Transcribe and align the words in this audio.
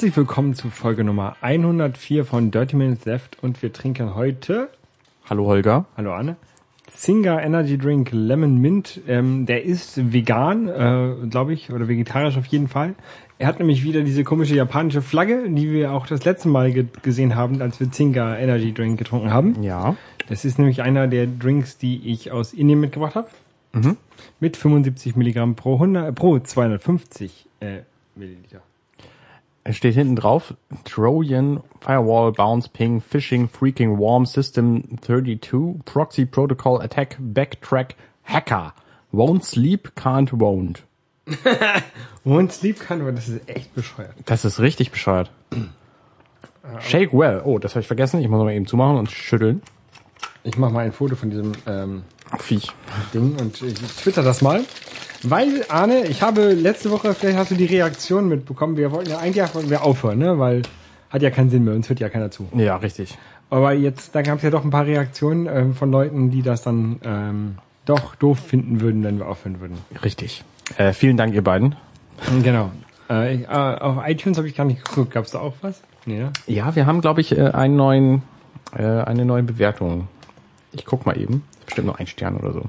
herzlich 0.00 0.16
willkommen 0.16 0.54
zu 0.54 0.70
Folge 0.70 1.04
Nummer 1.04 1.36
104 1.42 2.24
von 2.24 2.50
Dirty 2.50 2.74
Minutes 2.74 3.04
Left 3.04 3.36
und 3.42 3.60
wir 3.62 3.70
trinken 3.70 4.14
heute, 4.14 4.70
Hallo 5.28 5.44
Holger. 5.44 5.84
hallo 5.94 6.14
Anne, 6.14 6.36
Zinga 6.90 7.38
Energy 7.38 7.76
Drink 7.76 8.08
Lemon 8.10 8.56
Mint. 8.56 9.02
Ähm, 9.06 9.44
der 9.44 9.62
ist 9.64 10.10
vegan, 10.10 10.68
äh, 10.68 11.26
glaube 11.28 11.52
ich, 11.52 11.70
oder 11.70 11.86
vegetarisch 11.86 12.38
auf 12.38 12.46
jeden 12.46 12.66
Fall. 12.68 12.94
Er 13.38 13.46
hat 13.46 13.58
nämlich 13.58 13.84
wieder 13.84 14.00
diese 14.00 14.24
komische 14.24 14.54
japanische 14.54 15.02
Flagge, 15.02 15.50
die 15.50 15.70
wir 15.70 15.92
auch 15.92 16.06
das 16.06 16.24
letzte 16.24 16.48
Mal 16.48 16.72
ge 16.72 16.86
gesehen 17.02 17.34
haben, 17.34 17.60
als 17.60 17.78
wir 17.78 17.92
Zinga 17.92 18.38
Energy 18.38 18.72
Drink 18.72 18.98
getrunken 18.98 19.30
haben. 19.30 19.62
Ja. 19.62 19.96
Das 20.30 20.46
ist 20.46 20.58
nämlich 20.58 20.80
einer 20.80 21.08
der 21.08 21.26
Drinks, 21.26 21.76
die 21.76 22.10
ich 22.10 22.32
aus 22.32 22.54
Indien 22.54 22.80
mitgebracht 22.80 23.16
habe. 23.16 23.28
Mit 24.40 24.56
75 24.56 25.14
Milligramm 25.14 25.56
pro 25.56 25.74
100, 25.74 26.14
pro 26.14 26.38
250 26.38 27.48
äh, 27.60 27.80
Milliliter. 28.16 28.62
Es 29.70 29.76
steht 29.76 29.94
hinten 29.94 30.16
drauf, 30.16 30.52
Trojan 30.84 31.62
Firewall 31.78 32.32
Bounce 32.32 32.68
Ping 32.68 33.00
Phishing 33.00 33.48
Freaking 33.48 34.00
Warm 34.00 34.26
System 34.26 34.98
32 35.00 35.84
Proxy 35.84 36.26
Protocol 36.26 36.82
Attack 36.82 37.16
Backtrack 37.20 37.94
Hacker. 38.24 38.74
Won't 39.12 39.44
sleep, 39.44 39.92
can't 39.94 40.32
won't. 40.32 40.80
Und 42.24 42.52
Sleep 42.52 42.80
kann, 42.80 43.00
aber 43.00 43.12
das 43.12 43.28
ist 43.28 43.48
echt 43.48 43.72
bescheuert. 43.76 44.12
Das 44.26 44.44
ist 44.44 44.58
richtig 44.58 44.90
bescheuert. 44.90 45.30
Shake 46.80 47.12
well. 47.12 47.40
Oh, 47.44 47.60
das 47.60 47.76
habe 47.76 47.82
ich 47.82 47.86
vergessen. 47.86 48.20
Ich 48.20 48.28
muss 48.28 48.42
mal 48.42 48.52
eben 48.52 48.66
zumachen 48.66 48.96
und 48.96 49.08
schütteln. 49.12 49.62
Ich 50.42 50.56
mache 50.56 50.72
mal 50.72 50.84
ein 50.84 50.92
Foto 50.92 51.16
von 51.16 51.30
diesem 51.30 51.52
ähm, 51.66 52.02
Viech. 52.38 52.72
Ding 53.12 53.36
und 53.38 53.60
ich 53.62 53.74
twitter 53.74 54.22
das 54.22 54.40
mal. 54.40 54.64
Weil, 55.22 55.66
Arne, 55.68 56.06
ich 56.06 56.22
habe 56.22 56.52
letzte 56.52 56.90
Woche, 56.90 57.12
vielleicht 57.12 57.36
hast 57.36 57.50
du 57.50 57.54
die 57.54 57.66
Reaktion 57.66 58.28
mitbekommen, 58.28 58.76
wir 58.78 58.90
wollten 58.90 59.10
ja 59.10 59.18
eigentlich 59.18 59.54
wollten 59.54 59.68
wir 59.68 59.82
aufhören, 59.82 60.18
ne? 60.18 60.38
Weil 60.38 60.62
hat 61.10 61.20
ja 61.22 61.30
keinen 61.30 61.50
Sinn 61.50 61.64
mehr, 61.64 61.74
uns 61.74 61.88
hört 61.88 62.00
ja 62.00 62.08
keiner 62.08 62.30
zu. 62.30 62.48
Ja, 62.54 62.76
richtig. 62.76 63.18
Aber 63.50 63.72
jetzt, 63.72 64.14
da 64.14 64.22
gab 64.22 64.38
es 64.38 64.42
ja 64.44 64.50
doch 64.50 64.64
ein 64.64 64.70
paar 64.70 64.86
Reaktionen 64.86 65.46
ähm, 65.46 65.74
von 65.74 65.90
Leuten, 65.90 66.30
die 66.30 66.42
das 66.42 66.62
dann 66.62 67.00
ähm, 67.04 67.58
doch 67.84 68.14
doof 68.14 68.38
finden 68.38 68.80
würden, 68.80 69.02
wenn 69.02 69.18
wir 69.18 69.26
aufhören 69.26 69.60
würden. 69.60 69.76
Richtig. 70.04 70.44
Äh, 70.78 70.92
vielen 70.92 71.16
Dank, 71.16 71.34
ihr 71.34 71.42
beiden. 71.42 71.74
Genau. 72.42 72.70
Äh, 73.10 73.34
ich, 73.34 73.42
äh, 73.42 73.46
auf 73.48 73.96
iTunes 74.06 74.38
habe 74.38 74.48
ich 74.48 74.54
gar 74.54 74.64
nicht 74.64 74.84
geguckt. 74.84 75.10
Gab 75.10 75.24
es 75.24 75.32
da 75.32 75.40
auch 75.40 75.54
was? 75.62 75.82
Nee, 76.06 76.18
ne? 76.18 76.32
Ja, 76.46 76.74
wir 76.76 76.86
haben, 76.86 77.00
glaube 77.00 77.20
ich, 77.20 77.36
äh, 77.36 77.42
einen 77.42 77.76
neuen, 77.76 78.22
äh, 78.74 78.84
eine 78.84 79.24
neue 79.24 79.42
Bewertung. 79.42 80.08
Ich 80.72 80.84
guck 80.84 81.06
mal 81.06 81.18
eben. 81.20 81.42
Bestimmt 81.66 81.86
nur 81.86 81.98
ein 81.98 82.06
Stern 82.06 82.36
oder 82.36 82.52
so. 82.52 82.62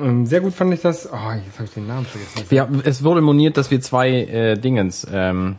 Ähm, 0.00 0.26
sehr 0.26 0.40
gut 0.40 0.54
fand 0.54 0.72
ich 0.74 0.80
das. 0.80 1.06
Oh, 1.06 1.32
jetzt 1.32 1.54
habe 1.54 1.64
ich 1.64 1.70
den 1.70 1.86
Namen 1.86 2.06
vergessen. 2.06 2.54
Ja, 2.54 2.68
es 2.84 3.02
wurde 3.02 3.20
moniert, 3.20 3.56
dass 3.56 3.70
wir 3.70 3.80
zwei 3.80 4.10
äh, 4.10 4.56
Dingens, 4.56 5.06
ähm, 5.10 5.56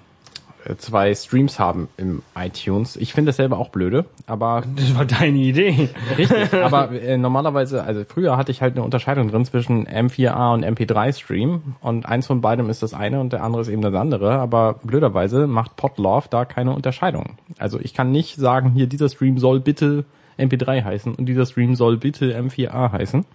äh, 0.66 0.76
zwei 0.76 1.14
Streams 1.16 1.60
haben 1.60 1.90
im 1.98 2.22
iTunes. 2.36 2.96
Ich 2.96 3.14
finde 3.14 3.30
das 3.30 3.38
selber 3.38 3.58
auch 3.58 3.70
blöde, 3.70 4.06
aber 4.28 4.64
Das 4.76 4.96
war 4.96 5.06
deine 5.06 5.38
Idee. 5.38 5.90
richtig. 6.18 6.54
aber 6.64 6.92
äh, 6.92 7.18
normalerweise, 7.18 7.84
also 7.84 8.04
früher 8.08 8.38
hatte 8.38 8.52
ich 8.52 8.62
halt 8.62 8.76
eine 8.76 8.84
Unterscheidung 8.84 9.30
drin 9.30 9.46
zwischen 9.46 9.88
M4A 9.88 10.54
und 10.54 10.66
MP3-Stream 10.66 11.76
und 11.82 12.06
eins 12.06 12.28
von 12.28 12.42
beidem 12.42 12.70
ist 12.70 12.84
das 12.84 12.94
eine 12.94 13.20
und 13.20 13.34
der 13.34 13.44
andere 13.44 13.62
ist 13.62 13.70
eben 13.70 13.82
das 13.82 13.94
andere. 13.94 14.34
Aber 14.34 14.76
blöderweise 14.84 15.48
macht 15.48 15.76
Podlove 15.76 16.28
da 16.30 16.46
keine 16.46 16.74
Unterscheidung. 16.74 17.38
Also 17.58 17.80
ich 17.80 17.94
kann 17.94 18.12
nicht 18.12 18.36
sagen, 18.36 18.72
hier 18.72 18.88
dieser 18.88 19.10
Stream 19.10 19.38
soll 19.38 19.60
bitte 19.60 20.06
MP3 20.40 20.84
heißen 20.84 21.16
und 21.16 21.26
dieser 21.26 21.46
Stream 21.46 21.76
soll 21.76 21.98
bitte 21.98 22.38
M4A 22.38 22.92
heißen. 22.92 23.26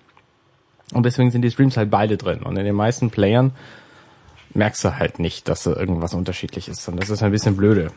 Und 0.93 1.07
deswegen 1.07 1.31
sind 1.31 1.43
die 1.43 1.51
Streams 1.51 1.77
halt 1.77 1.91
beide 1.91 2.17
drin. 2.17 2.41
Und 2.41 2.57
in 2.57 2.65
den 2.65 2.75
meisten 2.75 3.11
Playern 3.11 3.53
merkst 4.53 4.85
du 4.85 4.99
halt 4.99 5.19
nicht, 5.19 5.49
dass 5.49 5.65
da 5.65 5.75
irgendwas 5.75 6.15
unterschiedlich 6.15 6.69
ist. 6.69 6.87
Und 6.89 7.01
das 7.01 7.11
ist 7.11 7.23
ein 7.23 7.33
bisschen 7.33 7.57
blöde. 7.57 7.91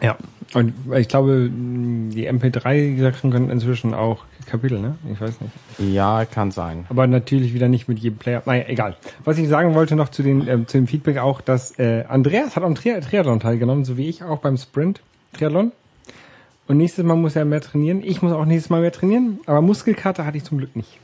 Ja. 0.00 0.16
Und 0.52 0.74
ich 0.94 1.08
glaube, 1.08 1.50
die 1.50 2.28
MP3-Sachen 2.30 3.30
können 3.30 3.50
inzwischen 3.50 3.94
auch 3.94 4.24
Kapitel, 4.46 4.78
ne? 4.78 4.96
Ich 5.10 5.20
weiß 5.20 5.40
nicht. 5.40 5.52
Ja, 5.78 6.26
kann 6.26 6.50
sein. 6.50 6.84
Aber 6.90 7.06
natürlich 7.06 7.54
wieder 7.54 7.68
nicht 7.68 7.88
mit 7.88 7.98
jedem 7.98 8.18
Player. 8.18 8.42
Naja, 8.44 8.64
egal. 8.68 8.96
Was 9.24 9.38
ich 9.38 9.48
sagen 9.48 9.74
wollte 9.74 9.96
noch 9.96 10.10
zu, 10.10 10.22
den, 10.22 10.46
ähm, 10.46 10.66
zu 10.66 10.76
dem 10.76 10.86
Feedback 10.86 11.18
auch, 11.18 11.40
dass 11.40 11.78
äh, 11.78 12.04
Andreas 12.06 12.54
hat 12.54 12.62
am 12.62 12.74
Tri 12.74 13.00
Triathlon 13.00 13.40
teilgenommen, 13.40 13.84
so 13.84 13.96
wie 13.96 14.08
ich 14.08 14.22
auch 14.22 14.38
beim 14.38 14.56
Sprint 14.56 15.00
Triathlon. 15.32 15.72
Und 16.66 16.78
nächstes 16.78 17.04
Mal 17.04 17.16
muss 17.16 17.36
er 17.36 17.44
mehr 17.44 17.60
trainieren. 17.60 18.02
Ich 18.02 18.22
muss 18.22 18.32
auch 18.32 18.44
nächstes 18.44 18.70
Mal 18.70 18.80
mehr 18.80 18.92
trainieren, 18.92 19.40
aber 19.46 19.60
Muskelkater 19.60 20.24
hatte 20.24 20.38
ich 20.38 20.44
zum 20.44 20.58
Glück 20.58 20.74
nicht. 20.76 20.98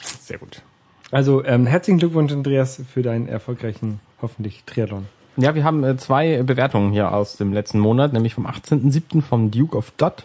Sehr 0.00 0.38
gut. 0.38 0.62
Also 1.10 1.44
ähm, 1.44 1.66
herzlichen 1.66 1.98
Glückwunsch, 1.98 2.32
Andreas, 2.32 2.80
für 2.92 3.02
deinen 3.02 3.28
erfolgreichen, 3.28 4.00
hoffentlich, 4.20 4.64
Triathlon. 4.64 5.06
Ja, 5.36 5.54
wir 5.54 5.64
haben 5.64 5.82
äh, 5.84 5.96
zwei 5.96 6.42
Bewertungen 6.42 6.92
hier 6.92 7.12
aus 7.12 7.36
dem 7.36 7.52
letzten 7.52 7.78
Monat, 7.78 8.12
nämlich 8.12 8.34
vom 8.34 8.46
18.07. 8.46 9.22
vom 9.22 9.50
Duke 9.50 9.76
of 9.76 9.92
Dot 9.96 10.24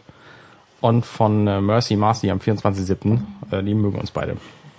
und 0.82 1.06
von 1.06 1.48
äh, 1.48 1.62
Mercy 1.62 1.96
Marcy 1.96 2.30
am 2.30 2.40
24.07. 2.40 3.20
Äh, 3.52 3.64
die 3.64 3.74
mögen 3.74 4.00
uns 4.00 4.12
beide. 4.12 4.36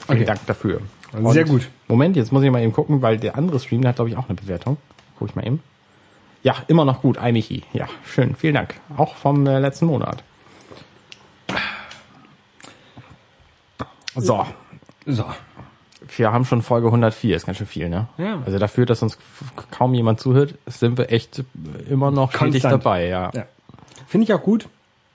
Vielen 0.07 0.19
Okay. 0.19 0.25
Dank 0.25 0.47
dafür. 0.47 0.81
Sehr 1.25 1.45
gut. 1.45 1.69
Moment, 1.87 2.17
jetzt 2.17 2.33
muss 2.33 2.43
ich 2.43 2.51
mal 2.51 2.63
eben 2.63 2.73
gucken, 2.73 3.03
weil 3.03 3.19
der 3.19 3.37
andere 3.37 3.59
Stream, 3.61 3.83
der 3.83 3.91
hat 3.91 3.97
glaube 3.97 4.11
ich 4.11 4.17
auch 4.17 4.29
eine 4.29 4.35
Bewertung. 4.37 4.77
Guck 5.19 5.29
ich 5.29 5.35
mal 5.35 5.47
eben. 5.47 5.61
Ja, 6.43 6.57
immer 6.69 6.85
noch 6.85 7.03
gut, 7.03 7.19
ein 7.19 7.35
Michi. 7.35 7.65
Ja, 7.73 7.89
schön, 8.05 8.35
vielen 8.37 8.55
Dank. 8.55 8.75
Auch 8.97 9.17
vom 9.17 9.47
äh, 9.47 9.59
letzten 9.59 9.87
Monat. 9.87 10.23
So, 14.15 14.45
So. 15.07 15.25
wir 16.17 16.33
haben 16.33 16.45
schon 16.45 16.63
Folge 16.63 16.89
104, 16.89 17.37
ist 17.37 17.47
ganz 17.47 17.59
schön 17.59 17.67
viel, 17.67 17.89
ne? 17.89 18.09
Ja. 18.19 18.43
Also 18.45 18.59
dafür, 18.59 18.85
dass 18.87 19.03
uns 19.03 19.17
kaum 19.71 19.95
jemand 19.95 20.21
zuhört, 20.21 20.55
sind 20.67 20.99
wir 20.99 21.13
echt 21.13 21.45
immer 21.89 22.11
noch 22.11 22.33
stetig 22.33 22.63
dabei, 22.63 23.07
ja. 23.07 23.31
Ja. 23.35 23.47
Finde 24.07 24.25
ich 24.25 24.33
auch 24.33 24.43
gut. 24.43 24.69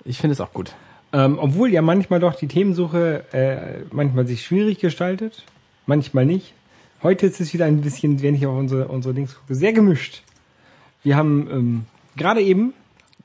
Ich 0.05 0.19
finde 0.19 0.33
es 0.33 0.41
auch 0.41 0.53
gut. 0.53 0.73
Ähm, 1.11 1.37
obwohl 1.39 1.69
ja 1.69 1.81
manchmal 1.81 2.19
doch 2.19 2.35
die 2.35 2.47
Themensuche 2.47 3.25
äh, 3.33 3.83
manchmal 3.91 4.25
sich 4.25 4.45
schwierig 4.45 4.79
gestaltet, 4.79 5.43
manchmal 5.85 6.25
nicht. 6.25 6.53
Heute 7.01 7.25
ist 7.25 7.41
es 7.41 7.53
wieder 7.53 7.65
ein 7.65 7.81
bisschen, 7.81 8.21
wenn 8.21 8.35
ich 8.35 8.45
auf 8.47 8.55
unsere, 8.57 8.87
unsere 8.87 9.13
Dings 9.13 9.35
gucke, 9.35 9.55
sehr 9.55 9.73
gemischt. 9.73 10.23
Wir 11.03 11.17
haben 11.17 11.47
ähm, 11.51 11.85
gerade 12.15 12.41
eben 12.41 12.73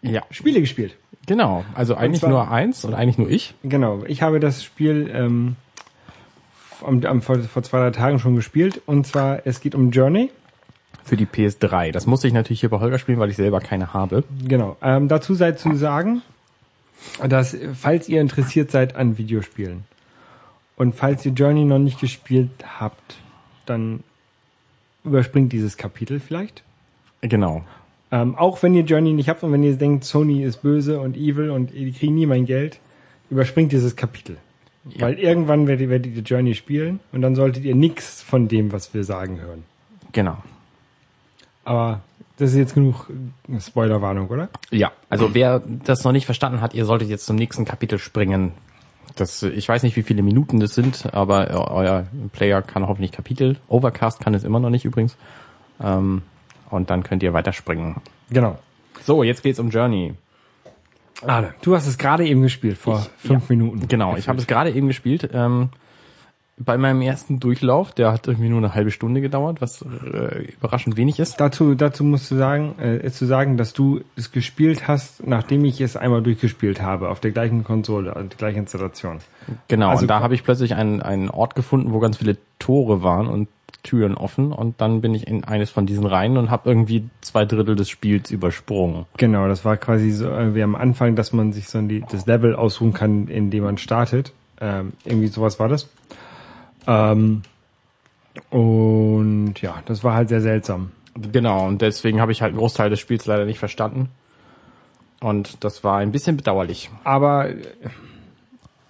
Ja, 0.02 0.22
Spiele 0.30 0.60
gespielt. 0.60 0.96
genau. 1.26 1.64
Also 1.74 1.94
eigentlich 1.94 2.20
zwar- 2.20 2.30
nur 2.30 2.50
eins 2.50 2.84
und 2.84 2.94
eigentlich 2.94 3.18
nur 3.18 3.30
ich. 3.30 3.54
Genau, 3.62 4.02
ich 4.06 4.22
habe 4.22 4.40
das 4.40 4.62
Spiel 4.64 5.10
ähm, 5.14 5.56
am, 6.84 7.04
am, 7.04 7.22
vor, 7.22 7.38
vor 7.40 7.62
zwei, 7.62 7.78
drei 7.78 7.90
Tagen 7.90 8.18
schon 8.18 8.34
gespielt. 8.36 8.80
Und 8.86 9.06
zwar, 9.06 9.46
es 9.46 9.60
geht 9.60 9.74
um 9.74 9.90
Journey. 9.90 10.30
Für 11.04 11.16
die 11.16 11.26
PS3. 11.26 11.90
Das 11.92 12.06
musste 12.06 12.28
ich 12.28 12.34
natürlich 12.34 12.60
hier 12.60 12.68
bei 12.68 12.80
Holger 12.80 12.98
spielen, 12.98 13.18
weil 13.18 13.30
ich 13.30 13.36
selber 13.36 13.60
keine 13.60 13.94
habe. 13.94 14.24
Genau. 14.44 14.76
Ähm, 14.82 15.08
dazu 15.08 15.34
sei 15.34 15.52
zu 15.52 15.74
sagen, 15.74 16.22
dass 17.26 17.56
falls 17.74 18.08
ihr 18.08 18.20
interessiert 18.20 18.70
seid 18.70 18.94
an 18.96 19.16
Videospielen 19.18 19.84
und 20.76 20.94
falls 20.94 21.24
ihr 21.24 21.32
Journey 21.32 21.64
noch 21.64 21.78
nicht 21.78 21.98
gespielt 22.00 22.50
habt, 22.78 23.16
dann 23.66 24.02
überspringt 25.04 25.52
dieses 25.52 25.76
Kapitel 25.76 26.20
vielleicht. 26.20 26.62
Genau. 27.20 27.62
Ähm, 28.10 28.36
auch 28.36 28.62
wenn 28.62 28.74
ihr 28.74 28.84
Journey 28.84 29.12
nicht 29.12 29.28
habt 29.28 29.42
und 29.42 29.52
wenn 29.52 29.62
ihr 29.62 29.76
denkt, 29.76 30.04
Sony 30.04 30.42
ist 30.42 30.62
böse 30.62 31.00
und 31.00 31.16
evil 31.16 31.50
und 31.50 31.72
die 31.72 31.92
kriegen 31.92 32.14
nie 32.14 32.26
mein 32.26 32.46
Geld, 32.46 32.78
überspringt 33.30 33.72
dieses 33.72 33.96
Kapitel. 33.96 34.38
Ja. 34.88 35.02
Weil 35.02 35.18
irgendwann 35.18 35.66
werdet, 35.66 35.90
werdet 35.90 36.16
ihr 36.16 36.22
Journey 36.22 36.54
spielen 36.54 37.00
und 37.12 37.20
dann 37.20 37.34
solltet 37.34 37.64
ihr 37.64 37.74
nichts 37.74 38.22
von 38.22 38.48
dem, 38.48 38.72
was 38.72 38.94
wir 38.94 39.04
sagen, 39.04 39.40
hören. 39.40 39.64
Genau. 40.12 40.38
Aber 41.64 42.00
das 42.38 42.52
ist 42.52 42.56
jetzt 42.56 42.74
genug 42.74 43.10
Spoilerwarnung, 43.60 44.28
oder? 44.28 44.48
Ja, 44.70 44.92
also 45.10 45.34
wer 45.34 45.60
das 45.84 46.04
noch 46.04 46.12
nicht 46.12 46.24
verstanden 46.24 46.62
hat, 46.62 46.72
ihr 46.72 46.86
solltet 46.86 47.10
jetzt 47.10 47.26
zum 47.26 47.36
nächsten 47.36 47.66
Kapitel 47.66 47.98
springen. 47.98 48.52
Das, 49.16 49.42
ich 49.42 49.68
weiß 49.68 49.82
nicht, 49.82 49.96
wie 49.96 50.02
viele 50.02 50.22
Minuten 50.22 50.60
das 50.60 50.74
sind, 50.74 51.12
aber 51.12 51.50
eu- 51.50 51.74
euer 51.74 52.06
Player 52.32 52.62
kann 52.62 52.86
hoffentlich 52.86 53.12
Kapitel. 53.12 53.56
Overcast 53.68 54.20
kann 54.20 54.32
es 54.32 54.44
immer 54.44 54.60
noch 54.60 54.70
nicht 54.70 54.84
übrigens. 54.84 55.16
Ähm, 55.82 56.22
und 56.70 56.90
dann 56.90 57.02
könnt 57.02 57.22
ihr 57.22 57.32
weiterspringen. 57.32 57.96
Genau. 58.30 58.58
So, 59.04 59.22
jetzt 59.22 59.42
geht's 59.42 59.58
um 59.58 59.70
Journey. 59.70 60.14
Arne, 61.26 61.54
du 61.62 61.74
hast 61.74 61.86
es 61.86 61.98
gerade 61.98 62.26
eben 62.26 62.42
gespielt, 62.42 62.78
vor 62.78 62.98
Ich- 63.20 63.26
fünf 63.28 63.48
Minuten. 63.48 63.88
Genau, 63.88 64.16
ich 64.16 64.28
habe 64.28 64.38
es 64.38 64.46
gerade 64.46 64.70
eben 64.70 64.86
gespielt. 64.86 65.28
Ähm, 65.32 65.70
bei 66.60 66.76
meinem 66.76 67.02
ersten 67.02 67.38
Durchlauf, 67.38 67.92
der 67.92 68.12
hat 68.12 68.26
irgendwie 68.26 68.48
nur 68.48 68.58
eine 68.58 68.74
halbe 68.74 68.90
Stunde 68.90 69.20
gedauert, 69.20 69.60
was 69.60 69.82
äh, 69.82 70.42
überraschend 70.58 70.96
wenig 70.96 71.20
ist. 71.20 71.36
Dazu, 71.40 71.74
dazu 71.76 72.02
musst 72.02 72.30
du 72.32 72.36
sagen, 72.36 72.74
äh, 72.80 72.98
ist 72.98 73.16
zu 73.16 73.26
sagen, 73.26 73.56
dass 73.56 73.72
du 73.72 74.00
es 74.16 74.32
gespielt 74.32 74.88
hast, 74.88 75.24
nachdem 75.26 75.64
ich 75.64 75.80
es 75.80 75.96
einmal 75.96 76.20
durchgespielt 76.22 76.82
habe, 76.82 77.10
auf 77.10 77.20
der 77.20 77.30
gleichen 77.30 77.62
Konsole, 77.62 78.14
also 78.14 78.28
die 78.28 78.36
gleiche 78.36 78.58
Installation. 78.58 79.18
Genau, 79.68 79.90
Also 79.90 80.02
und 80.02 80.08
da 80.08 80.20
habe 80.20 80.34
ich 80.34 80.42
plötzlich 80.42 80.74
einen, 80.74 81.00
einen 81.00 81.30
Ort 81.30 81.54
gefunden, 81.54 81.92
wo 81.92 82.00
ganz 82.00 82.16
viele 82.16 82.36
Tore 82.58 83.02
waren 83.04 83.28
und 83.28 83.48
Türen 83.82 84.14
offen 84.14 84.52
und 84.52 84.80
dann 84.80 85.00
bin 85.00 85.14
ich 85.14 85.26
in 85.26 85.44
eines 85.44 85.70
von 85.70 85.86
diesen 85.86 86.06
rein 86.06 86.36
und 86.36 86.50
habe 86.50 86.68
irgendwie 86.68 87.08
zwei 87.20 87.44
Drittel 87.44 87.76
des 87.76 87.88
Spiels 87.88 88.30
übersprungen. 88.30 89.06
Genau, 89.16 89.48
das 89.48 89.64
war 89.64 89.76
quasi 89.76 90.10
so 90.10 90.28
äh, 90.28 90.54
wie 90.54 90.62
am 90.62 90.74
Anfang, 90.74 91.16
dass 91.16 91.32
man 91.32 91.52
sich 91.52 91.68
so 91.68 91.80
die, 91.82 92.04
das 92.10 92.26
Level 92.26 92.54
ausruhen 92.54 92.92
kann, 92.92 93.28
in 93.28 93.50
dem 93.50 93.64
man 93.64 93.78
startet. 93.78 94.32
Ähm, 94.60 94.92
irgendwie 95.04 95.28
sowas 95.28 95.58
war 95.58 95.68
das. 95.68 95.88
Ähm, 96.86 97.42
und 98.50 99.54
ja, 99.60 99.82
das 99.86 100.04
war 100.04 100.14
halt 100.14 100.28
sehr 100.28 100.40
seltsam. 100.40 100.92
Genau, 101.32 101.66
und 101.66 101.82
deswegen 101.82 102.20
habe 102.20 102.32
ich 102.32 102.42
halt 102.42 102.50
einen 102.50 102.58
Großteil 102.58 102.90
des 102.90 103.00
Spiels 103.00 103.26
leider 103.26 103.44
nicht 103.44 103.58
verstanden. 103.58 104.08
Und 105.20 105.64
das 105.64 105.82
war 105.82 105.98
ein 105.98 106.12
bisschen 106.12 106.36
bedauerlich. 106.36 106.90
Aber 107.04 107.48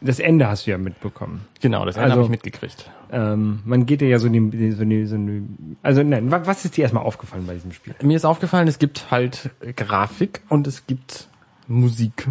das 0.01 0.19
Ende 0.21 0.47
hast 0.49 0.67
du 0.67 0.71
ja 0.71 0.79
mitbekommen. 0.79 1.45
Genau, 1.61 1.85
das 1.85 1.97
Ende 1.97 2.05
Also- 2.07 2.15
habe 2.17 2.23
ich 2.25 2.31
mitgekriegt. 2.31 2.91
Ähm, 3.11 3.61
man 3.65 3.87
geht 3.87 4.03
ja 4.03 4.19
so 4.19 4.29
die, 4.29 4.39
so 4.73 4.85
die, 4.85 5.07
so 5.07 5.17
die, 5.17 5.43
also 5.83 6.03
nein, 6.03 6.31
wa- 6.31 6.43
was 6.45 6.65
ist 6.65 6.77
dir 6.77 6.83
erstmal 6.83 7.05
aufgefallen 7.05 7.47
bei 7.47 7.55
diesem 7.55 7.73
Spiel? 7.73 7.95
Mir 8.03 8.17
ist 8.17 8.27
aufgefallen, 8.27 8.69
es 8.69 8.79
gibt 8.79 9.11
halt 9.11 9.51
Grafik 9.77 10.43
und 10.51 10.67
es 10.67 10.87
gibt 10.87 11.29
Musik. 11.67 12.29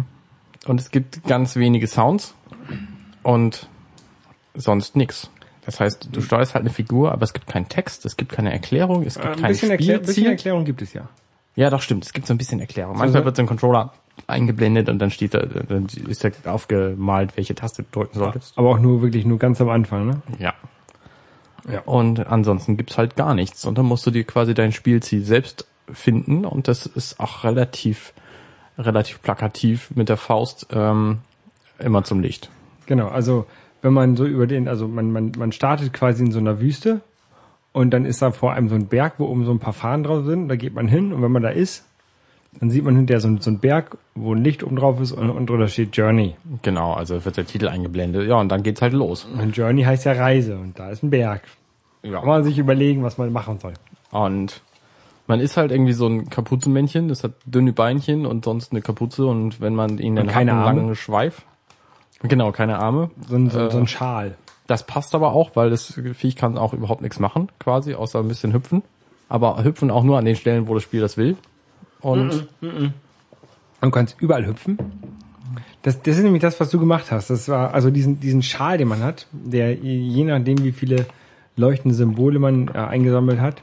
Und 0.66 0.80
es 0.80 0.90
gibt 0.90 1.24
ganz 1.26 1.56
wenige 1.56 1.86
Sounds 1.86 2.34
und 3.22 3.68
sonst 4.54 4.96
nix. 4.96 5.30
Das 5.64 5.80
heißt, 5.80 6.08
du 6.12 6.20
steuerst 6.22 6.54
halt 6.54 6.62
eine 6.62 6.70
Figur, 6.72 7.12
aber 7.12 7.22
es 7.24 7.32
gibt 7.32 7.46
keinen 7.46 7.68
Text, 7.68 8.06
es 8.06 8.16
gibt 8.16 8.32
keine 8.32 8.52
Erklärung, 8.52 9.02
es 9.02 9.14
gibt 9.14 9.26
Äh, 9.26 9.28
Ein 9.30 9.36
kein 9.40 9.48
bisschen, 9.48 9.70
Erklär, 9.70 9.98
bisschen 9.98 10.12
Spielziel. 10.12 10.30
Erklärung 10.30 10.64
gibt 10.64 10.80
es 10.82 10.92
ja. 10.94 11.08
Ja, 11.56 11.70
doch 11.70 11.82
stimmt. 11.82 12.04
Es 12.04 12.12
gibt 12.12 12.26
so 12.26 12.34
ein 12.34 12.38
bisschen 12.38 12.60
Erklärung. 12.60 12.96
Manchmal 12.96 13.24
wird 13.24 13.36
so 13.36 13.42
ein 13.42 13.46
Controller 13.46 13.92
eingeblendet 14.26 14.88
und 14.88 14.98
dann 14.98 15.10
steht 15.10 15.34
da, 15.34 15.40
dann 15.40 15.86
ist 15.86 16.24
da 16.24 16.30
aufgemalt, 16.52 17.36
welche 17.36 17.54
Taste 17.54 17.82
du 17.82 17.88
drücken 18.00 18.18
solltest. 18.18 18.56
Aber 18.56 18.70
auch 18.70 18.78
nur 18.78 19.02
wirklich 19.02 19.24
nur 19.24 19.38
ganz 19.38 19.60
am 19.60 19.68
Anfang, 19.68 20.06
ne? 20.06 20.22
Ja. 20.38 20.54
Ja. 21.70 21.80
Und 21.84 22.26
ansonsten 22.26 22.76
gibt's 22.76 22.96
halt 22.96 23.16
gar 23.16 23.34
nichts. 23.34 23.64
Und 23.64 23.76
dann 23.78 23.86
musst 23.86 24.06
du 24.06 24.10
dir 24.10 24.24
quasi 24.24 24.54
dein 24.54 24.72
Spielziel 24.72 25.22
selbst 25.24 25.66
finden 25.90 26.44
und 26.44 26.68
das 26.68 26.86
ist 26.86 27.20
auch 27.20 27.44
relativ, 27.44 28.12
relativ 28.78 29.22
plakativ 29.22 29.90
mit 29.94 30.08
der 30.08 30.16
Faust 30.16 30.66
ähm, 30.70 31.18
immer 31.78 32.04
zum 32.04 32.20
Licht. 32.20 32.50
Genau, 32.86 33.08
also 33.08 33.46
wenn 33.82 33.92
man 33.92 34.16
so 34.16 34.24
über 34.26 34.46
den, 34.46 34.68
also 34.68 34.88
man, 34.88 35.12
man, 35.12 35.32
man 35.36 35.52
startet 35.52 35.92
quasi 35.92 36.24
in 36.24 36.32
so 36.32 36.38
einer 36.38 36.60
Wüste 36.60 37.00
und 37.72 37.90
dann 37.90 38.04
ist 38.04 38.22
da 38.22 38.32
vor 38.32 38.52
einem 38.52 38.68
so 38.68 38.74
ein 38.74 38.86
Berg, 38.86 39.14
wo 39.18 39.26
oben 39.26 39.44
so 39.44 39.52
ein 39.52 39.60
paar 39.60 39.72
Fahnen 39.72 40.04
drauf 40.04 40.24
sind, 40.24 40.48
da 40.48 40.56
geht 40.56 40.74
man 40.74 40.88
hin 40.88 41.12
und 41.12 41.22
wenn 41.22 41.32
man 41.32 41.42
da 41.42 41.50
ist, 41.50 41.84
dann 42.60 42.70
sieht 42.70 42.84
man 42.84 42.96
hinterher 42.96 43.20
so, 43.20 43.28
ein- 43.28 43.40
so 43.40 43.50
ein 43.50 43.58
Berg, 43.58 43.96
wo 44.14 44.34
ein 44.34 44.42
Licht 44.42 44.62
oben 44.64 44.76
drauf 44.76 45.00
ist 45.00 45.12
und, 45.12 45.30
und 45.30 45.48
drunter 45.48 45.68
steht 45.68 45.96
Journey. 45.96 46.34
Genau, 46.62 46.92
also 46.94 47.24
wird 47.24 47.36
der 47.36 47.46
Titel 47.46 47.68
eingeblendet. 47.68 48.28
Ja, 48.28 48.36
und 48.36 48.48
dann 48.50 48.62
geht's 48.62 48.82
halt 48.82 48.92
los. 48.92 49.26
Und 49.38 49.56
Journey 49.56 49.82
heißt 49.84 50.04
ja 50.06 50.12
Reise 50.12 50.56
und 50.58 50.78
da 50.78 50.90
ist 50.90 51.02
ein 51.02 51.10
Berg. 51.10 51.42
Ja. 52.02 52.18
Kann 52.20 52.28
man 52.28 52.44
sich 52.44 52.58
überlegen, 52.58 53.02
was 53.02 53.18
man 53.18 53.32
machen 53.32 53.58
soll. 53.58 53.74
Und 54.10 54.62
man 55.26 55.40
ist 55.40 55.56
halt 55.56 55.70
irgendwie 55.72 55.92
so 55.92 56.06
ein 56.06 56.30
Kapuzenmännchen, 56.30 57.08
das 57.08 57.22
hat 57.24 57.32
dünne 57.44 57.72
Beinchen 57.72 58.24
und 58.24 58.44
sonst 58.44 58.72
eine 58.72 58.80
Kapuze 58.80 59.26
und 59.26 59.60
wenn 59.60 59.74
man 59.74 59.98
ihn 59.98 60.16
dann 60.16 60.28
hat, 60.30 60.36
einen 60.36 60.50
Arme? 60.50 60.80
langen 60.80 60.94
Schweif. 60.96 61.42
Genau, 62.22 62.50
keine 62.52 62.78
Arme. 62.78 63.10
So 63.28 63.36
ein, 63.36 63.50
so, 63.50 63.60
Äh, 63.60 63.70
so 63.70 63.78
ein 63.78 63.86
Schal. 63.86 64.36
Das 64.66 64.84
passt 64.84 65.14
aber 65.14 65.32
auch, 65.32 65.50
weil 65.54 65.70
das 65.70 65.98
Viech 66.14 66.36
kann 66.36 66.58
auch 66.58 66.72
überhaupt 66.72 67.00
nichts 67.02 67.18
machen, 67.20 67.48
quasi, 67.58 67.94
außer 67.94 68.18
ein 68.20 68.28
bisschen 68.28 68.52
hüpfen. 68.52 68.82
Aber 69.28 69.62
hüpfen 69.62 69.90
auch 69.90 70.02
nur 70.02 70.18
an 70.18 70.24
den 70.24 70.36
Stellen, 70.36 70.68
wo 70.68 70.74
das 70.74 70.82
Spiel 70.82 71.00
das 71.00 71.16
will. 71.16 71.36
Und 72.00 72.48
Du 73.80 73.90
kannst 73.90 74.16
überall 74.20 74.46
hüpfen. 74.46 74.78
Das, 75.82 76.02
das 76.02 76.16
ist 76.16 76.24
nämlich 76.24 76.42
das, 76.42 76.58
was 76.58 76.70
du 76.70 76.80
gemacht 76.80 77.12
hast. 77.12 77.30
Das 77.30 77.48
war 77.48 77.72
also 77.72 77.90
diesen, 77.90 78.18
diesen 78.20 78.42
Schal, 78.42 78.78
den 78.78 78.88
man 78.88 79.02
hat, 79.02 79.26
der 79.32 79.72
je 79.74 80.24
nachdem, 80.24 80.64
wie 80.64 80.72
viele 80.72 81.06
leuchtende 81.56 81.94
Symbole 81.94 82.38
man 82.38 82.68
äh, 82.68 82.72
eingesammelt 82.78 83.40
hat, 83.40 83.62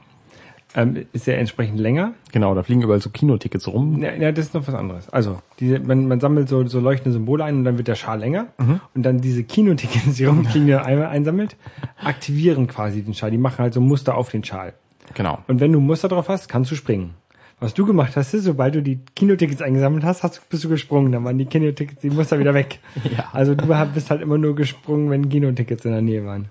ähm, 0.73 1.05
ist 1.13 1.27
er 1.27 1.37
entsprechend 1.37 1.79
länger. 1.79 2.13
genau, 2.31 2.53
da 2.55 2.63
fliegen 2.63 2.81
überall 2.81 2.99
so 2.99 3.09
Kinotickets 3.09 3.67
rum. 3.67 4.01
Ja, 4.01 4.13
ja, 4.13 4.31
das 4.31 4.47
ist 4.47 4.53
noch 4.53 4.67
was 4.67 4.75
anderes. 4.75 5.09
Also, 5.09 5.41
diese, 5.59 5.79
man, 5.79 6.07
man 6.07 6.19
sammelt 6.19 6.49
so, 6.49 6.65
so 6.67 6.79
leuchtende 6.79 7.13
Symbole 7.13 7.43
ein 7.43 7.57
und 7.57 7.63
dann 7.65 7.77
wird 7.77 7.87
der 7.87 7.95
Schal 7.95 8.19
länger. 8.19 8.47
Und 8.93 9.03
dann 9.03 9.19
diese 9.19 9.43
Kinotickets, 9.43 10.15
die 10.15 10.25
rumfliegen, 10.25 10.67
die 10.67 10.73
man 10.73 10.83
einmal 10.83 11.07
einsammelt, 11.07 11.55
aktivieren 12.03 12.67
quasi 12.67 13.03
den 13.03 13.13
Schal. 13.13 13.31
Die 13.31 13.37
machen 13.37 13.59
halt 13.59 13.73
so 13.73 13.81
Muster 13.81 14.15
auf 14.15 14.31
den 14.31 14.43
Schal. 14.43 14.73
Genau. 15.13 15.39
Und 15.47 15.59
wenn 15.59 15.71
du 15.71 15.79
Muster 15.79 16.07
drauf 16.09 16.27
hast, 16.27 16.49
kannst 16.49 16.71
du 16.71 16.75
springen. 16.75 17.13
Was 17.59 17.73
du 17.73 17.85
gemacht 17.85 18.15
hast, 18.17 18.33
ist, 18.33 18.43
sobald 18.43 18.75
du 18.75 18.81
die 18.81 18.99
Kinotickets 19.15 19.61
eingesammelt 19.61 20.03
hast, 20.03 20.23
hast 20.23 20.37
du, 20.37 20.41
bist 20.49 20.63
du 20.65 20.69
gesprungen. 20.69 21.11
Dann 21.11 21.23
waren 21.23 21.37
die 21.37 21.45
Kinotickets, 21.45 22.01
die 22.01 22.09
Muster 22.09 22.37
wieder 22.39 22.53
weg. 22.53 22.79
Ja. 23.15 23.29
Also 23.31 23.55
du 23.55 23.65
bist 23.93 24.09
halt 24.09 24.21
immer 24.21 24.37
nur 24.37 24.55
gesprungen, 24.55 25.09
wenn 25.09 25.29
Kinotickets 25.29 25.85
in 25.85 25.91
der 25.91 26.01
Nähe 26.01 26.25
waren. 26.25 26.49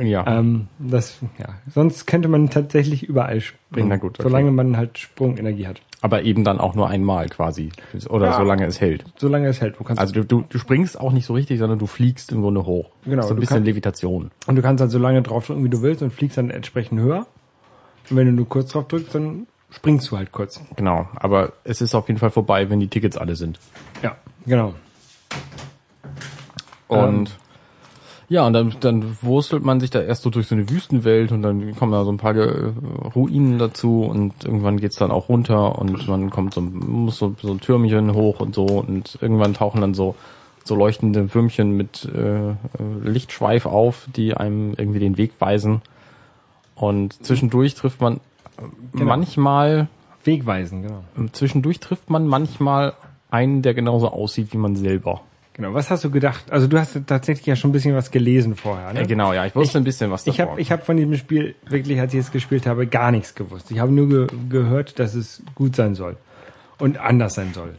Ja. 0.00 0.26
Ähm, 0.26 0.68
das, 0.78 1.18
ja. 1.38 1.48
Sonst 1.74 2.06
könnte 2.06 2.28
man 2.28 2.50
tatsächlich 2.50 3.02
überall 3.02 3.40
springen. 3.40 3.88
Na 3.88 3.96
gut, 3.96 4.18
okay. 4.18 4.22
Solange 4.28 4.50
man 4.52 4.76
halt 4.76 4.98
Sprungenergie 4.98 5.66
hat. 5.66 5.80
aber 6.02 6.22
eben 6.22 6.44
dann 6.44 6.60
auch 6.60 6.74
nur 6.74 6.88
einmal 6.88 7.28
quasi. 7.28 7.70
Oder 8.10 8.26
Ja. 8.26 8.36
solange 8.36 8.66
es 8.66 8.80
hält. 8.80 9.04
Solange 9.16 9.48
es 9.48 9.60
hält. 9.60 9.78
Du 9.80 9.84
kannst, 9.84 10.00
Also 10.00 10.12
du, 10.12 10.24
du, 10.24 10.44
du 10.48 10.58
springst 10.58 11.00
auch 11.00 11.12
nicht 11.12 11.24
so 11.26 11.32
richtig, 11.34 11.58
sondern 11.58 11.78
du 11.78 11.86
fliegst 11.86 12.30
im 12.30 12.42
Grunde 12.42 12.66
hoch. 12.66 12.90
Genau, 13.04 13.22
So 13.22 13.28
ein 13.30 13.36
du 13.36 13.40
bisschen 13.40 13.56
kannst- 13.56 13.66
Levitation. 13.66 14.30
und 14.46 14.56
du 14.56 14.62
kannst 14.62 14.80
halt 14.82 14.90
so 14.90 14.98
lange 14.98 15.22
draufdrücken, 15.22 15.64
wie 15.64 15.70
du 15.70 15.80
willst 15.82 16.02
und 16.02 16.12
fliegst 16.12 16.36
dann 16.36 16.50
entsprechend 16.50 17.00
höher. 17.00 17.26
Und 18.10 18.16
wenn 18.16 18.26
du 18.26 18.32
nur 18.32 18.48
kurz 18.48 18.72
drauf 18.72 18.86
drückst, 18.88 19.14
dann 19.14 19.46
springst 19.72 20.10
du 20.10 20.16
halt 20.16 20.32
kurz. 20.32 20.60
Genau. 20.76 21.08
Aber 21.14 21.52
es 21.64 21.80
ist 21.80 21.94
auf 21.94 22.08
jeden 22.08 22.20
Fall 22.20 22.30
vorbei, 22.30 22.70
wenn 22.70 22.80
die 22.80 22.88
Tickets 22.88 23.16
alle 23.16 23.36
sind. 23.36 23.58
Ja, 24.02 24.16
genau. 24.46 24.74
Und 26.88 27.30
ja, 28.28 28.46
und 28.46 28.54
dann, 28.54 28.74
dann 28.80 29.18
wurstelt 29.20 29.62
man 29.62 29.80
sich 29.80 29.90
da 29.90 30.00
erst 30.00 30.22
so 30.22 30.30
durch 30.30 30.46
so 30.46 30.54
eine 30.54 30.70
Wüstenwelt 30.70 31.32
und 31.32 31.42
dann 31.42 31.76
kommen 31.76 31.92
da 31.92 32.04
so 32.04 32.10
ein 32.10 32.16
paar 32.16 32.34
Ruinen 32.34 33.58
dazu 33.58 34.04
und 34.04 34.44
irgendwann 34.44 34.80
geht's 34.80 34.96
dann 34.96 35.10
auch 35.10 35.28
runter 35.28 35.78
und 35.78 36.08
man 36.08 36.30
kommt 36.30 36.54
so, 36.54 36.62
muss 36.62 37.18
so, 37.18 37.34
so 37.42 37.52
ein 37.52 37.60
Türmchen 37.60 38.14
hoch 38.14 38.40
und 38.40 38.54
so 38.54 38.64
und 38.64 39.18
irgendwann 39.20 39.52
tauchen 39.52 39.82
dann 39.82 39.92
so 39.92 40.14
so 40.64 40.74
leuchtende 40.74 41.34
Würmchen 41.34 41.76
mit 41.76 42.04
äh, 42.04 42.54
Lichtschweif 43.02 43.66
auf, 43.66 44.06
die 44.14 44.34
einem 44.34 44.74
irgendwie 44.76 45.00
den 45.00 45.16
Weg 45.16 45.32
weisen. 45.38 45.82
Und 46.74 47.24
zwischendurch 47.24 47.74
trifft 47.74 48.00
man 48.00 48.20
äh, 48.98 49.04
manchmal, 49.04 49.88
Wegweisen, 50.24 50.82
genau. 50.82 51.02
zwischendurch 51.32 51.80
trifft 51.80 52.10
man 52.10 52.26
manchmal 52.26 52.94
einen, 53.30 53.62
der 53.62 53.74
genauso 53.74 54.08
aussieht 54.08 54.52
wie 54.52 54.58
man 54.58 54.76
selber. 54.76 55.22
Genau. 55.54 55.74
Was 55.74 55.90
hast 55.90 56.02
du 56.04 56.10
gedacht? 56.10 56.50
Also 56.50 56.66
du 56.66 56.78
hast 56.78 56.98
tatsächlich 57.06 57.46
ja 57.46 57.56
schon 57.56 57.70
ein 57.70 57.72
bisschen 57.72 57.94
was 57.94 58.10
gelesen 58.10 58.56
vorher, 58.56 58.92
ne? 58.92 59.00
Äh, 59.00 59.06
genau, 59.06 59.34
ja, 59.34 59.44
ich 59.44 59.54
wusste 59.54 59.78
ein 59.78 59.84
bisschen 59.84 60.10
was 60.10 60.26
Ich 60.26 60.40
habe 60.40 60.58
ich 60.60 60.72
hab 60.72 60.86
von 60.86 60.96
diesem 60.96 61.16
Spiel 61.16 61.54
wirklich, 61.68 62.00
als 62.00 62.14
ich 62.14 62.20
es 62.20 62.32
gespielt 62.32 62.66
habe, 62.66 62.86
gar 62.86 63.10
nichts 63.10 63.34
gewusst. 63.34 63.70
Ich 63.70 63.78
habe 63.78 63.92
nur 63.92 64.08
ge 64.08 64.26
gehört, 64.48 64.98
dass 64.98 65.14
es 65.14 65.42
gut 65.54 65.76
sein 65.76 65.94
soll 65.94 66.16
und 66.78 66.98
anders 66.98 67.34
sein 67.34 67.52
soll. 67.52 67.74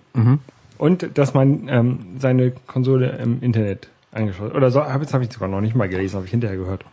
Und 0.78 1.18
dass 1.18 1.34
man 1.34 1.68
ähm, 1.68 2.00
seine 2.20 2.52
Konsole 2.52 3.18
im 3.18 3.42
Internet 3.42 3.88
angeschlossen 4.14 4.56
oder 4.56 4.72
so, 4.72 4.82
hab, 4.84 5.02
jetzt 5.02 5.14
habe 5.14 5.24
ich 5.24 5.32
sogar 5.32 5.50
noch 5.50 5.62
nicht 5.62 5.76
mal 5.76 5.90
gelesen, 5.90 6.16
habe 6.18 6.26
ich 6.26 6.32
hinterher 6.32 6.58
gehört, 6.58 6.86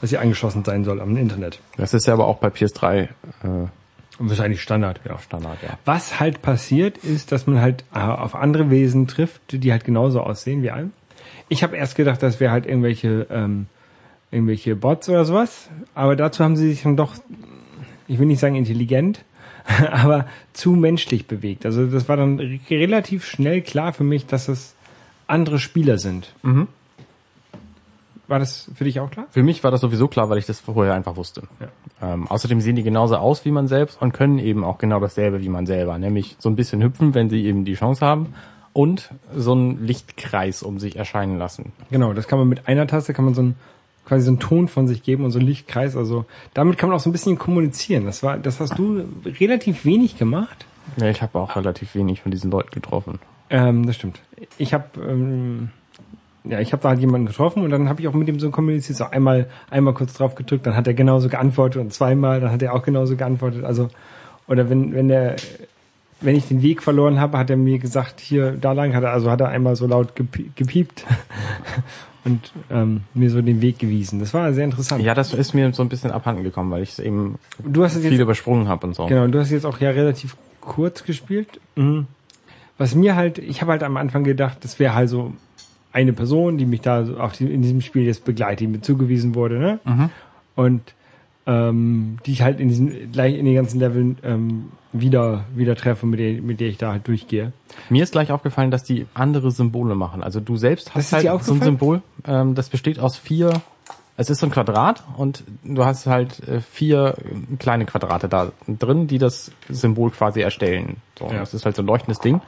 dass 0.00 0.10
sie 0.10 0.18
angeschlossen 0.18 0.64
sein 0.64 0.84
soll 0.84 1.00
am 1.00 1.16
Internet. 1.16 1.60
Das 1.76 1.94
ist 1.94 2.06
ja 2.06 2.14
aber 2.14 2.26
auch 2.26 2.38
bei 2.38 2.48
PS3 2.48 3.02
äh, 3.02 3.08
Und 3.44 3.70
das 4.18 4.32
ist 4.32 4.40
eigentlich 4.40 4.62
Standard, 4.62 5.00
ja. 5.04 5.18
Standard, 5.18 5.58
ja. 5.62 5.78
Was 5.84 6.20
halt 6.20 6.42
passiert, 6.42 6.98
ist, 6.98 7.32
dass 7.32 7.46
man 7.46 7.60
halt 7.60 7.84
äh, 7.94 7.98
auf 7.98 8.34
andere 8.34 8.70
Wesen 8.70 9.06
trifft, 9.06 9.40
die 9.52 9.72
halt 9.72 9.84
genauso 9.84 10.20
aussehen 10.20 10.62
wie 10.62 10.70
einem. 10.70 10.92
Ich 11.48 11.62
habe 11.62 11.76
erst 11.76 11.94
gedacht, 11.96 12.22
das 12.22 12.40
wäre 12.40 12.52
halt 12.52 12.66
irgendwelche 12.66 13.26
ähm, 13.30 13.66
irgendwelche 14.30 14.74
Bots 14.76 15.08
oder 15.08 15.24
sowas, 15.24 15.68
aber 15.94 16.16
dazu 16.16 16.42
haben 16.42 16.56
sie 16.56 16.68
sich 16.70 16.82
dann 16.82 16.96
doch, 16.96 17.14
ich 18.08 18.18
will 18.18 18.26
nicht 18.26 18.40
sagen 18.40 18.56
intelligent, 18.56 19.24
aber 19.92 20.26
zu 20.52 20.72
menschlich 20.72 21.26
bewegt. 21.26 21.64
Also 21.66 21.86
das 21.86 22.08
war 22.08 22.16
dann 22.16 22.38
re- 22.40 22.58
relativ 22.70 23.24
schnell 23.24 23.62
klar 23.62 23.92
für 23.92 24.04
mich, 24.04 24.26
dass 24.26 24.48
es 24.48 24.73
andere 25.26 25.58
Spieler 25.58 25.98
sind. 25.98 26.34
War 28.26 28.38
das 28.38 28.70
für 28.74 28.84
dich 28.84 29.00
auch 29.00 29.10
klar? 29.10 29.26
Für 29.30 29.42
mich 29.42 29.62
war 29.64 29.70
das 29.70 29.82
sowieso 29.82 30.08
klar, 30.08 30.30
weil 30.30 30.38
ich 30.38 30.46
das 30.46 30.60
vorher 30.60 30.94
einfach 30.94 31.16
wusste. 31.16 31.42
Ähm, 32.00 32.26
außerdem 32.28 32.60
sehen 32.60 32.76
die 32.76 32.82
genauso 32.82 33.16
aus 33.16 33.44
wie 33.44 33.50
man 33.50 33.68
selbst 33.68 34.00
und 34.00 34.12
können 34.12 34.38
eben 34.38 34.64
auch 34.64 34.78
genau 34.78 34.98
dasselbe 34.98 35.42
wie 35.42 35.48
man 35.48 35.66
selber, 35.66 35.98
nämlich 35.98 36.36
so 36.38 36.48
ein 36.48 36.56
bisschen 36.56 36.82
hüpfen, 36.82 37.14
wenn 37.14 37.28
sie 37.28 37.44
eben 37.44 37.64
die 37.64 37.74
Chance 37.74 38.04
haben 38.04 38.34
und 38.72 39.10
so 39.34 39.52
einen 39.52 39.86
Lichtkreis 39.86 40.62
um 40.62 40.78
sich 40.78 40.96
erscheinen 40.96 41.38
lassen. 41.38 41.72
Genau, 41.90 42.12
das 42.14 42.26
kann 42.26 42.38
man 42.38 42.48
mit 42.48 42.66
einer 42.66 42.86
Taste 42.86 43.12
kann 43.12 43.26
man 43.26 43.34
so 43.34 43.42
ein 43.42 43.54
quasi 44.04 44.24
so 44.24 44.30
einen 44.30 44.40
Ton 44.40 44.68
von 44.68 44.86
sich 44.86 45.02
geben 45.02 45.24
und 45.24 45.30
so 45.30 45.38
einen 45.38 45.48
Lichtkreis. 45.48 45.96
Also 45.96 46.26
damit 46.52 46.78
kann 46.78 46.88
man 46.88 46.96
auch 46.96 47.00
so 47.02 47.08
ein 47.08 47.12
bisschen 47.12 47.38
kommunizieren. 47.38 48.04
Das 48.04 48.22
war, 48.22 48.36
das 48.38 48.60
hast 48.60 48.78
du 48.78 49.04
relativ 49.40 49.84
wenig 49.84 50.18
gemacht. 50.18 50.66
Ja, 50.98 51.08
ich 51.08 51.22
habe 51.22 51.38
auch 51.38 51.56
relativ 51.56 51.94
wenig 51.94 52.20
von 52.20 52.30
diesen 52.30 52.50
Leuten 52.50 52.70
getroffen. 52.70 53.18
Ähm, 53.54 53.86
das 53.86 53.94
stimmt. 53.96 54.20
Ich 54.58 54.74
habe 54.74 54.84
ähm, 55.08 55.68
ja, 56.44 56.58
ich 56.60 56.72
habe 56.72 56.82
da 56.82 56.88
halt 56.90 57.00
jemanden 57.00 57.26
getroffen 57.26 57.62
und 57.62 57.70
dann 57.70 57.88
habe 57.88 58.00
ich 58.02 58.08
auch 58.08 58.12
mit 58.14 58.28
ihm 58.28 58.38
so 58.40 58.50
kommuniziert. 58.50 58.98
So 58.98 59.04
einmal, 59.04 59.46
einmal 59.70 59.94
kurz 59.94 60.12
drauf 60.14 60.34
gedrückt, 60.34 60.66
dann 60.66 60.74
hat 60.76 60.86
er 60.86 60.94
genauso 60.94 61.28
geantwortet 61.28 61.80
und 61.80 61.92
zweimal, 61.92 62.40
dann 62.40 62.50
hat 62.50 62.62
er 62.62 62.74
auch 62.74 62.82
genauso 62.82 63.16
geantwortet. 63.16 63.64
Also 63.64 63.88
oder 64.48 64.68
wenn 64.68 64.92
wenn 64.92 65.08
der 65.08 65.36
wenn 66.20 66.34
ich 66.36 66.48
den 66.48 66.62
Weg 66.62 66.82
verloren 66.82 67.20
habe, 67.20 67.38
hat 67.38 67.48
er 67.50 67.56
mir 67.56 67.78
gesagt, 67.78 68.18
hier 68.20 68.52
da 68.52 68.72
lang 68.72 68.94
hat 68.94 69.04
er 69.04 69.12
also 69.12 69.30
hat 69.30 69.40
er 69.40 69.48
einmal 69.50 69.76
so 69.76 69.86
laut 69.86 70.14
gepie- 70.16 70.50
gepiept 70.56 71.04
und 72.24 72.52
ähm, 72.70 73.02
mir 73.14 73.30
so 73.30 73.40
den 73.40 73.60
Weg 73.60 73.78
gewiesen. 73.78 74.18
Das 74.20 74.34
war 74.34 74.52
sehr 74.52 74.64
interessant. 74.64 75.02
Ja, 75.02 75.14
das 75.14 75.32
ist 75.32 75.54
mir 75.54 75.72
so 75.72 75.82
ein 75.82 75.88
bisschen 75.88 76.10
abhanden 76.10 76.42
gekommen, 76.42 76.70
weil 76.70 76.82
ich 76.82 76.90
es 76.90 76.98
eben 76.98 77.36
Du 77.64 77.84
hast 77.84 77.94
es 77.94 78.02
viel 78.02 78.12
jetzt 78.12 78.20
übersprungen 78.20 78.68
habe 78.68 78.86
und 78.86 78.94
so. 78.94 79.06
Genau, 79.06 79.26
du 79.28 79.38
hast 79.38 79.50
jetzt 79.50 79.64
auch 79.64 79.78
ja 79.80 79.90
relativ 79.90 80.36
kurz 80.60 81.04
gespielt. 81.04 81.60
Mhm. 81.76 82.06
Was 82.78 82.94
mir 82.94 83.14
halt, 83.16 83.38
ich 83.38 83.60
habe 83.60 83.72
halt 83.72 83.82
am 83.82 83.96
Anfang 83.96 84.24
gedacht, 84.24 84.58
das 84.62 84.78
wäre 84.78 84.94
halt 84.94 85.08
so 85.08 85.32
eine 85.92 86.12
Person, 86.12 86.58
die 86.58 86.66
mich 86.66 86.80
da 86.80 87.04
so 87.04 87.18
auf 87.18 87.32
die, 87.32 87.44
in 87.44 87.62
diesem 87.62 87.80
Spiel 87.80 88.02
jetzt 88.02 88.24
begleitet, 88.24 88.60
die 88.60 88.66
mir 88.66 88.80
zugewiesen 88.80 89.34
wurde, 89.34 89.58
ne? 89.58 89.78
Und 90.56 90.82
ähm, 91.46 92.18
die 92.26 92.32
ich 92.32 92.42
halt 92.42 92.58
in 92.58 92.68
diesen 92.68 93.12
gleich 93.12 93.36
in 93.36 93.44
den 93.44 93.54
ganzen 93.54 93.78
Leveln 93.78 94.18
ähm, 94.22 94.72
wieder 94.92 95.44
wieder 95.54 95.76
treffe, 95.76 96.06
mit 96.06 96.18
der 96.18 96.40
mit 96.40 96.58
der 96.60 96.68
ich 96.68 96.78
da 96.78 96.92
halt 96.92 97.06
durchgehe. 97.06 97.52
Mir 97.90 98.02
ist 98.02 98.12
gleich 98.12 98.32
aufgefallen, 98.32 98.70
dass 98.70 98.82
die 98.82 99.06
andere 99.14 99.50
Symbole 99.50 99.94
machen. 99.94 100.22
Also 100.22 100.40
du 100.40 100.56
selbst 100.56 100.94
hast 100.94 101.12
halt 101.12 101.44
so 101.44 101.52
ein? 101.52 101.62
Symbol, 101.62 102.02
ähm, 102.26 102.54
das 102.54 102.70
besteht 102.70 102.98
aus 102.98 103.16
vier, 103.16 103.60
es 104.16 104.30
ist 104.30 104.40
so 104.40 104.46
ein 104.46 104.52
Quadrat 104.52 105.02
und 105.16 105.42
du 105.64 105.84
hast 105.84 106.06
halt 106.06 106.46
äh, 106.48 106.60
vier 106.60 107.16
kleine 107.58 107.84
Quadrate 107.84 108.28
da 108.28 108.52
drin, 108.68 109.06
die 109.06 109.18
das 109.18 109.50
Symbol 109.68 110.10
quasi 110.10 110.40
erstellen. 110.40 110.96
So, 111.18 111.26
Ja. 111.26 111.40
Das 111.40 111.54
ist 111.54 111.64
halt 111.64 111.76
so 111.76 111.82
ein 111.82 111.86
leuchtendes 111.86 112.20
Ding. 112.20 112.40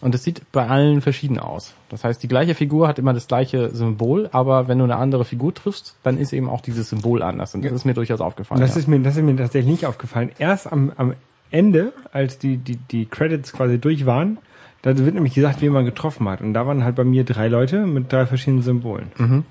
Und 0.00 0.14
es 0.14 0.22
sieht 0.22 0.42
bei 0.52 0.66
allen 0.66 1.00
verschieden 1.00 1.38
aus. 1.38 1.72
Das 1.88 2.04
heißt, 2.04 2.22
die 2.22 2.28
gleiche 2.28 2.54
Figur 2.54 2.88
hat 2.88 2.98
immer 2.98 3.14
das 3.14 3.26
gleiche 3.26 3.70
Symbol, 3.74 4.28
aber 4.32 4.68
wenn 4.68 4.76
du 4.76 4.84
eine 4.84 4.96
andere 4.96 5.24
Figur 5.24 5.54
triffst, 5.54 5.96
dann 6.02 6.18
ist 6.18 6.34
eben 6.34 6.50
auch 6.50 6.60
dieses 6.60 6.90
Symbol 6.90 7.22
anders. 7.22 7.54
Und 7.54 7.64
das 7.64 7.72
ist 7.72 7.86
mir 7.86 7.94
durchaus 7.94 8.20
aufgefallen. 8.20 8.60
Das 8.60 8.74
ja. 8.74 8.80
ist 8.80 8.88
mir 8.88 9.00
das 9.00 9.16
ist 9.16 9.22
mir 9.22 9.34
tatsächlich 9.34 9.70
nicht 9.70 9.86
aufgefallen. 9.86 10.30
Erst 10.38 10.70
am, 10.70 10.92
am 10.96 11.14
Ende, 11.50 11.94
als 12.12 12.38
die 12.38 12.58
die 12.58 12.76
die 12.76 13.06
Credits 13.06 13.54
quasi 13.54 13.78
durch 13.78 14.04
waren, 14.04 14.36
da 14.82 14.94
wird 14.98 15.14
nämlich 15.14 15.32
gesagt, 15.32 15.62
wie 15.62 15.70
man 15.70 15.86
getroffen 15.86 16.28
hat. 16.28 16.42
Und 16.42 16.52
da 16.52 16.66
waren 16.66 16.84
halt 16.84 16.96
bei 16.96 17.04
mir 17.04 17.24
drei 17.24 17.48
Leute 17.48 17.86
mit 17.86 18.12
drei 18.12 18.26
verschiedenen 18.26 18.62
Symbolen. 18.62 19.10
Mhm. 19.16 19.44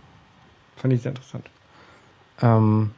Fand 0.75 0.93
ich 0.93 1.01
sehr 1.01 1.13
interessant. 1.13 1.49
Ähm, 2.41 2.91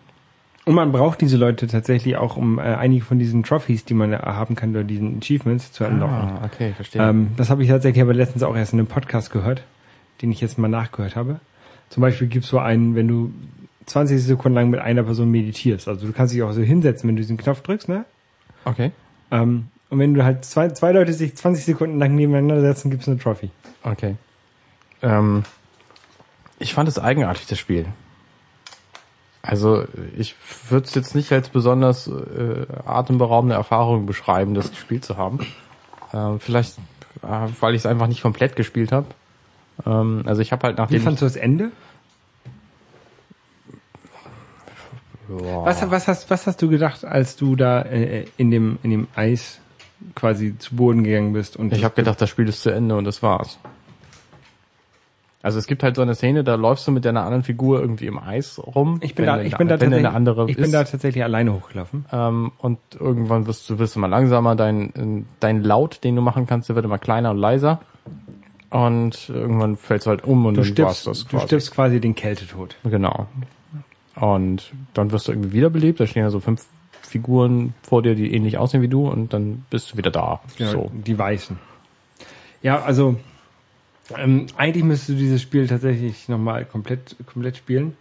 Und 0.66 0.74
man 0.74 0.92
braucht 0.92 1.22
diese 1.22 1.38
Leute 1.38 1.68
tatsächlich 1.68 2.18
auch, 2.18 2.38
um 2.38 2.58
äh, 2.58 2.62
einige 2.62 3.04
von 3.04 3.20
diesen 3.20 3.44
Trophies, 3.44 3.86
die 3.86 3.94
man 3.94 4.18
haben 4.18 4.56
kann, 4.56 4.72
oder 4.72 4.84
diesen 4.84 5.20
Achievements 5.20 5.72
zu 5.72 5.86
unlocken. 5.86 6.16
ah, 6.16 6.42
okay, 6.46 6.74
verstehe. 6.74 7.02
Ähm, 7.02 7.32
das 7.38 7.50
habe 7.50 7.64
ich 7.64 7.70
tatsächlich 7.70 8.02
aber 8.02 8.14
letztens 8.14 8.44
auch 8.44 8.56
erst 8.56 8.74
in 8.74 8.80
einem 8.80 8.88
Podcast 8.88 9.32
gehört, 9.32 9.64
den 10.22 10.32
ich 10.32 10.42
jetzt 10.42 10.58
mal 10.58 10.68
nachgehört 10.68 11.16
habe. 11.16 11.40
Zum 11.90 12.02
Beispiel 12.02 12.28
gibt's 12.28 12.50
so 12.50 12.60
einen, 12.60 12.96
wenn 12.96 13.08
du 13.08 13.32
20 13.86 14.24
Sekunden 14.24 14.56
lang 14.56 14.70
mit 14.70 14.80
einer 14.80 15.04
Person 15.04 15.30
meditierst. 15.30 15.88
Also 15.88 16.08
du 16.08 16.14
kannst 16.14 16.34
dich 16.34 16.42
auch 16.42 16.52
so 16.52 16.62
hinsetzen, 16.62 17.08
wenn 17.08 17.16
du 17.16 17.22
diesen 17.22 17.38
Knopf 17.38 17.62
drückst, 17.62 17.90
ne? 17.90 18.06
okay. 18.66 18.92
Ähm, 19.32 19.68
und 19.90 20.00
wenn 20.00 20.14
du 20.14 20.24
halt 20.24 20.44
zwei, 20.46 20.70
zwei 20.70 20.92
Leute 20.92 21.14
sich 21.14 21.36
20 21.36 21.64
Sekunden 21.64 22.00
lang 22.00 22.16
nebeneinander 22.16 22.62
setzen, 22.62 22.90
gibt's 22.90 23.08
eine 23.08 23.18
Trophy. 23.20 23.52
Okay. 23.84 24.16
Ähm, 25.04 25.44
ich 26.58 26.74
fand 26.74 26.90
es 26.90 26.98
eigenartig, 26.98 27.46
das 27.46 27.60
Spiel. 27.60 27.86
Also 29.46 29.86
ich 30.18 30.36
würde 30.70 30.88
es 30.88 30.96
jetzt 30.96 31.16
nicht 31.16 31.32
als 31.32 31.50
besonders 31.50 32.08
äh, 32.08 32.66
atemberaubende 32.86 33.56
Erfahrung 33.56 34.06
beschreiben, 34.06 34.54
das 34.54 34.72
gespielt 34.72 35.06
zu 35.06 35.18
haben. 35.18 35.40
Ähm, 36.14 36.40
vielleicht, 36.40 36.78
äh, 37.22 37.48
weil 37.60 37.76
ich 37.76 37.82
es 37.82 37.86
einfach 37.86 38.08
nicht 38.08 38.22
komplett 38.22 38.56
gespielt 38.56 38.92
habe. 38.92 39.08
Ähm, 39.86 40.24
also 40.26 40.42
ich 40.42 40.52
habe 40.52 40.64
halt 40.68 40.78
Wie 40.78 40.82
nachdem 40.82 41.02
fandst 41.02 41.22
du 41.22 41.26
das 41.26 41.36
Ende? 41.36 41.72
Boah. 45.28 45.66
Was, 45.66 45.90
was, 45.90 46.08
hast, 46.08 46.30
was 46.30 46.48
hast 46.48 46.62
du 46.62 46.70
gedacht, 46.70 47.04
als 47.04 47.36
du 47.36 47.56
da 47.56 47.82
äh, 47.82 48.26
in, 48.38 48.52
dem, 48.52 48.78
in 48.84 48.92
dem 48.92 49.08
Eis 49.16 49.60
quasi 50.14 50.58
zu 50.58 50.76
Boden 50.76 51.04
gegangen 51.04 51.34
bist? 51.34 51.58
Und 51.58 51.74
Ich 51.74 51.84
habe 51.84 51.96
gedacht, 51.96 52.22
das 52.22 52.30
Spiel 52.30 52.48
ist 52.48 52.62
zu 52.62 52.70
Ende 52.72 52.96
und 52.96 53.06
das 53.06 53.24
war's. 53.24 53.60
Also 55.46 55.60
es 55.60 55.68
gibt 55.68 55.84
halt 55.84 55.96
so 55.96 56.02
eine 56.02 56.16
Szene, 56.16 56.44
da 56.44 56.56
läufst 56.56 56.88
du 56.88 56.92
mit 56.92 57.06
deiner 57.06 57.22
anderen 57.22 57.44
Figur 57.44 57.80
irgendwie 57.80 58.08
im 58.08 58.18
Eis 58.18 58.58
rum. 58.58 58.98
ich 59.04 59.14
bin 59.14 59.28
da, 59.28 59.40
ich 59.42 59.56
bin 59.56 59.68
da 59.68 59.74
wenn 59.76 59.92
tatsächlich, 59.92 60.08
eine 60.08 60.16
andere 60.16 60.50
ich 60.50 60.56
bin 60.56 60.66
ist. 60.66 60.74
da 60.74 60.84
tatsächlich 60.84 61.24
alleine 61.24 61.54
hochgelaufen. 61.54 62.06
Ähm, 62.12 62.52
und 62.58 62.80
irgendwann 63.00 63.46
wirst 63.46 63.70
du, 63.70 63.78
wirst 63.78 63.96
du 63.96 64.00
mal 64.00 64.08
langsamer, 64.08 64.56
dein, 64.56 65.28
dein 65.40 65.62
Laut, 65.62 66.04
den 66.04 66.16
du 66.16 66.24
machen 66.24 66.48
kannst, 66.48 66.70
der 66.70 66.76
wird 66.76 66.86
immer 66.86 66.98
kleiner 66.98 67.30
und 67.30 67.38
leiser. 67.38 67.80
Und 68.72 69.30
irgendwann 69.30 69.78
fällst 69.78 70.08
du 70.08 70.10
halt 70.10 70.24
um 70.24 70.48
und 70.48 70.58
Du 70.58 70.64
stirbst, 70.64 71.06
das 71.06 71.26
du 71.26 71.30
quasi. 71.30 71.46
stirbst 71.46 71.72
quasi 71.72 72.02
den 72.02 72.16
Kältetod. 72.16 72.76
Genau. 72.84 73.28
Und 74.16 74.72
dann 74.96 75.12
wirst 75.12 75.28
du 75.28 75.32
irgendwie 75.32 75.54
wiederbelebt, 75.54 76.00
da 76.00 76.08
stehen 76.08 76.24
ja 76.24 76.32
so 76.32 76.40
fünf 76.40 76.66
Figuren 77.04 77.76
vor 77.84 78.02
dir, 78.02 78.16
die 78.16 78.34
ähnlich 78.34 78.58
aussehen 78.58 78.82
wie 78.82 78.88
du 78.88 79.08
und 79.08 79.32
dann 79.32 79.64
bist 79.70 79.94
du 79.94 79.98
wieder 79.98 80.10
da. 80.10 80.42
Genau, 80.58 80.72
So. 80.72 80.92
Die 80.94 81.20
Weißen. 81.20 81.56
Ja, 82.64 82.82
also 82.82 83.16
ähm, 84.18 84.46
eigentlich 84.58 84.84
müsstest 84.84 85.10
du 85.10 85.14
dieses 85.16 85.42
Spiel 85.42 85.68
tatsächlich 85.68 86.30
nochmal 86.30 86.66
komplett, 86.66 87.16
komplett 87.32 87.58
spielen. 87.58 87.96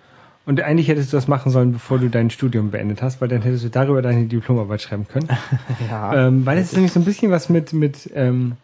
Und 0.46 0.60
eigentlich 0.60 0.88
hättest 0.88 1.10
du 1.12 1.16
das 1.16 1.26
machen 1.26 1.50
sollen, 1.50 1.72
bevor 1.72 1.98
du 1.98 2.10
dein 2.10 2.28
Studium 2.28 2.70
beendet 2.70 3.00
hast, 3.00 3.22
weil 3.22 3.28
dann 3.28 3.40
hättest 3.40 3.64
du 3.64 3.70
darüber 3.70 4.02
deine 4.02 4.26
Diplomarbeit 4.26 4.82
schreiben 4.82 5.06
können. 5.08 5.28
Ja. 5.90 6.26
ähm, 6.26 6.44
weil 6.44 6.58
es 6.58 6.66
ist 6.68 6.74
nämlich 6.74 6.92
so 6.92 7.00
ein 7.00 7.04
bisschen 7.06 7.30
was 7.30 7.48
mit, 7.48 7.72
mit 7.72 8.10
ähm, 8.14 8.56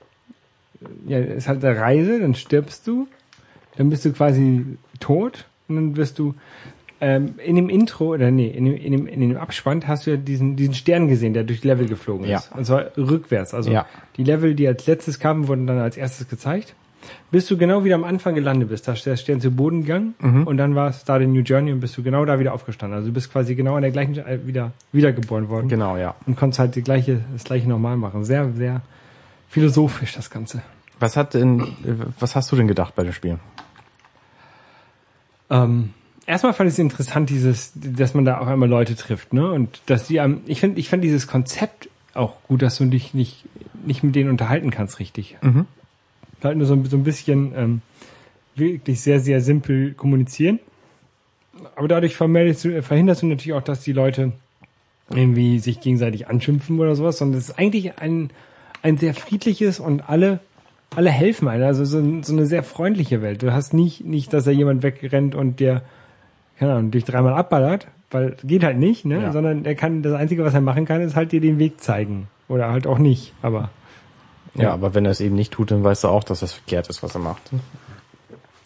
ja, 1.07 1.19
es 1.19 1.39
ist 1.45 1.49
halt 1.49 1.65
eine 1.65 1.79
Reise, 1.79 2.21
dann 2.21 2.35
stirbst 2.35 2.87
du, 2.87 3.09
dann 3.77 3.89
bist 3.89 4.05
du 4.05 4.13
quasi 4.13 4.65
tot 4.99 5.47
und 5.69 5.77
dann 5.77 5.97
wirst 5.97 6.19
du 6.19 6.35
ähm, 7.01 7.37
in 7.43 7.57
dem 7.57 7.71
Intro 7.71 8.09
oder 8.13 8.31
nee, 8.31 8.49
in 8.49 8.67
dem, 8.67 8.77
in 8.77 8.93
dem, 8.93 9.07
in 9.07 9.21
dem 9.21 9.37
Abspann 9.39 9.89
hast 9.89 10.07
du 10.07 10.11
ja 10.11 10.17
diesen, 10.19 10.57
diesen 10.57 10.75
Stern 10.75 11.09
gesehen, 11.09 11.33
der 11.33 11.45
durch 11.45 11.63
die 11.63 11.69
Level 11.69 11.87
geflogen 11.89 12.27
Ja. 12.29 12.39
ist. 12.39 12.53
Und 12.55 12.67
zwar 12.67 12.95
rückwärts. 12.99 13.55
Also 13.55 13.71
Ja. 13.73 13.87
die 14.19 14.25
Level, 14.25 14.55
die 14.55 14.69
als 14.69 14.87
letztes 14.87 15.19
kamen, 15.19 15.49
wurden 15.49 15.67
dann 15.67 15.79
als 15.79 15.97
erstes 15.97 16.29
gezeigt. 16.29 16.75
Bis 17.31 17.47
du 17.47 17.57
genau 17.57 17.85
wieder 17.85 17.95
am 17.95 18.05
Anfang 18.05 18.35
gelandet 18.35 18.69
bist, 18.69 18.87
da 18.89 18.93
ist 18.93 19.07
der 19.07 19.17
Stern 19.17 19.41
zu 19.41 19.51
Boden 19.51 19.83
gegangen 19.83 20.15
Mhm. 20.21 20.47
und 20.47 20.57
dann 20.57 20.75
war 20.75 20.89
es 20.91 21.05
da 21.05 21.19
New 21.19 21.41
Journey 21.43 21.73
und 21.73 21.81
bist 21.81 21.97
du 21.97 22.03
genau 22.03 22.25
da 22.25 22.39
wieder 22.39 22.53
aufgestanden. 22.53 22.97
Also 22.97 23.09
du 23.09 23.15
bist 23.15 23.33
quasi 23.33 23.55
genau 23.55 23.77
an 23.77 23.83
der 23.83 23.91
gleichen 23.91 24.15
Stelle 24.15 24.47
wieder 24.47 24.73
wiedergeboren 24.93 25.49
worden 25.49 25.69
Genau, 25.69 25.97
ja. 25.97 26.15
und 26.27 26.37
konntest 26.37 26.59
halt 26.59 26.75
die 26.75 26.83
gleiche, 26.83 27.21
das 27.33 27.45
gleiche 27.45 27.69
nochmal 27.69 27.97
machen. 27.97 28.25
Sehr, 28.25 28.53
sehr 28.53 28.83
philosophisch 29.49 30.15
das 30.15 30.31
Ganze. 30.31 30.63
Was 30.99 31.17
hat 31.17 31.35
denn, 31.35 31.67
was 32.19 32.37
hast 32.37 32.53
du 32.53 32.57
denn 32.57 32.69
gedacht 32.69 32.95
bei 32.95 33.05
dem 33.05 33.13
Spiel? 33.13 33.39
Ähm, 35.49 35.91
erstmal 36.27 36.53
fand 36.53 36.69
ich 36.69 36.75
es 36.75 36.79
interessant, 36.79 37.31
dieses, 37.31 37.73
dass 37.75 38.15
man 38.15 38.25
da 38.25 38.39
auf 38.39 38.47
einmal 38.49 38.69
Leute 38.69 38.95
trifft, 38.97 39.33
ne? 39.33 39.51
Und 39.51 39.81
dass 39.87 40.07
die 40.07 40.21
einem, 40.21 40.43
ich 40.47 40.61
finde, 40.61 40.79
ich 40.79 40.89
fand 40.89 41.03
dieses 41.03 41.27
Konzept 41.27 41.89
auch 42.15 42.43
gut, 42.45 42.63
dass 42.63 42.77
du 42.79 42.85
dich 42.87 43.15
nicht, 43.15 43.45
nicht 43.85 44.03
mit 44.03 44.15
denen 44.15 44.31
unterhalten 44.31 44.71
kannst, 44.71 44.99
richtig. 44.99 45.39
Mhm. 45.43 45.67
Halt 46.43 46.57
nur 46.57 46.67
so, 46.67 46.83
so 46.85 46.97
ein 46.97 47.05
bisschen 47.05 47.53
ähm, 47.57 47.83
wirklich 48.55 49.01
sehr, 49.01 49.21
sehr 49.21 49.41
simpel 49.41 49.93
kommunizieren. 49.95 50.61
Aber 51.77 51.89
dadurch 51.89 52.17
du, 52.65 52.83
verhinderst 52.83 53.23
du 53.23 53.27
natürlich 53.27 53.53
auch, 53.53 53.63
dass 53.63 53.83
die 53.83 53.93
Leute 53.93 54.33
irgendwie 55.13 55.59
sich 55.59 55.81
gegenseitig 55.81 56.29
anschimpfen 56.29 56.79
oder 56.79 56.95
sowas, 56.95 57.19
sondern 57.19 57.39
es 57.39 57.49
ist 57.49 57.59
eigentlich 57.59 57.99
ein, 57.99 58.31
ein 58.83 58.97
sehr 58.97 59.15
friedliches 59.15 59.81
und 59.81 60.09
alle, 60.09 60.41
alle 60.95 61.11
helfen 61.11 61.49
einem. 61.49 61.65
Also 61.65 61.85
so, 61.85 62.23
so 62.23 62.33
eine 62.33 62.47
sehr 62.47 62.63
freundliche 62.63 63.21
Welt. 63.23 63.43
Du 63.43 63.53
hast 63.53 63.75
nicht, 63.75 64.05
nicht, 64.05 64.33
dass 64.33 64.45
da 64.45 64.51
jemand 64.51 64.83
wegrennt 64.83 65.35
und 65.35 65.61
der, 65.61 65.83
keine 66.59 66.73
Ahnung, 66.75 66.91
dich 66.93 67.05
dreimal 67.05 67.35
abballert, 67.35 67.89
weil 68.11 68.37
geht 68.45 68.65
halt 68.65 68.79
nicht, 68.79 69.05
ne? 69.05 69.23
Ja. 69.23 69.33
Sondern 69.33 69.65
er 69.65 69.75
kann, 69.75 70.03
das 70.03 70.15
Einzige, 70.15 70.45
was 70.45 70.55
er 70.55 70.61
machen 70.61 70.85
kann, 70.85 71.01
ist 71.01 71.17
halt 71.17 71.33
dir 71.33 71.41
den 71.41 71.59
Weg 71.59 71.81
zeigen. 71.81 72.29
Oder 72.49 72.71
halt 72.71 72.87
auch 72.87 72.99
nicht, 72.99 73.33
aber. 73.43 73.71
Ja, 74.55 74.73
aber 74.73 74.95
wenn 74.95 75.05
er 75.05 75.13
es 75.13 75.21
eben 75.21 75.37
nicht 75.37 75.53
tut, 75.53 75.71
dann 75.71 75.85
weißt 75.85 76.05
du 76.05 76.09
auch, 76.09 76.25
dass 76.25 76.41
das 76.41 76.53
verkehrt 76.53 76.89
ist, 76.89 77.03
was 77.03 77.15
er 77.15 77.21
macht. 77.21 77.51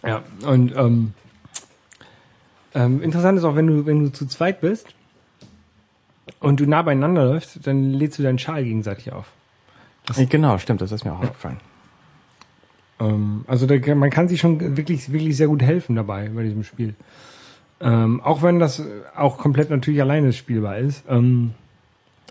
Ja, 0.03 0.23
und 0.47 0.75
ähm, 0.77 1.15
ähm, 2.75 3.03
interessant 3.03 3.39
ist 3.39 3.45
auch, 3.45 3.55
wenn 3.55 3.67
du, 3.67 3.87
wenn 3.87 4.05
du 4.05 4.13
zu 4.13 4.27
zweit 4.27 4.61
bist 4.61 4.89
und 6.41 6.61
du 6.61 6.67
nah 6.67 6.83
beieinander 6.83 7.27
läufst, 7.27 7.67
dann 7.67 7.91
lädst 7.91 8.19
du 8.19 8.23
deinen 8.23 8.39
Schal 8.39 8.65
gegenseitig 8.65 9.13
auf. 9.13 9.27
Genau, 10.29 10.59
stimmt, 10.59 10.81
das 10.81 10.93
ist 10.93 11.05
mir 11.05 11.13
auch 11.13 11.23
aufgefallen. 11.23 11.59
Ähm, 13.01 13.45
also 13.47 13.67
da, 13.67 13.95
man 13.95 14.11
kann 14.11 14.29
sich 14.29 14.41
schon 14.41 14.77
wirklich, 14.77 15.11
wirklich 15.13 15.37
sehr 15.37 15.49
gut 15.49 15.63
helfen 15.63 15.97
dabei 15.97 16.29
bei 16.29 16.43
diesem 16.43 16.65
Spiel. 16.65 16.95
Ähm, 17.81 18.21
auch 18.21 18.43
wenn 18.43 18.59
das 18.59 18.83
auch 19.17 19.39
komplett 19.39 19.71
natürlich 19.71 20.01
alleine 20.01 20.33
spielbar 20.33 20.79
ist. 20.79 21.05
Ähm, 21.09 21.55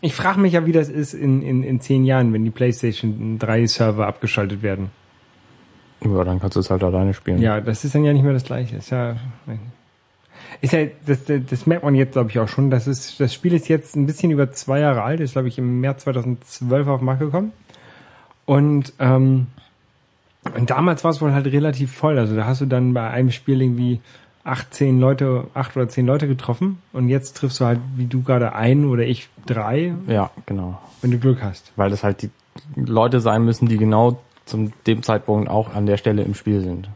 ich 0.03 0.15
frage 0.15 0.37
mich 0.41 0.51
ja, 0.51 0.65
wie 0.65 0.73
das 0.73 0.89
ist 0.89 1.13
in, 1.13 1.41
in, 1.41 1.63
in 1.63 1.79
zehn 1.79 2.03
Jahren, 2.03 2.33
wenn 2.33 2.43
die 2.43 2.49
PlayStation 2.49 3.39
3 3.39 3.65
Server 3.67 4.05
abgeschaltet 4.05 4.61
werden. 4.61 4.89
Ja, 6.03 6.25
dann 6.25 6.41
kannst 6.41 6.57
du 6.57 6.59
es 6.59 6.69
halt 6.69 6.83
alleine 6.83 7.13
spielen. 7.13 7.41
Ja, 7.41 7.61
das 7.61 7.85
ist 7.85 7.95
dann 7.95 8.03
ja 8.03 8.11
nicht 8.11 8.23
mehr 8.23 8.33
das 8.33 8.43
Gleiche. 8.43 8.75
Ist 8.75 8.89
ja, 8.89 9.15
ist 10.59 10.73
ja 10.73 10.87
das, 11.05 11.19
das 11.49 11.65
merkt 11.65 11.85
man 11.85 11.95
jetzt, 11.95 12.11
glaube 12.11 12.29
ich, 12.31 12.39
auch 12.39 12.49
schon. 12.49 12.69
Das, 12.69 12.85
ist, 12.85 13.17
das 13.21 13.33
Spiel 13.33 13.53
ist 13.53 13.69
jetzt 13.69 13.95
ein 13.95 14.05
bisschen 14.05 14.29
über 14.29 14.51
zwei 14.51 14.81
Jahre 14.81 15.03
alt. 15.03 15.21
Ist, 15.21 15.31
glaube 15.31 15.47
ich, 15.47 15.57
im 15.57 15.79
März 15.79 16.03
2012 16.03 16.87
auf 16.89 16.99
den 16.99 17.05
Markt 17.05 17.21
gekommen. 17.21 17.53
Und, 18.45 18.91
ähm, 18.99 19.47
und 20.53 20.69
damals 20.69 21.05
war 21.05 21.11
es 21.11 21.21
wohl 21.21 21.31
halt 21.31 21.45
relativ 21.47 21.93
voll. 21.93 22.19
Also 22.19 22.35
da 22.35 22.45
hast 22.45 22.59
du 22.59 22.65
dann 22.65 22.93
bei 22.93 23.09
einem 23.09 23.31
Spiel 23.31 23.61
irgendwie 23.61 24.01
acht, 24.43 24.73
zehn 24.73 24.99
Leute, 24.99 25.47
acht 25.53 25.75
oder 25.77 25.87
zehn 25.87 26.05
Leute 26.05 26.27
getroffen. 26.27 26.79
Und 26.91 27.09
jetzt 27.09 27.37
triffst 27.37 27.59
du 27.61 27.65
halt, 27.65 27.79
wie 27.95 28.05
du 28.05 28.21
gerade, 28.23 28.53
ein 28.53 28.85
oder 28.85 29.03
ich 29.03 29.29
drei, 29.45 29.93
Ja, 30.07 30.31
genau. 30.45 30.81
wenn 31.01 31.11
du 31.11 31.17
Glück 31.19 31.41
hast. 31.41 31.71
Weil 31.75 31.89
das 31.89 32.03
halt 32.03 32.21
die 32.21 32.29
Leute 32.75 33.19
sein 33.19 33.45
müssen, 33.45 33.67
die 33.67 33.77
genau 33.77 34.19
zum 34.45 34.73
dem 34.85 35.03
Zeitpunkt 35.03 35.49
auch 35.49 35.73
an 35.73 35.85
der 35.85 35.97
Stelle 35.97 36.23
im 36.23 36.35
Spiel 36.35 36.61
sind. 36.61 36.89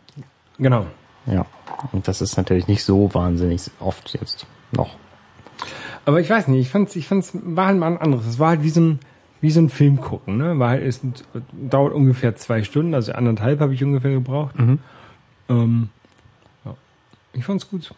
Genau. 0.59 0.85
Ja. 1.25 1.45
Und 1.91 2.07
das 2.07 2.21
ist 2.21 2.37
natürlich 2.37 2.67
nicht 2.67 2.83
so 2.83 3.13
wahnsinnig 3.13 3.69
oft 3.79 4.13
jetzt 4.19 4.45
noch. 4.71 4.95
Aber 6.05 6.19
ich 6.19 6.29
weiß 6.29 6.47
nicht, 6.47 6.61
ich 6.61 6.69
fand's, 6.69 6.95
ich 6.95 7.07
fand's, 7.07 7.31
war 7.33 7.67
halt 7.67 7.77
mal 7.77 7.87
ein 7.87 7.97
anderes. 7.97 8.25
Es 8.25 8.39
war 8.39 8.49
halt 8.49 8.63
wie 8.63 8.69
so 8.69 8.81
ein, 8.81 8.99
wie 9.41 9.51
so 9.51 9.59
ein 9.59 9.69
Film 9.69 9.99
gucken, 10.01 10.37
ne? 10.37 10.57
War 10.57 10.69
halt, 10.69 10.83
es 10.83 11.01
dauert 11.53 11.93
ungefähr 11.93 12.35
zwei 12.35 12.63
Stunden, 12.63 12.93
also 12.95 13.11
anderthalb 13.11 13.59
habe 13.59 13.73
ich 13.73 13.83
ungefähr 13.83 14.11
gebraucht. 14.11 14.57
Mhm. 14.57 14.79
Ähm. 15.49 15.89
Ich 17.33 17.45
fand's 17.45 17.69
gut. 17.69 17.93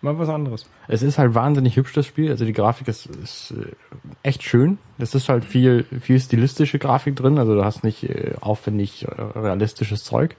Mal 0.00 0.18
was 0.18 0.28
anderes. 0.28 0.66
Es 0.88 1.02
ist 1.02 1.18
halt 1.18 1.34
wahnsinnig 1.34 1.76
hübsch, 1.76 1.92
das 1.92 2.06
Spiel. 2.06 2.30
Also 2.30 2.44
die 2.44 2.52
Grafik 2.52 2.88
ist, 2.88 3.06
ist 3.06 3.52
äh, 3.52 3.66
echt 4.24 4.42
schön. 4.42 4.78
Es 4.98 5.14
ist 5.14 5.28
halt 5.28 5.44
viel, 5.44 5.84
viel 6.00 6.18
stilistische 6.18 6.80
Grafik 6.80 7.14
drin. 7.14 7.38
Also 7.38 7.54
du 7.54 7.64
hast 7.64 7.84
nicht 7.84 8.02
äh, 8.04 8.34
aufwendig 8.40 9.06
äh, 9.06 9.38
realistisches 9.38 10.02
Zeug. 10.02 10.34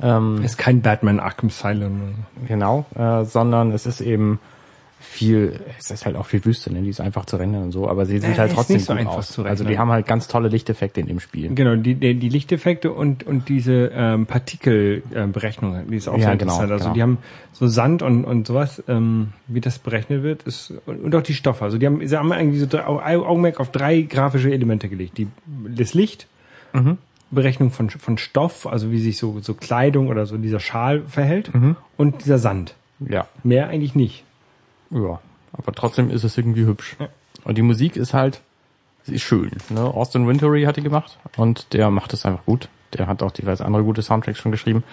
Ähm, 0.00 0.42
Ist 0.44 0.56
kein 0.56 0.82
Batman 0.82 1.18
Arkham 1.20 1.48
Asylum. 1.48 2.14
genau, 2.46 2.86
äh, 2.94 3.24
sondern 3.24 3.72
es 3.72 3.86
ist 3.86 4.00
eben 4.00 4.40
viel, 5.02 5.60
es 5.78 5.90
ist 5.90 6.06
halt 6.06 6.16
auch 6.16 6.26
viel 6.26 6.44
Wüste, 6.44 6.72
ne? 6.72 6.80
die 6.82 6.88
ist 6.88 7.00
einfach 7.00 7.24
zu 7.26 7.36
rendern 7.36 7.64
und 7.64 7.72
so, 7.72 7.88
aber 7.88 8.06
sie 8.06 8.18
sieht 8.18 8.30
Äh, 8.36 8.38
halt 8.38 8.52
trotzdem 8.52 8.76
nicht 8.76 8.86
so 8.86 8.92
einfach 8.92 9.12
aus. 9.18 9.30
zu 9.32 9.44
also 9.44 9.64
die 9.64 9.68
rendern. 9.68 9.80
haben 9.80 9.90
halt 9.92 10.06
ganz 10.06 10.28
tolle 10.28 10.48
Lichteffekte 10.48 11.00
in 11.00 11.06
dem 11.06 11.20
Spiel. 11.20 11.54
Genau, 11.54 11.76
die, 11.76 11.94
die, 11.94 12.28
Lichteffekte 12.28 12.92
und, 12.92 13.24
und 13.24 13.48
diese 13.48 13.90
ähm, 13.94 14.26
Partikelberechnung, 14.26 15.86
die 15.90 15.96
ist 15.96 16.08
auch 16.08 16.14
Ja, 16.16 16.28
sehr 16.28 16.36
genau, 16.36 16.52
interessant. 16.52 16.72
Also 16.72 16.84
genau. 16.84 16.94
die 16.94 17.02
haben 17.02 17.18
so 17.52 17.66
Sand 17.66 18.02
und, 18.02 18.24
und 18.24 18.46
sowas, 18.46 18.82
ähm, 18.88 19.28
wie 19.46 19.60
das 19.60 19.78
berechnet 19.78 20.22
wird, 20.22 20.42
ist 20.44 20.72
und, 20.86 21.02
und 21.02 21.14
auch 21.14 21.22
die 21.22 21.34
Stoffe. 21.34 21.64
Also 21.64 21.78
die 21.78 21.86
haben, 21.86 22.06
sie 22.06 22.16
haben 22.16 22.32
eigentlich 22.32 22.60
so 22.60 22.66
drei, 22.66 22.86
Au- 22.86 23.00
Augenmerk 23.00 23.60
auf 23.60 23.70
drei 23.70 24.02
grafische 24.02 24.50
Elemente 24.52 24.88
gelegt. 24.88 25.18
Die, 25.18 25.28
das 25.68 25.94
Licht, 25.94 26.26
Mhm. 26.74 26.96
Berechnung 27.30 27.70
von, 27.70 27.90
von 27.90 28.16
Stoff, 28.16 28.66
also 28.66 28.90
wie 28.90 28.98
sich 28.98 29.18
so, 29.18 29.40
so 29.40 29.52
Kleidung 29.52 30.08
oder 30.08 30.24
so 30.24 30.38
dieser 30.38 30.58
Schal 30.60 31.02
verhält 31.06 31.54
Mhm. 31.54 31.76
und 31.98 32.24
dieser 32.24 32.38
Sand. 32.38 32.74
Ja. 33.00 33.26
Mehr 33.42 33.68
eigentlich 33.68 33.94
nicht. 33.94 34.24
Ja, 34.92 35.20
aber 35.52 35.72
trotzdem 35.72 36.10
ist 36.10 36.24
es 36.24 36.36
irgendwie 36.36 36.64
hübsch. 36.64 36.96
Und 37.44 37.58
die 37.58 37.62
Musik 37.62 37.96
ist 37.96 38.14
halt, 38.14 38.40
sie 39.04 39.14
ist 39.14 39.22
schön. 39.22 39.50
Ne? 39.70 39.82
Austin 39.82 40.28
Wintory 40.28 40.64
hat 40.64 40.76
die 40.76 40.82
gemacht 40.82 41.18
und 41.36 41.72
der 41.72 41.90
macht 41.90 42.12
es 42.12 42.24
einfach 42.24 42.44
gut. 42.44 42.68
Der 42.94 43.06
hat 43.06 43.22
auch 43.22 43.30
diverse 43.30 43.64
andere 43.64 43.84
gute 43.84 44.02
Soundtracks 44.02 44.38
schon 44.38 44.52
geschrieben. 44.52 44.84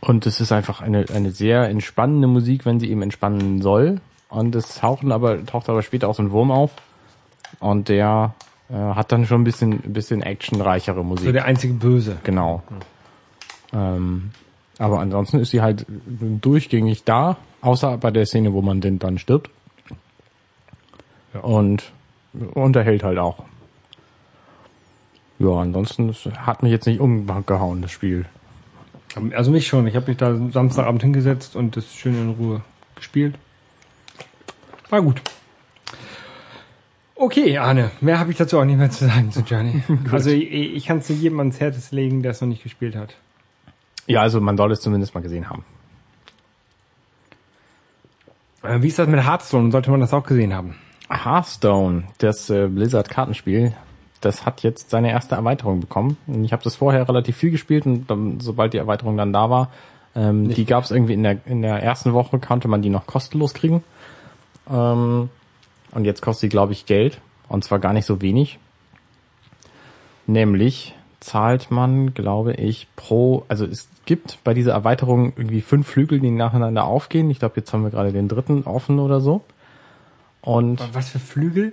Und 0.00 0.26
es 0.26 0.40
ist 0.40 0.52
einfach 0.52 0.80
eine, 0.80 1.06
eine 1.12 1.32
sehr 1.32 1.68
entspannende 1.68 2.28
Musik, 2.28 2.64
wenn 2.64 2.78
sie 2.78 2.88
eben 2.90 3.02
entspannen 3.02 3.62
soll. 3.62 4.00
Und 4.28 4.54
es 4.54 4.76
tauchen 4.76 5.10
aber, 5.10 5.44
taucht 5.44 5.68
aber 5.68 5.82
später 5.82 6.08
auch 6.08 6.14
so 6.14 6.22
ein 6.22 6.30
Wurm 6.30 6.52
auf. 6.52 6.70
Und 7.58 7.88
der 7.88 8.34
äh, 8.70 8.74
hat 8.74 9.10
dann 9.10 9.26
schon 9.26 9.40
ein 9.40 9.44
bisschen, 9.44 9.72
ein 9.72 9.92
bisschen 9.92 10.22
actionreichere 10.22 11.04
Musik. 11.04 11.26
So 11.26 11.32
der 11.32 11.46
einzige 11.46 11.74
Böse. 11.74 12.18
Genau. 12.22 12.62
Ähm, 13.72 14.30
aber 14.78 15.00
ansonsten 15.00 15.40
ist 15.40 15.50
sie 15.50 15.60
halt 15.60 15.84
durchgängig 15.88 17.04
da, 17.04 17.36
außer 17.60 17.98
bei 17.98 18.10
der 18.10 18.26
Szene, 18.26 18.52
wo 18.52 18.62
man 18.62 18.80
denn 18.80 18.98
dann 18.98 19.18
stirbt. 19.18 19.50
Ja. 21.34 21.40
Und 21.40 21.92
unterhält 22.54 23.02
halt 23.02 23.18
auch. 23.18 23.44
Ja, 25.38 25.50
ansonsten 25.50 26.12
hat 26.12 26.62
mich 26.62 26.72
jetzt 26.72 26.86
nicht 26.86 27.00
umgehauen, 27.00 27.82
das 27.82 27.92
Spiel. 27.92 28.26
Also 29.32 29.50
mich 29.50 29.66
schon. 29.66 29.86
Ich 29.86 29.96
habe 29.96 30.08
mich 30.08 30.16
da 30.16 30.36
Samstagabend 30.50 31.02
hingesetzt 31.02 31.56
und 31.56 31.76
das 31.76 31.94
schön 31.94 32.14
in 32.14 32.30
Ruhe 32.30 32.62
gespielt. 32.96 33.36
War 34.90 35.02
gut. 35.02 35.22
Okay, 37.14 37.58
Arne, 37.58 37.90
mehr 38.00 38.20
habe 38.20 38.30
ich 38.30 38.36
dazu 38.36 38.58
auch 38.58 38.64
nicht 38.64 38.78
mehr 38.78 38.90
zu 38.90 39.06
sagen 39.06 39.32
zu 39.32 39.40
Journey. 39.40 39.82
also 40.12 40.30
ich, 40.30 40.52
ich 40.52 40.86
kann 40.86 40.98
es 40.98 41.08
jedem 41.08 41.38
ans 41.40 41.58
Herz 41.58 41.90
legen, 41.90 42.22
der 42.22 42.30
es 42.30 42.40
noch 42.40 42.48
nicht 42.48 42.62
gespielt 42.62 42.94
hat. 42.94 43.16
Ja, 44.06 44.22
also 44.22 44.40
man 44.40 44.56
soll 44.56 44.70
es 44.72 44.80
zumindest 44.80 45.14
mal 45.14 45.20
gesehen 45.20 45.50
haben. 45.50 45.64
Äh, 48.62 48.82
wie 48.82 48.88
ist 48.88 48.98
das 48.98 49.08
mit 49.08 49.24
Hearthstone? 49.24 49.70
Sollte 49.70 49.90
man 49.90 50.00
das 50.00 50.12
auch 50.12 50.24
gesehen 50.24 50.54
haben? 50.54 50.76
Hearthstone, 51.10 52.04
das 52.18 52.50
äh, 52.50 52.68
Blizzard-Kartenspiel, 52.68 53.74
das 54.20 54.44
hat 54.44 54.62
jetzt 54.62 54.90
seine 54.90 55.10
erste 55.10 55.36
Erweiterung 55.36 55.80
bekommen. 55.80 56.16
Ich 56.42 56.52
habe 56.52 56.62
das 56.62 56.76
vorher 56.76 57.08
relativ 57.08 57.36
viel 57.36 57.50
gespielt 57.50 57.86
und 57.86 58.10
dann, 58.10 58.40
sobald 58.40 58.72
die 58.72 58.78
Erweiterung 58.78 59.16
dann 59.16 59.32
da 59.32 59.48
war, 59.48 59.70
ähm, 60.14 60.48
die 60.48 60.64
gab 60.64 60.84
es 60.84 60.90
irgendwie 60.90 61.14
in 61.14 61.22
der, 61.22 61.38
in 61.46 61.62
der 61.62 61.82
ersten 61.82 62.12
Woche, 62.12 62.38
konnte 62.38 62.68
man 62.68 62.82
die 62.82 62.90
noch 62.90 63.06
kostenlos 63.06 63.54
kriegen. 63.54 63.84
Ähm, 64.70 65.30
und 65.92 66.04
jetzt 66.04 66.20
kostet 66.20 66.44
die, 66.44 66.54
glaube 66.54 66.72
ich, 66.72 66.86
Geld. 66.86 67.20
Und 67.48 67.64
zwar 67.64 67.78
gar 67.78 67.92
nicht 67.92 68.04
so 68.04 68.20
wenig. 68.20 68.58
Nämlich 70.26 70.94
zahlt 71.20 71.70
man, 71.70 72.14
glaube 72.14 72.52
ich, 72.54 72.86
pro, 72.96 73.44
also 73.48 73.64
es 73.64 73.88
gibt 74.04 74.38
bei 74.44 74.54
dieser 74.54 74.72
Erweiterung 74.72 75.32
irgendwie 75.36 75.60
fünf 75.60 75.88
Flügel, 75.88 76.20
die 76.20 76.30
nacheinander 76.30 76.84
aufgehen. 76.84 77.30
Ich 77.30 77.38
glaube, 77.40 77.54
jetzt 77.56 77.72
haben 77.72 77.82
wir 77.82 77.90
gerade 77.90 78.12
den 78.12 78.28
dritten 78.28 78.62
offen 78.64 78.98
oder 78.98 79.20
so. 79.20 79.44
Und 80.40 80.82
Was 80.94 81.10
für 81.10 81.18
Flügel? 81.18 81.72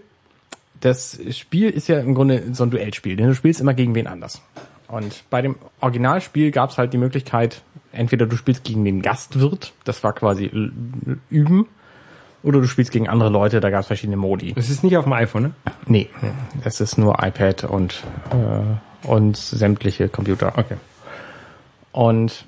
das 0.86 1.20
Spiel 1.32 1.70
ist 1.70 1.88
ja 1.88 2.00
im 2.00 2.14
Grunde 2.14 2.44
so 2.54 2.64
ein 2.64 2.70
Duellspiel, 2.70 3.16
denn 3.16 3.28
du 3.28 3.36
spielst 3.36 3.62
immer 3.62 3.74
gegen 3.74 3.96
wen 3.96 4.08
anders. 4.08 4.42
Und 4.88 5.24
bei 5.30 5.42
dem 5.42 5.56
Originalspiel 5.82 6.52
gab 6.52 6.70
es 6.70 6.78
halt 6.78 6.94
die 6.94 6.98
Möglichkeit, 6.98 7.64
entweder 7.92 8.28
du 8.28 8.36
spielst 8.36 8.64
gegen 8.64 8.86
den 8.86 9.02
Gastwirt, 9.02 9.74
das 9.84 10.04
war 10.04 10.14
quasi 10.14 10.46
üben, 11.30 11.68
oder 12.44 12.62
du 12.62 12.68
spielst 12.68 12.92
gegen 12.92 13.10
andere 13.10 13.30
Leute, 13.30 13.60
da 13.60 13.72
gab 13.72 13.82
es 13.82 13.88
verschiedene 13.88 14.18
Modi. 14.18 14.54
Das 14.54 14.70
ist 14.70 14.84
nicht 14.84 14.96
auf 14.98 15.06
dem 15.06 15.14
iPhone, 15.14 15.42
ne? 15.42 15.52
Nee, 15.88 16.10
es 16.64 16.80
ist 16.80 17.00
nur 17.00 17.16
iPad 17.24 17.64
und, 17.64 18.04
äh, 18.30 18.76
und 19.08 19.38
sämtliche 19.38 20.10
Computer. 20.10 20.54
Okay. 20.58 20.76
Und 21.92 22.46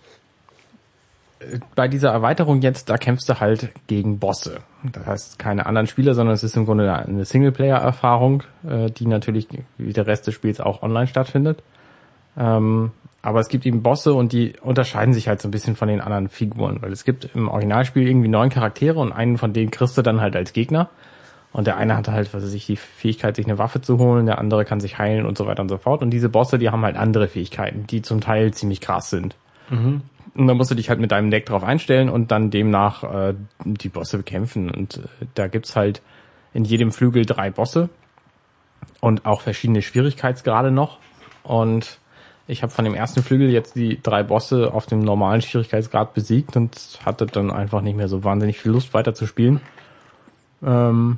äh, 1.39 1.59
bei 1.75 1.87
dieser 1.87 2.11
Erweiterung 2.11 2.61
jetzt, 2.61 2.89
da 2.89 2.97
kämpfst 2.97 3.29
du 3.29 3.39
halt 3.39 3.69
gegen 3.87 4.19
Bosse. 4.19 4.59
Das 4.91 5.05
heißt, 5.05 5.39
keine 5.39 5.65
anderen 5.65 5.87
Spieler, 5.87 6.13
sondern 6.13 6.35
es 6.35 6.43
ist 6.43 6.55
im 6.55 6.65
Grunde 6.65 6.93
eine 6.93 7.25
Singleplayer-Erfahrung, 7.25 8.43
äh, 8.67 8.89
die 8.91 9.07
natürlich 9.07 9.47
wie 9.77 9.93
der 9.93 10.07
Rest 10.07 10.27
des 10.27 10.33
Spiels 10.33 10.59
auch 10.59 10.83
online 10.83 11.07
stattfindet. 11.07 11.63
Ähm, 12.37 12.91
aber 13.21 13.39
es 13.39 13.49
gibt 13.49 13.65
eben 13.65 13.83
Bosse 13.83 14.13
und 14.13 14.31
die 14.31 14.53
unterscheiden 14.61 15.13
sich 15.13 15.27
halt 15.27 15.41
so 15.41 15.47
ein 15.47 15.51
bisschen 15.51 15.75
von 15.75 15.87
den 15.87 16.01
anderen 16.01 16.29
Figuren, 16.29 16.81
weil 16.81 16.93
es 16.93 17.03
gibt 17.03 17.29
im 17.35 17.49
Originalspiel 17.49 18.07
irgendwie 18.07 18.29
neun 18.29 18.49
Charaktere 18.49 18.99
und 18.99 19.11
einen 19.11 19.37
von 19.37 19.53
denen 19.53 19.71
kriegst 19.71 19.97
du 19.97 20.01
dann 20.01 20.21
halt 20.21 20.35
als 20.35 20.53
Gegner. 20.53 20.89
Und 21.53 21.65
der 21.65 21.77
eine 21.77 21.95
hat 21.95 22.07
halt, 22.07 22.33
was 22.33 22.43
weiß 22.43 22.53
ich, 22.53 22.65
die 22.65 22.75
Fähigkeit, 22.75 23.35
sich 23.35 23.45
eine 23.45 23.57
Waffe 23.57 23.81
zu 23.81 23.97
holen, 23.97 24.25
der 24.25 24.37
andere 24.37 24.65
kann 24.65 24.79
sich 24.79 24.97
heilen 24.97 25.25
und 25.25 25.37
so 25.37 25.47
weiter 25.47 25.61
und 25.61 25.69
so 25.69 25.77
fort. 25.77 26.01
Und 26.01 26.11
diese 26.11 26.29
Bosse, 26.29 26.59
die 26.59 26.69
haben 26.69 26.83
halt 26.83 26.97
andere 26.97 27.27
Fähigkeiten, 27.27 27.87
die 27.87 28.01
zum 28.01 28.21
Teil 28.21 28.53
ziemlich 28.53 28.81
krass 28.81 29.09
sind. 29.09 29.35
Und 30.35 30.47
dann 30.47 30.57
musst 30.57 30.69
du 30.69 30.75
dich 30.75 30.89
halt 30.89 30.99
mit 30.99 31.11
deinem 31.11 31.31
Deck 31.31 31.47
drauf 31.47 31.63
einstellen 31.63 32.09
und 32.09 32.29
dann 32.29 32.51
demnach 32.51 33.03
äh, 33.03 33.33
die 33.65 33.89
Bosse 33.89 34.17
bekämpfen. 34.17 34.69
Und 34.69 34.97
äh, 34.97 35.25
da 35.33 35.47
gibt's 35.47 35.75
halt 35.75 36.01
in 36.53 36.63
jedem 36.63 36.91
Flügel 36.91 37.25
drei 37.25 37.49
Bosse 37.49 37.89
und 39.01 39.25
auch 39.25 39.41
verschiedene 39.41 39.81
Schwierigkeitsgrade 39.81 40.69
noch. 40.69 40.99
Und 41.43 41.97
ich 42.47 42.61
habe 42.61 42.71
von 42.71 42.85
dem 42.85 42.93
ersten 42.93 43.23
Flügel 43.23 43.49
jetzt 43.49 43.75
die 43.75 44.01
drei 44.01 44.23
Bosse 44.23 44.73
auf 44.73 44.85
dem 44.85 44.99
normalen 44.99 45.41
Schwierigkeitsgrad 45.41 46.13
besiegt 46.13 46.55
und 46.55 46.99
hatte 47.03 47.25
dann 47.25 47.51
einfach 47.51 47.81
nicht 47.81 47.97
mehr 47.97 48.07
so 48.07 48.23
wahnsinnig 48.23 48.59
viel 48.59 48.71
Lust 48.71 48.93
weiter 48.93 49.13
zu 49.13 49.25
spielen. 49.25 49.59
Ähm, 50.63 51.17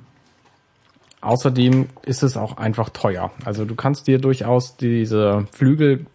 außerdem 1.22 1.88
ist 2.04 2.24
es 2.24 2.38
auch 2.38 2.58
einfach 2.58 2.90
teuer. 2.90 3.32
Also 3.46 3.66
du 3.66 3.76
kannst 3.76 4.08
dir 4.08 4.20
durchaus 4.20 4.78
diese 4.78 5.48
Flügel 5.52 6.06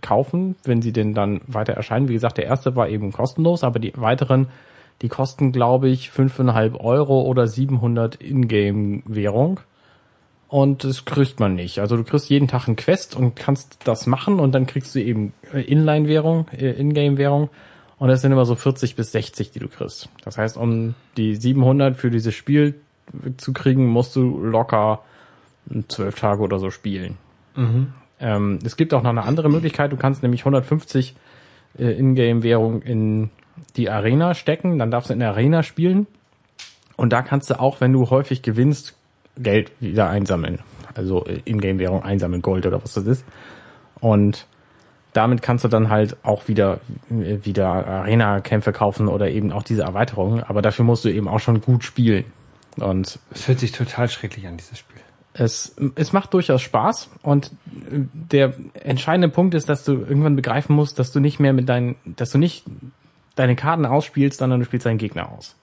kaufen, 0.00 0.54
wenn 0.64 0.82
sie 0.82 0.92
denn 0.92 1.14
dann 1.14 1.40
weiter 1.46 1.72
erscheinen. 1.72 2.08
Wie 2.08 2.12
gesagt, 2.12 2.38
der 2.38 2.44
erste 2.44 2.76
war 2.76 2.88
eben 2.88 3.12
kostenlos, 3.12 3.64
aber 3.64 3.78
die 3.78 3.92
weiteren, 3.96 4.48
die 5.02 5.08
kosten, 5.08 5.50
glaube 5.50 5.88
ich, 5.88 6.10
5,5 6.10 6.78
Euro 6.78 7.22
oder 7.22 7.46
700 7.46 8.22
Ingame-Währung. 8.22 9.60
Und 10.48 10.84
das 10.84 11.04
kriegt 11.04 11.40
man 11.40 11.54
nicht. 11.54 11.80
Also 11.80 11.96
du 11.96 12.04
kriegst 12.04 12.30
jeden 12.30 12.46
Tag 12.46 12.68
ein 12.68 12.76
Quest 12.76 13.16
und 13.16 13.34
kannst 13.34 13.78
das 13.84 14.06
machen 14.06 14.38
und 14.38 14.52
dann 14.52 14.66
kriegst 14.66 14.94
du 14.94 15.02
eben 15.02 15.32
äh, 15.52 15.62
Inline-Währung, 15.62 16.46
äh, 16.52 16.70
Ingame-Währung. 16.70 17.48
Und 17.98 18.08
das 18.08 18.20
sind 18.20 18.30
immer 18.30 18.44
so 18.44 18.54
40 18.54 18.94
bis 18.96 19.10
60, 19.12 19.50
die 19.50 19.58
du 19.58 19.68
kriegst. 19.68 20.10
Das 20.24 20.36
heißt, 20.36 20.56
um 20.56 20.94
die 21.16 21.34
700 21.34 21.96
für 21.96 22.10
dieses 22.10 22.34
Spiel 22.34 22.74
zu 23.36 23.52
kriegen, 23.52 23.86
musst 23.86 24.16
du 24.16 24.38
locker 24.42 25.00
zwölf 25.88 26.18
Tage 26.18 26.42
oder 26.42 26.58
so 26.58 26.70
spielen. 26.70 27.16
Ähm, 28.20 28.58
es 28.64 28.76
gibt 28.76 28.94
auch 28.94 29.02
noch 29.02 29.10
eine 29.10 29.24
andere 29.24 29.48
Möglichkeit. 29.48 29.92
Du 29.92 29.96
kannst 29.96 30.22
nämlich 30.22 30.42
150 30.42 31.14
äh, 31.78 31.92
Ingame-Währung 31.92 32.82
in 32.82 33.30
die 33.76 33.90
Arena 33.90 34.34
stecken. 34.34 34.78
Dann 34.78 34.90
darfst 34.90 35.10
du 35.10 35.14
in 35.14 35.20
der 35.20 35.30
Arena 35.30 35.62
spielen. 35.62 36.06
Und 36.96 37.12
da 37.12 37.22
kannst 37.22 37.50
du 37.50 37.58
auch, 37.58 37.80
wenn 37.80 37.92
du 37.92 38.10
häufig 38.10 38.42
gewinnst, 38.42 38.94
Geld 39.36 39.72
wieder 39.80 40.08
einsammeln. 40.08 40.60
Also 40.94 41.24
äh, 41.26 41.40
Ingame-Währung 41.44 42.02
einsammeln, 42.02 42.42
Gold 42.42 42.66
oder 42.66 42.82
was 42.82 42.94
das 42.94 43.06
ist. 43.06 43.24
Und 44.00 44.46
damit 45.12 45.42
kannst 45.42 45.64
du 45.64 45.68
dann 45.68 45.90
halt 45.90 46.16
auch 46.24 46.48
wieder, 46.48 46.80
äh, 47.10 47.38
wieder 47.44 47.68
Arena-Kämpfe 47.68 48.72
kaufen 48.72 49.08
oder 49.08 49.30
eben 49.30 49.52
auch 49.52 49.62
diese 49.62 49.82
Erweiterungen. 49.82 50.42
Aber 50.42 50.62
dafür 50.62 50.84
musst 50.84 51.04
du 51.04 51.08
eben 51.08 51.28
auch 51.28 51.40
schon 51.40 51.60
gut 51.60 51.84
spielen. 51.84 52.24
Und 52.76 53.18
Es 53.32 53.48
hört 53.48 53.60
sich 53.60 53.72
total 53.72 54.08
schrecklich 54.08 54.46
an, 54.46 54.56
dieses 54.56 54.78
Spiel. 54.78 55.00
es, 55.34 55.74
es 55.96 56.12
macht 56.12 56.32
durchaus 56.34 56.62
Spaß 56.62 57.10
und 57.22 57.50
der 57.66 58.54
entscheidende 58.74 59.28
Punkt 59.28 59.54
ist, 59.54 59.68
dass 59.68 59.84
du 59.84 59.92
irgendwann 59.92 60.36
begreifen 60.36 60.74
musst, 60.74 60.98
dass 60.98 61.12
du 61.12 61.20
nicht 61.20 61.40
mehr 61.40 61.52
mit 61.52 61.68
deinen, 61.68 61.96
dass 62.04 62.30
du 62.30 62.38
nicht 62.38 62.64
deine 63.34 63.56
Karten 63.56 63.84
ausspielst, 63.84 64.38
sondern 64.38 64.60
du 64.60 64.66
spielst 64.66 64.86
deinen 64.86 64.98
Gegner 64.98 65.30
aus. 65.30 65.56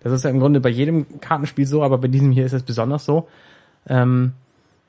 Das 0.00 0.12
ist 0.12 0.24
ja 0.24 0.30
im 0.30 0.40
Grunde 0.40 0.60
bei 0.60 0.70
jedem 0.70 1.20
Kartenspiel 1.20 1.66
so, 1.66 1.82
aber 1.82 1.98
bei 1.98 2.08
diesem 2.08 2.32
hier 2.32 2.44
ist 2.44 2.54
es 2.54 2.62
besonders 2.62 3.04
so, 3.04 3.28
ähm, 3.86 4.32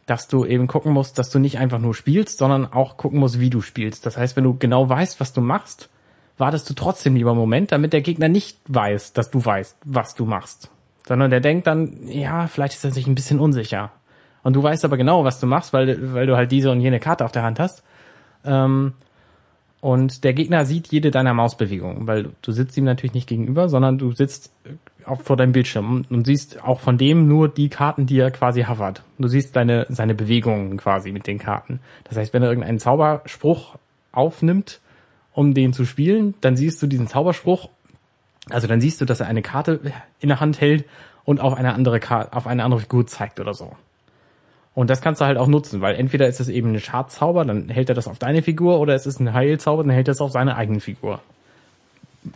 dass 0.06 0.28
du 0.28 0.45
eben 0.45 0.67
gucken 0.67 0.91
musst, 0.91 1.17
dass 1.19 1.30
du 1.30 1.39
nicht 1.39 1.60
einfach 1.60 1.80
nur 1.80 1.93
spielst, 1.93 2.38
sondern 2.39 2.65
auch 2.65 2.97
gucken 2.97 3.19
musst, 3.19 3.39
wie 3.39 3.49
du 3.49 3.62
spielst. 3.62 4.06
Das 4.06 4.17
heißt, 4.17 4.36
wenn 4.36 4.43
du 4.43 4.58
genau 4.58 4.89
weißt, 4.89 5.19
was 5.19 5.34
du 5.34 5.41
machst, 5.41 5.89
wartest 6.38 6.69
du 6.69 6.73
trotzdem 6.73 7.15
lieber 7.15 7.32
einen 7.32 7.39
Moment, 7.39 7.71
damit 7.71 7.93
der 7.93 8.02
Gegner 8.02 8.28
nicht 8.28 8.58
weiß, 8.67 9.13
dass 9.13 9.30
du 9.30 9.43
weißt, 9.43 9.78
was 9.86 10.15
du 10.15 10.26
machst. 10.26 10.69
Sondern 11.06 11.32
der 11.32 11.42
denkt 11.42 11.68
dann, 11.68 12.08
ja, 12.08 12.48
vielleicht 12.48 12.76
ist 12.76 12.86
er 12.86 12.92
sich 12.92 13.08
ein 13.08 13.16
bisschen 13.16 13.39
unsicher. 13.39 13.92
Und 14.44 14.56
du 14.56 14.63
weißt 14.63 14.86
aber 14.86 14.98
genau, 14.98 15.24
was 15.24 15.39
du 15.39 15.48
machst, 15.48 15.74
weil, 15.74 16.13
weil 16.13 16.28
du 16.28 16.36
halt 16.36 16.52
diese 16.52 16.72
und 16.72 16.82
jene 16.82 17.00
Karte 17.00 17.26
auf 17.26 17.32
der 17.32 17.44
Hand 17.44 17.60
hast. 17.60 17.84
Ähm, 18.46 18.94
und 19.84 20.24
der 20.24 20.34
Gegner 20.34 20.66
sieht 20.66 20.88
jede 20.94 21.12
deiner 21.12 21.34
Mausbewegungen, 21.34 22.08
weil 22.08 22.30
du 22.42 22.52
sitzt 22.54 22.78
ihm 22.78 22.86
natürlich 22.86 23.13
nicht 23.13 23.28
gegenüber, 23.28 23.68
sondern 23.68 23.98
du 23.98 24.13
sitzt 24.13 24.54
auch 25.06 25.20
vor 25.20 25.36
deinem 25.36 25.52
Bildschirm 25.52 26.06
und 26.10 26.26
siehst 26.26 26.63
auch 26.63 26.80
von 26.80 26.98
dem 26.98 27.28
nur 27.28 27.50
die 27.50 27.68
Karten, 27.68 28.06
die 28.06 28.18
er 28.18 28.32
quasi 28.32 28.63
hovert. 28.63 29.04
Du 29.18 29.28
siehst 29.28 29.58
deine, 29.58 29.86
seine 29.89 30.16
Bewegungen 30.16 30.78
quasi 30.78 31.12
mit 31.12 31.28
den 31.28 31.38
Karten. 31.38 31.82
Das 32.06 32.18
heißt, 32.18 32.34
wenn 32.34 32.44
er 32.44 32.48
irgendeinen 32.48 32.80
Zauberspruch 32.80 33.76
aufnimmt, 34.13 34.80
um 35.34 35.54
den 35.54 35.74
zu 35.74 35.84
spielen, 35.84 36.36
dann 36.39 36.56
siehst 36.56 36.82
du 36.82 36.88
diesen 36.88 37.08
Zauberspruch, 37.08 37.68
also 38.49 38.67
dann 38.67 38.82
siehst 38.82 38.99
du, 39.01 39.06
dass 39.06 39.19
er 39.19 39.27
eine 39.27 39.41
Karte 39.41 39.79
in 40.19 40.29
der 40.29 40.39
Hand 40.39 40.60
hält 40.60 40.86
und 41.23 41.39
auf 41.39 41.53
eine 41.53 41.73
andere 41.73 41.99
Karte, 41.99 42.36
auf 42.36 42.47
eine 42.47 42.63
andere 42.63 42.82
Figur 42.82 43.08
zeigt 43.08 43.39
oder 43.39 43.53
so. 43.53 43.75
Und 44.75 44.89
das 44.89 45.01
kannst 45.01 45.21
du 45.21 45.25
halt 45.25 45.38
auch 45.38 45.47
nutzen, 45.47 45.82
weil 45.82 45.95
entweder 45.95 46.27
ist 46.27 46.39
es 46.39 46.49
eben 46.49 46.73
ein 46.73 46.79
Schadzauber, 46.79 47.45
dann 47.45 47.69
hält 47.69 47.89
er 47.89 47.95
das 47.95 48.08
auf 48.08 48.17
deine 48.17 48.41
Figur, 48.41 48.79
oder 48.79 48.95
es 48.95 49.06
ist 49.06 49.19
ein 49.19 49.34
Heilzauber, 49.34 49.84
dann 49.84 49.91
hält 49.91 50.08
er 50.08 50.13
es 50.13 50.21
auf 50.21 50.32
seine 50.32 50.56
eigene 50.56 50.79
Figur. 50.79 51.21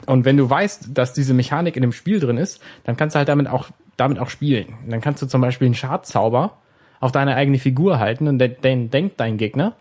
Und 0.05 0.25
wenn 0.25 0.37
du 0.37 0.49
weißt, 0.49 0.89
dass 0.93 1.13
diese 1.13 1.33
Mechanik 1.33 1.75
in 1.75 1.81
dem 1.81 1.93
Spiel 1.93 2.19
drin 2.19 2.37
ist, 2.37 2.61
dann 2.83 2.95
kannst 2.95 3.15
du 3.15 3.17
halt 3.17 3.29
damit 3.29 3.47
auch, 3.47 3.69
damit 3.95 4.19
auch 4.19 4.29
spielen. 4.29 4.75
Dann 4.87 5.01
kannst 5.01 5.21
du 5.21 5.27
zum 5.27 5.41
Beispiel 5.41 5.65
einen 5.65 5.75
Schadzauber 5.75 6.57
auf 6.99 7.11
deine 7.11 7.35
eigene 7.35 7.57
Figur 7.57 7.99
halten 7.99 8.27
und 8.27 8.37
dann 8.39 8.89
denkt 8.89 9.19
dein 9.19 9.37
Gegner, 9.37 9.73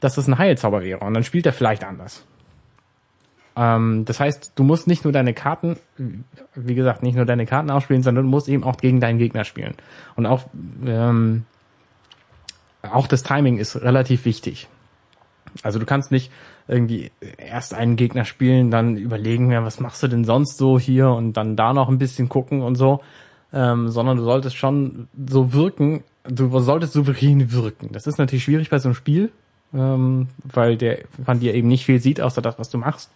dass 0.00 0.14
das 0.14 0.28
ein 0.28 0.38
Heilzauber 0.38 0.82
wäre. 0.82 1.00
Und 1.00 1.14
dann 1.14 1.24
spielt 1.24 1.44
er 1.44 1.52
vielleicht 1.52 1.84
anders. 1.84 2.24
Ähm, 3.58 4.04
das 4.04 4.20
heißt, 4.20 4.52
du 4.54 4.62
musst 4.62 4.86
nicht 4.86 5.02
nur 5.02 5.12
deine 5.12 5.34
Karten, 5.34 5.76
wie 6.54 6.74
gesagt, 6.76 7.02
nicht 7.02 7.16
nur 7.16 7.24
deine 7.24 7.44
Karten 7.44 7.70
ausspielen, 7.70 8.04
sondern 8.04 8.24
du 8.24 8.30
musst 8.30 8.48
eben 8.48 8.62
auch 8.62 8.76
gegen 8.76 9.00
deinen 9.00 9.18
Gegner 9.18 9.44
spielen. 9.44 9.74
Und 10.14 10.26
auch, 10.26 10.44
ähm, 10.86 11.44
auch 12.82 13.08
das 13.08 13.24
Timing 13.24 13.58
ist 13.58 13.74
relativ 13.82 14.24
wichtig. 14.24 14.68
Also 15.64 15.80
du 15.80 15.86
kannst 15.86 16.12
nicht 16.12 16.30
irgendwie 16.68 17.10
erst 17.36 17.74
einen 17.74 17.96
Gegner 17.96 18.24
spielen, 18.24 18.70
dann 18.70 18.96
überlegen, 18.96 19.50
ja, 19.50 19.64
was 19.64 19.80
machst 19.80 20.02
du 20.04 20.08
denn 20.08 20.24
sonst 20.24 20.56
so 20.56 20.78
hier 20.78 21.08
und 21.08 21.32
dann 21.32 21.56
da 21.56 21.72
noch 21.72 21.88
ein 21.88 21.98
bisschen 21.98 22.28
gucken 22.28 22.62
und 22.62 22.76
so, 22.76 23.00
ähm, 23.52 23.88
sondern 23.88 24.18
du 24.18 24.22
solltest 24.22 24.56
schon 24.56 25.08
so 25.28 25.52
wirken, 25.52 26.04
du 26.24 26.56
solltest 26.60 26.92
souverän 26.92 27.50
wirken. 27.50 27.88
Das 27.90 28.06
ist 28.06 28.18
natürlich 28.18 28.44
schwierig 28.44 28.70
bei 28.70 28.78
so 28.78 28.88
einem 28.88 28.94
Spiel, 28.94 29.32
ähm, 29.74 30.28
weil 30.44 30.76
der 30.76 31.00
von 31.24 31.40
dir 31.40 31.54
eben 31.54 31.66
nicht 31.66 31.86
viel 31.86 32.00
sieht, 32.00 32.20
außer 32.20 32.42
das, 32.42 32.58
was 32.58 32.68
du 32.68 32.78
machst 32.78 33.10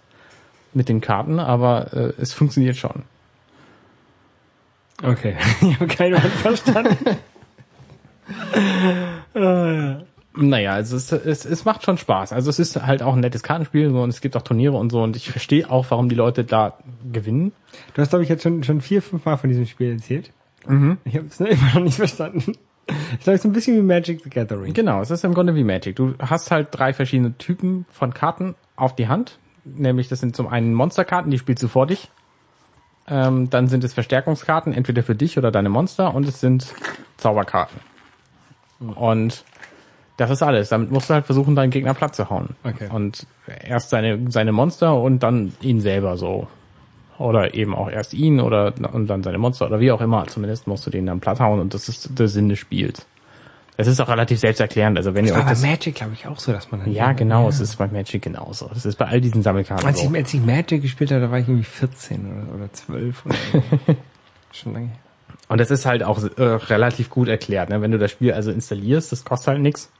mit 0.74 0.88
den 0.88 1.00
Karten, 1.00 1.38
aber 1.38 1.92
äh, 1.92 2.12
es 2.20 2.32
funktioniert 2.32 2.76
schon. 2.76 3.02
Okay, 5.02 5.36
ich 5.60 5.74
habe 5.74 5.86
keine 5.86 6.16
Wort 6.16 6.32
verstanden. 6.32 7.16
Naja, 10.34 10.72
also 10.72 10.96
es, 10.96 11.12
es, 11.12 11.44
es 11.44 11.64
macht 11.64 11.84
schon 11.84 11.98
Spaß. 11.98 12.32
Also 12.32 12.48
es 12.48 12.58
ist 12.58 12.80
halt 12.86 13.02
auch 13.02 13.14
ein 13.14 13.20
nettes 13.20 13.42
Kartenspiel 13.42 13.90
so, 13.90 14.00
und 14.02 14.08
es 14.08 14.20
gibt 14.20 14.36
auch 14.36 14.42
Turniere 14.42 14.76
und 14.76 14.90
so 14.90 15.02
und 15.02 15.14
ich 15.16 15.30
verstehe 15.30 15.70
auch, 15.70 15.86
warum 15.90 16.08
die 16.08 16.14
Leute 16.14 16.44
da 16.44 16.78
gewinnen. 17.12 17.52
Du 17.92 18.00
hast, 18.00 18.10
glaube 18.10 18.22
ich, 18.22 18.30
jetzt 18.30 18.42
schon, 18.42 18.64
schon 18.64 18.80
vier, 18.80 19.02
fünf 19.02 19.24
Mal 19.24 19.36
von 19.36 19.50
diesem 19.50 19.66
Spiel 19.66 19.92
erzählt. 19.92 20.32
Mhm. 20.66 20.96
Ich 21.04 21.16
habe 21.16 21.26
es 21.26 21.40
immer 21.40 21.74
noch 21.74 21.82
nicht 21.82 21.96
verstanden. 21.96 22.54
Ich 22.86 23.20
glaube, 23.20 23.34
es 23.34 23.40
ist 23.40 23.44
ein 23.44 23.52
bisschen 23.52 23.76
wie 23.76 23.82
Magic 23.82 24.22
the 24.24 24.30
Gathering. 24.30 24.72
Genau, 24.72 25.02
es 25.02 25.10
ist 25.10 25.22
im 25.24 25.34
Grunde 25.34 25.54
wie 25.54 25.64
Magic. 25.64 25.96
Du 25.96 26.14
hast 26.18 26.50
halt 26.50 26.68
drei 26.70 26.92
verschiedene 26.92 27.36
Typen 27.36 27.84
von 27.90 28.14
Karten 28.14 28.54
auf 28.74 28.96
die 28.96 29.08
Hand. 29.08 29.38
Nämlich, 29.64 30.08
das 30.08 30.20
sind 30.20 30.34
zum 30.34 30.48
einen 30.48 30.74
Monsterkarten, 30.74 31.30
die 31.30 31.38
spielst 31.38 31.62
du 31.62 31.68
vor 31.68 31.86
dich. 31.86 32.10
Ähm, 33.08 33.50
dann 33.50 33.68
sind 33.68 33.84
es 33.84 33.94
Verstärkungskarten, 33.94 34.72
entweder 34.72 35.02
für 35.02 35.14
dich 35.14 35.38
oder 35.38 35.50
deine 35.50 35.68
Monster. 35.68 36.14
Und 36.14 36.26
es 36.26 36.40
sind 36.40 36.74
Zauberkarten. 37.16 37.80
Und 38.94 39.44
das 40.16 40.30
ist 40.30 40.42
alles. 40.42 40.68
Damit 40.68 40.90
musst 40.90 41.10
du 41.10 41.14
halt 41.14 41.26
versuchen, 41.26 41.56
deinen 41.56 41.70
Gegner 41.70 41.94
platt 41.94 42.14
zu 42.14 42.30
hauen. 42.30 42.50
Okay. 42.64 42.88
Und 42.92 43.26
erst 43.64 43.90
seine, 43.90 44.30
seine 44.30 44.52
Monster 44.52 45.00
und 45.00 45.22
dann 45.22 45.52
ihn 45.60 45.80
selber 45.80 46.16
so. 46.16 46.48
Oder 47.18 47.54
eben 47.54 47.74
auch 47.74 47.90
erst 47.90 48.14
ihn 48.14 48.40
oder 48.40 48.72
und 48.92 49.06
dann 49.06 49.22
seine 49.22 49.38
Monster 49.38 49.66
oder 49.66 49.80
wie 49.80 49.92
auch 49.92 50.00
immer. 50.00 50.26
Zumindest 50.26 50.66
musst 50.66 50.86
du 50.86 50.90
den 50.90 51.06
dann 51.06 51.20
platt 51.20 51.40
hauen 51.40 51.60
und 51.60 51.74
das 51.74 51.88
ist 51.88 52.18
der 52.18 52.28
Sinn 52.28 52.48
des 52.48 52.58
Spiels. 52.58 53.06
Es 53.76 53.86
ist 53.86 54.00
auch 54.00 54.08
relativ 54.08 54.38
selbsterklärend. 54.38 54.98
Also 54.98 55.14
wenn 55.14 55.24
Das 55.24 55.30
ihr 55.30 55.34
war 55.34 55.40
euch 55.40 55.46
bei 55.46 55.52
das, 55.52 55.62
Magic, 55.62 55.94
glaube 55.94 56.12
ich, 56.12 56.26
auch 56.26 56.38
so, 56.38 56.52
dass 56.52 56.70
man 56.70 56.80
dann 56.80 56.92
ja 56.92 57.12
genau, 57.12 57.48
es 57.48 57.58
ist 57.60 57.76
bei 57.76 57.86
Magic 57.88 58.22
genauso. 58.22 58.70
Es 58.74 58.84
ist 58.84 58.96
bei 58.96 59.06
all 59.06 59.20
diesen 59.20 59.42
Sammelkarten 59.42 59.86
Als 59.86 60.00
so. 60.00 60.10
ich, 60.10 60.14
als 60.16 60.34
ich 60.34 60.40
Magic 60.40 60.82
gespielt 60.82 61.10
habe, 61.10 61.22
da 61.22 61.30
war 61.30 61.38
ich 61.38 61.48
irgendwie 61.48 61.64
14 61.64 62.26
oder, 62.30 62.54
oder 62.54 62.72
12 62.72 63.26
oder 63.26 63.34
so. 63.52 63.62
Schon 64.52 64.74
lange. 64.74 64.86
her. 64.88 64.96
Und 65.48 65.58
das 65.60 65.70
ist 65.70 65.86
halt 65.86 66.02
auch 66.02 66.22
äh, 66.36 66.42
relativ 66.42 67.08
gut 67.10 67.28
erklärt. 67.28 67.70
Ne? 67.70 67.80
Wenn 67.80 67.90
du 67.90 67.98
das 67.98 68.10
Spiel 68.10 68.32
also 68.32 68.50
installierst, 68.50 69.10
das 69.10 69.24
kostet 69.24 69.48
halt 69.48 69.60
nix. 69.60 69.90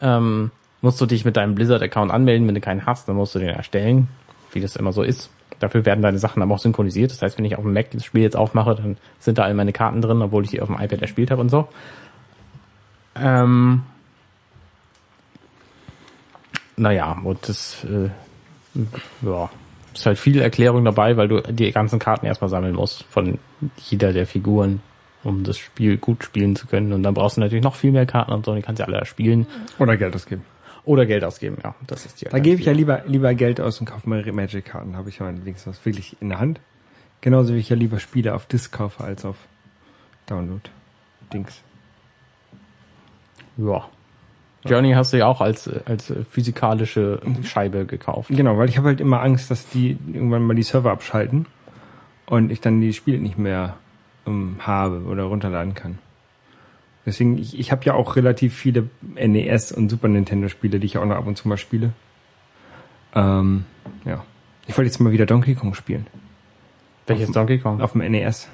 Ähm, 0.00 0.50
musst 0.80 1.00
du 1.00 1.06
dich 1.06 1.24
mit 1.24 1.36
deinem 1.36 1.54
Blizzard-Account 1.54 2.10
anmelden. 2.10 2.46
Wenn 2.48 2.54
du 2.56 2.60
keinen 2.60 2.84
hast, 2.86 3.08
dann 3.08 3.16
musst 3.16 3.34
du 3.34 3.38
den 3.38 3.48
erstellen, 3.50 4.08
wie 4.52 4.60
das 4.60 4.76
immer 4.76 4.92
so 4.92 5.02
ist. 5.02 5.30
Dafür 5.60 5.84
werden 5.86 6.02
deine 6.02 6.18
Sachen 6.18 6.42
aber 6.42 6.54
auch 6.54 6.58
synchronisiert. 6.58 7.12
Das 7.12 7.22
heißt, 7.22 7.38
wenn 7.38 7.44
ich 7.44 7.56
auf 7.56 7.62
dem 7.62 7.72
Mac 7.72 7.90
das 7.92 8.04
Spiel 8.04 8.22
jetzt 8.22 8.36
aufmache, 8.36 8.74
dann 8.74 8.96
sind 9.20 9.38
da 9.38 9.44
all 9.44 9.54
meine 9.54 9.72
Karten 9.72 10.02
drin, 10.02 10.20
obwohl 10.20 10.42
ich 10.44 10.50
die 10.50 10.60
auf 10.60 10.66
dem 10.68 10.76
iPad 10.76 11.02
erspielt 11.02 11.30
habe 11.30 11.40
und 11.40 11.50
so. 11.50 11.68
Ähm, 13.14 13.82
naja, 16.76 17.20
und 17.22 17.48
das 17.48 17.84
äh, 17.84 18.08
ja, 19.22 19.50
ist 19.94 20.06
halt 20.06 20.18
viel 20.18 20.40
Erklärung 20.40 20.84
dabei, 20.84 21.16
weil 21.16 21.28
du 21.28 21.40
die 21.42 21.70
ganzen 21.72 21.98
Karten 21.98 22.26
erstmal 22.26 22.50
sammeln 22.50 22.74
musst 22.74 23.04
von 23.04 23.38
jeder 23.76 24.12
der 24.12 24.26
Figuren, 24.26 24.80
um 25.22 25.44
das 25.44 25.58
Spiel 25.58 25.98
gut 25.98 26.24
spielen 26.24 26.56
zu 26.56 26.66
können. 26.66 26.92
Und 26.92 27.02
dann 27.02 27.14
brauchst 27.14 27.36
du 27.36 27.40
natürlich 27.40 27.64
noch 27.64 27.74
viel 27.74 27.92
mehr 27.92 28.06
Karten 28.06 28.32
und 28.32 28.44
so, 28.44 28.52
und 28.52 28.56
die 28.58 28.62
kannst 28.62 28.80
du 28.80 28.86
alle 28.86 29.04
spielen. 29.04 29.46
Oder 29.78 29.96
Geld 29.96 30.14
ausgeben. 30.14 30.44
Oder 30.84 31.06
Geld 31.06 31.22
ausgeben, 31.22 31.58
ja. 31.62 31.74
Das 31.86 32.06
ist 32.06 32.20
die 32.20 32.24
Da 32.24 32.38
gebe 32.40 32.60
ich 32.60 32.66
ja 32.66 32.72
lieber, 32.72 33.02
lieber 33.06 33.34
Geld 33.34 33.60
aus 33.60 33.78
und 33.78 33.86
kaufe 33.86 34.08
mal 34.08 34.24
Magic-Karten. 34.24 34.96
Habe 34.96 35.10
ich 35.10 35.18
ja 35.18 35.26
wenigstens 35.28 35.76
was 35.78 35.86
wirklich 35.86 36.16
in 36.20 36.30
der 36.30 36.40
Hand. 36.40 36.60
Genauso 37.20 37.54
wie 37.54 37.58
ich 37.58 37.68
ja 37.68 37.76
lieber 37.76 38.00
Spiele 38.00 38.34
auf 38.34 38.46
Disc 38.46 38.72
kaufe 38.72 39.04
als 39.04 39.24
auf 39.24 39.36
Download. 40.26 40.62
Ja. 43.56 43.84
Journey 44.64 44.92
hast 44.92 45.12
du 45.12 45.18
ja 45.18 45.26
auch 45.26 45.40
als, 45.40 45.68
als 45.86 46.12
physikalische 46.30 47.20
Scheibe 47.42 47.84
gekauft. 47.84 48.30
Genau, 48.30 48.56
weil 48.58 48.68
ich 48.68 48.78
habe 48.78 48.88
halt 48.88 49.00
immer 49.00 49.20
Angst, 49.20 49.50
dass 49.50 49.68
die 49.68 49.98
irgendwann 50.12 50.42
mal 50.42 50.54
die 50.54 50.62
Server 50.62 50.92
abschalten 50.92 51.46
und 52.26 52.52
ich 52.52 52.60
dann 52.60 52.80
die 52.80 52.92
Spiele 52.92 53.18
nicht 53.18 53.38
mehr 53.38 53.76
ähm, 54.26 54.56
habe 54.60 55.02
oder 55.02 55.24
runterladen 55.24 55.74
kann. 55.74 55.98
Deswegen, 57.04 57.38
ich, 57.38 57.58
ich 57.58 57.72
habe 57.72 57.84
ja 57.84 57.94
auch 57.94 58.14
relativ 58.14 58.54
viele 58.54 58.88
NES 59.16 59.72
und 59.72 59.88
Super 59.88 60.06
Nintendo 60.06 60.48
Spiele, 60.48 60.78
die 60.78 60.86
ich 60.86 60.98
auch 60.98 61.04
noch 61.04 61.16
ab 61.16 61.26
und 61.26 61.36
zu 61.36 61.48
mal 61.48 61.56
spiele. 61.56 61.92
Ähm, 63.14 63.64
ja. 64.04 64.24
Ich 64.68 64.76
wollte 64.78 64.88
jetzt 64.88 65.00
mal 65.00 65.12
wieder 65.12 65.26
Donkey 65.26 65.56
Kong 65.56 65.74
spielen. 65.74 66.06
Welches 67.08 67.32
Donkey 67.32 67.58
Kong? 67.58 67.80
Auf 67.80 67.92
dem 67.92 68.00
NES. 68.00 68.48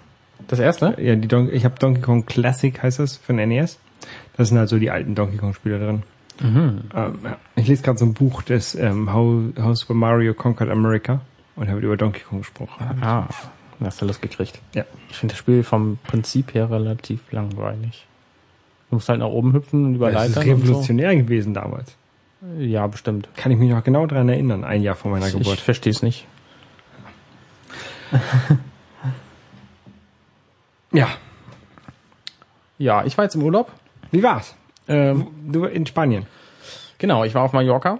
Das 0.46 0.58
erste? 0.58 0.96
Ja, 0.98 1.14
die 1.16 1.28
Don 1.28 1.52
ich 1.52 1.66
habe 1.66 1.74
Donkey 1.78 2.00
Kong 2.00 2.24
Classic 2.24 2.82
heißt 2.82 2.98
das 2.98 3.18
für 3.18 3.34
den 3.34 3.50
NES. 3.50 3.78
Das 4.36 4.48
sind 4.48 4.58
halt 4.58 4.68
so 4.68 4.78
die 4.78 4.90
alten 4.90 5.14
Donkey 5.14 5.36
Kong 5.36 5.54
Spiele 5.54 5.78
drin. 5.78 6.02
Ähm, 6.40 6.82
ja. 6.94 7.36
Ich 7.56 7.66
lese 7.66 7.82
gerade 7.82 7.98
so 7.98 8.04
ein 8.04 8.14
Buch 8.14 8.42
des 8.42 8.74
ähm, 8.76 9.12
How, 9.12 9.42
How 9.60 9.76
Super 9.76 9.94
Mario 9.94 10.34
Conquered 10.34 10.70
America 10.70 11.20
und 11.56 11.68
habe 11.68 11.80
über 11.80 11.96
Donkey 11.96 12.20
Kong 12.20 12.38
gesprochen. 12.38 12.98
Ah, 13.00 13.26
hast 13.82 14.00
du 14.00 14.06
Lust 14.06 14.22
gekriegt. 14.22 14.60
Ja. 14.74 14.84
Ich 15.10 15.16
finde 15.16 15.32
das 15.32 15.38
Spiel 15.40 15.64
vom 15.64 15.98
Prinzip 16.04 16.54
her 16.54 16.70
relativ 16.70 17.20
langweilig. 17.32 18.06
Du 18.90 18.96
musst 18.96 19.08
halt 19.08 19.18
nach 19.18 19.26
oben 19.26 19.52
hüpfen 19.52 19.84
und 19.84 19.94
über 19.96 20.12
Das 20.12 20.28
ist 20.28 20.36
Leitern 20.36 20.50
revolutionär 20.52 21.16
gewesen 21.16 21.54
damals. 21.54 21.96
so. 22.40 22.62
Ja, 22.62 22.86
bestimmt. 22.86 23.28
Kann 23.36 23.50
ich 23.50 23.58
mich 23.58 23.70
noch 23.70 23.82
genau 23.82 24.06
dran 24.06 24.28
erinnern, 24.28 24.62
ein 24.62 24.82
Jahr 24.82 24.94
vor 24.94 25.10
meiner 25.10 25.26
Ich 25.26 25.32
Geburt. 25.36 25.58
verstehe 25.58 25.90
es 25.92 26.02
nicht. 26.02 26.26
Ja. 30.92 31.08
Ja, 32.78 33.04
ich 33.04 33.16
war 33.18 33.24
jetzt 33.24 33.34
im 33.34 33.42
Urlaub. 33.42 33.70
Wie 34.10 34.22
war's? 34.22 34.54
Ähm, 34.88 35.26
Du 35.46 35.64
in 35.64 35.86
Spanien. 35.86 36.26
genau, 36.98 37.24
ich 37.24 37.34
war 37.34 37.42
auf 37.42 37.52
Mallorca, 37.52 37.98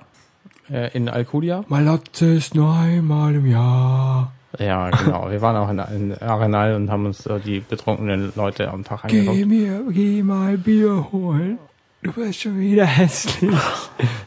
äh, 0.71 0.91
in 0.97 1.09
Alcudia. 1.09 1.65
Malotze 1.69 2.35
ist 2.35 2.55
nur 2.55 2.73
einmal 2.75 3.35
im 3.35 3.47
Jahr. 3.47 4.33
Ja, 4.59 4.89
genau. 4.91 5.31
Wir 5.31 5.43
waren 5.43 5.57
auch 5.57 5.69
in, 5.69 5.79
in 6.11 6.19
Arenal 6.23 6.75
und 6.75 6.91
haben 6.91 7.05
uns 7.07 7.27
äh, 7.27 7.39
die 7.41 7.61
betrunkenen 7.61 8.33
Leute 8.35 8.71
am 8.71 8.83
Tag 8.85 9.03
Geh 9.09 9.21
angeguckt. 9.21 9.47
mir, 9.47 9.83
geh 9.91 10.23
mal 10.23 10.57
Bier 10.57 11.09
holen. 11.13 11.59
Du 12.03 12.13
bist 12.13 12.41
schon 12.43 12.59
wieder 12.61 12.87
hässlich. 12.87 13.51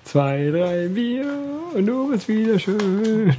Zwei, 0.03 0.49
drei 0.51 0.87
Bier 0.89 1.25
und 1.73 1.85
du 1.85 2.11
bist 2.11 2.27
wieder 2.27 2.59
schön. 2.59 3.33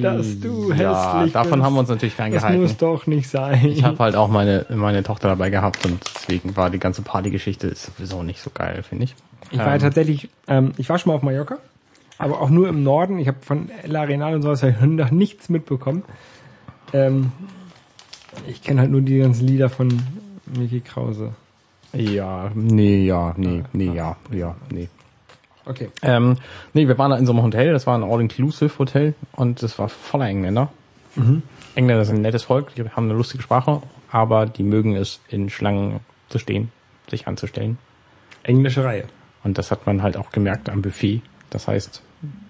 Dass 0.00 0.40
du 0.40 0.72
ja, 0.72 1.16
hässlich 1.18 1.32
davon 1.34 1.52
bist. 1.52 1.62
haben 1.64 1.74
wir 1.74 1.80
uns 1.80 1.88
natürlich 1.90 2.14
Das 2.14 2.16
ferngehalten. 2.16 2.62
muss 2.62 2.76
doch 2.78 3.06
nicht 3.06 3.28
sein. 3.28 3.66
Ich 3.66 3.84
habe 3.84 3.98
halt 3.98 4.16
auch 4.16 4.28
meine, 4.28 4.64
meine 4.70 5.02
Tochter 5.02 5.28
dabei 5.28 5.50
gehabt 5.50 5.84
und 5.84 6.00
deswegen 6.16 6.56
war 6.56 6.70
die 6.70 6.78
ganze 6.78 7.02
Partygeschichte 7.02 7.74
sowieso 7.74 8.22
nicht 8.22 8.40
so 8.40 8.48
geil, 8.52 8.82
finde 8.82 9.04
ich. 9.04 9.14
Ich 9.50 9.58
war 9.58 9.66
ja 9.68 9.74
Ähm, 9.74 9.80
tatsächlich, 9.80 10.30
ähm, 10.48 10.72
ich 10.78 10.88
war 10.88 10.98
schon 10.98 11.10
mal 11.12 11.16
auf 11.16 11.22
Mallorca, 11.22 11.58
Aber 12.16 12.40
auch 12.40 12.48
nur 12.48 12.68
im 12.68 12.82
Norden. 12.82 13.18
Ich 13.18 13.28
habe 13.28 13.38
von 13.42 13.68
El 13.82 13.94
Arenal 13.94 14.34
und 14.36 14.42
sowas 14.42 14.64
noch 14.80 15.10
nichts 15.10 15.50
mitbekommen. 15.50 16.02
Ähm, 16.94 17.30
ich 18.48 18.62
kenne 18.62 18.80
halt 18.80 18.90
nur 18.90 19.02
die 19.02 19.18
ganzen 19.18 19.46
Lieder 19.46 19.68
von 19.68 20.00
Mickey 20.56 20.80
Krause. 20.80 21.34
Ja, 21.96 22.50
nee, 22.54 23.04
ja, 23.06 23.34
nee, 23.36 23.62
nee, 23.72 23.90
ja, 23.92 24.16
ja, 24.30 24.54
nee. 24.70 24.88
Okay. 25.64 25.90
Ähm, 26.02 26.36
nee, 26.74 26.86
wir 26.86 26.96
waren 26.98 27.10
da 27.10 27.16
in 27.16 27.26
so 27.26 27.32
einem 27.32 27.42
Hotel, 27.42 27.72
das 27.72 27.86
war 27.86 27.98
ein 27.98 28.04
All-Inclusive-Hotel 28.04 29.14
und 29.32 29.62
das 29.62 29.78
war 29.78 29.88
voller 29.88 30.26
Engländer. 30.26 30.70
Engländer 31.74 32.04
sind 32.04 32.16
ein 32.16 32.22
nettes 32.22 32.44
Volk, 32.44 32.74
die 32.74 32.82
haben 32.82 33.04
eine 33.04 33.14
lustige 33.14 33.42
Sprache, 33.42 33.80
aber 34.10 34.46
die 34.46 34.62
mögen 34.62 34.94
es, 34.94 35.20
in 35.28 35.48
Schlangen 35.48 36.00
zu 36.28 36.38
stehen, 36.38 36.70
sich 37.08 37.26
anzustellen. 37.26 37.78
Englische 38.42 38.84
Reihe. 38.84 39.04
Und 39.42 39.58
das 39.58 39.70
hat 39.70 39.86
man 39.86 40.02
halt 40.02 40.16
auch 40.16 40.30
gemerkt 40.30 40.68
am 40.68 40.82
Buffet. 40.82 41.22
Das 41.50 41.68
heißt, 41.68 42.02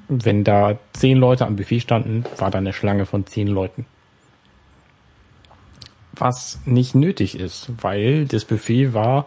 wenn 0.08 0.44
da 0.44 0.78
zehn 0.92 1.18
Leute 1.18 1.46
am 1.46 1.56
Buffet 1.56 1.80
standen, 1.80 2.24
war 2.38 2.50
da 2.50 2.58
eine 2.58 2.72
Schlange 2.72 3.06
von 3.06 3.26
zehn 3.26 3.46
Leuten. 3.46 3.86
Was 6.12 6.60
nicht 6.64 6.94
nötig 6.94 7.38
ist, 7.38 7.70
weil 7.82 8.26
das 8.26 8.44
Buffet 8.44 8.94
war, 8.94 9.26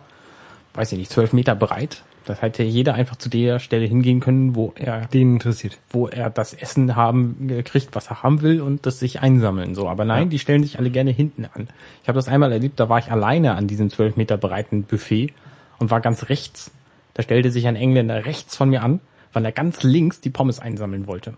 weiß 0.79 0.93
ich 0.93 0.97
nicht, 0.97 1.11
zwölf 1.11 1.33
Meter 1.33 1.55
breit. 1.55 2.03
Das 2.25 2.41
hätte 2.41 2.63
jeder 2.63 2.93
einfach 2.93 3.15
zu 3.17 3.27
der 3.29 3.59
Stelle 3.59 3.85
hingehen 3.85 4.19
können, 4.19 4.55
wo 4.55 4.73
er, 4.77 5.07
Den 5.07 5.33
interessiert. 5.33 5.77
wo 5.89 6.07
er 6.07 6.29
das 6.29 6.53
Essen 6.53 6.95
haben 6.95 7.49
äh, 7.49 7.63
kriegt, 7.63 7.95
was 7.95 8.07
er 8.09 8.23
haben 8.23 8.41
will 8.41 8.61
und 8.61 8.85
das 8.85 8.99
sich 8.99 9.19
einsammeln. 9.21 9.73
So, 9.75 9.89
aber 9.89 10.05
nein, 10.05 10.23
Ja. 10.23 10.29
die 10.29 10.39
stellen 10.39 10.63
sich 10.63 10.77
alle 10.79 10.89
gerne 10.89 11.11
hinten 11.11 11.45
an. 11.53 11.67
Ich 12.03 12.07
habe 12.07 12.17
das 12.17 12.27
einmal 12.27 12.51
erlebt, 12.51 12.79
da 12.79 12.87
war 12.87 12.99
ich 12.99 13.11
alleine 13.11 13.55
an 13.55 13.67
diesem 13.67 13.89
zwölf 13.89 14.15
Meter 14.15 14.37
breiten 14.37 14.83
Buffet 14.83 15.33
und 15.79 15.91
war 15.91 16.01
ganz 16.01 16.29
rechts. 16.29 16.71
Da 17.15 17.23
stellte 17.23 17.51
sich 17.51 17.67
ein 17.67 17.75
Engländer 17.75 18.25
rechts 18.25 18.55
von 18.55 18.69
mir 18.69 18.83
an, 18.83 18.99
weil 19.33 19.43
er 19.43 19.51
ganz 19.51 19.83
links 19.83 20.21
die 20.21 20.29
Pommes 20.29 20.59
einsammeln 20.59 21.07
wollte. 21.07 21.33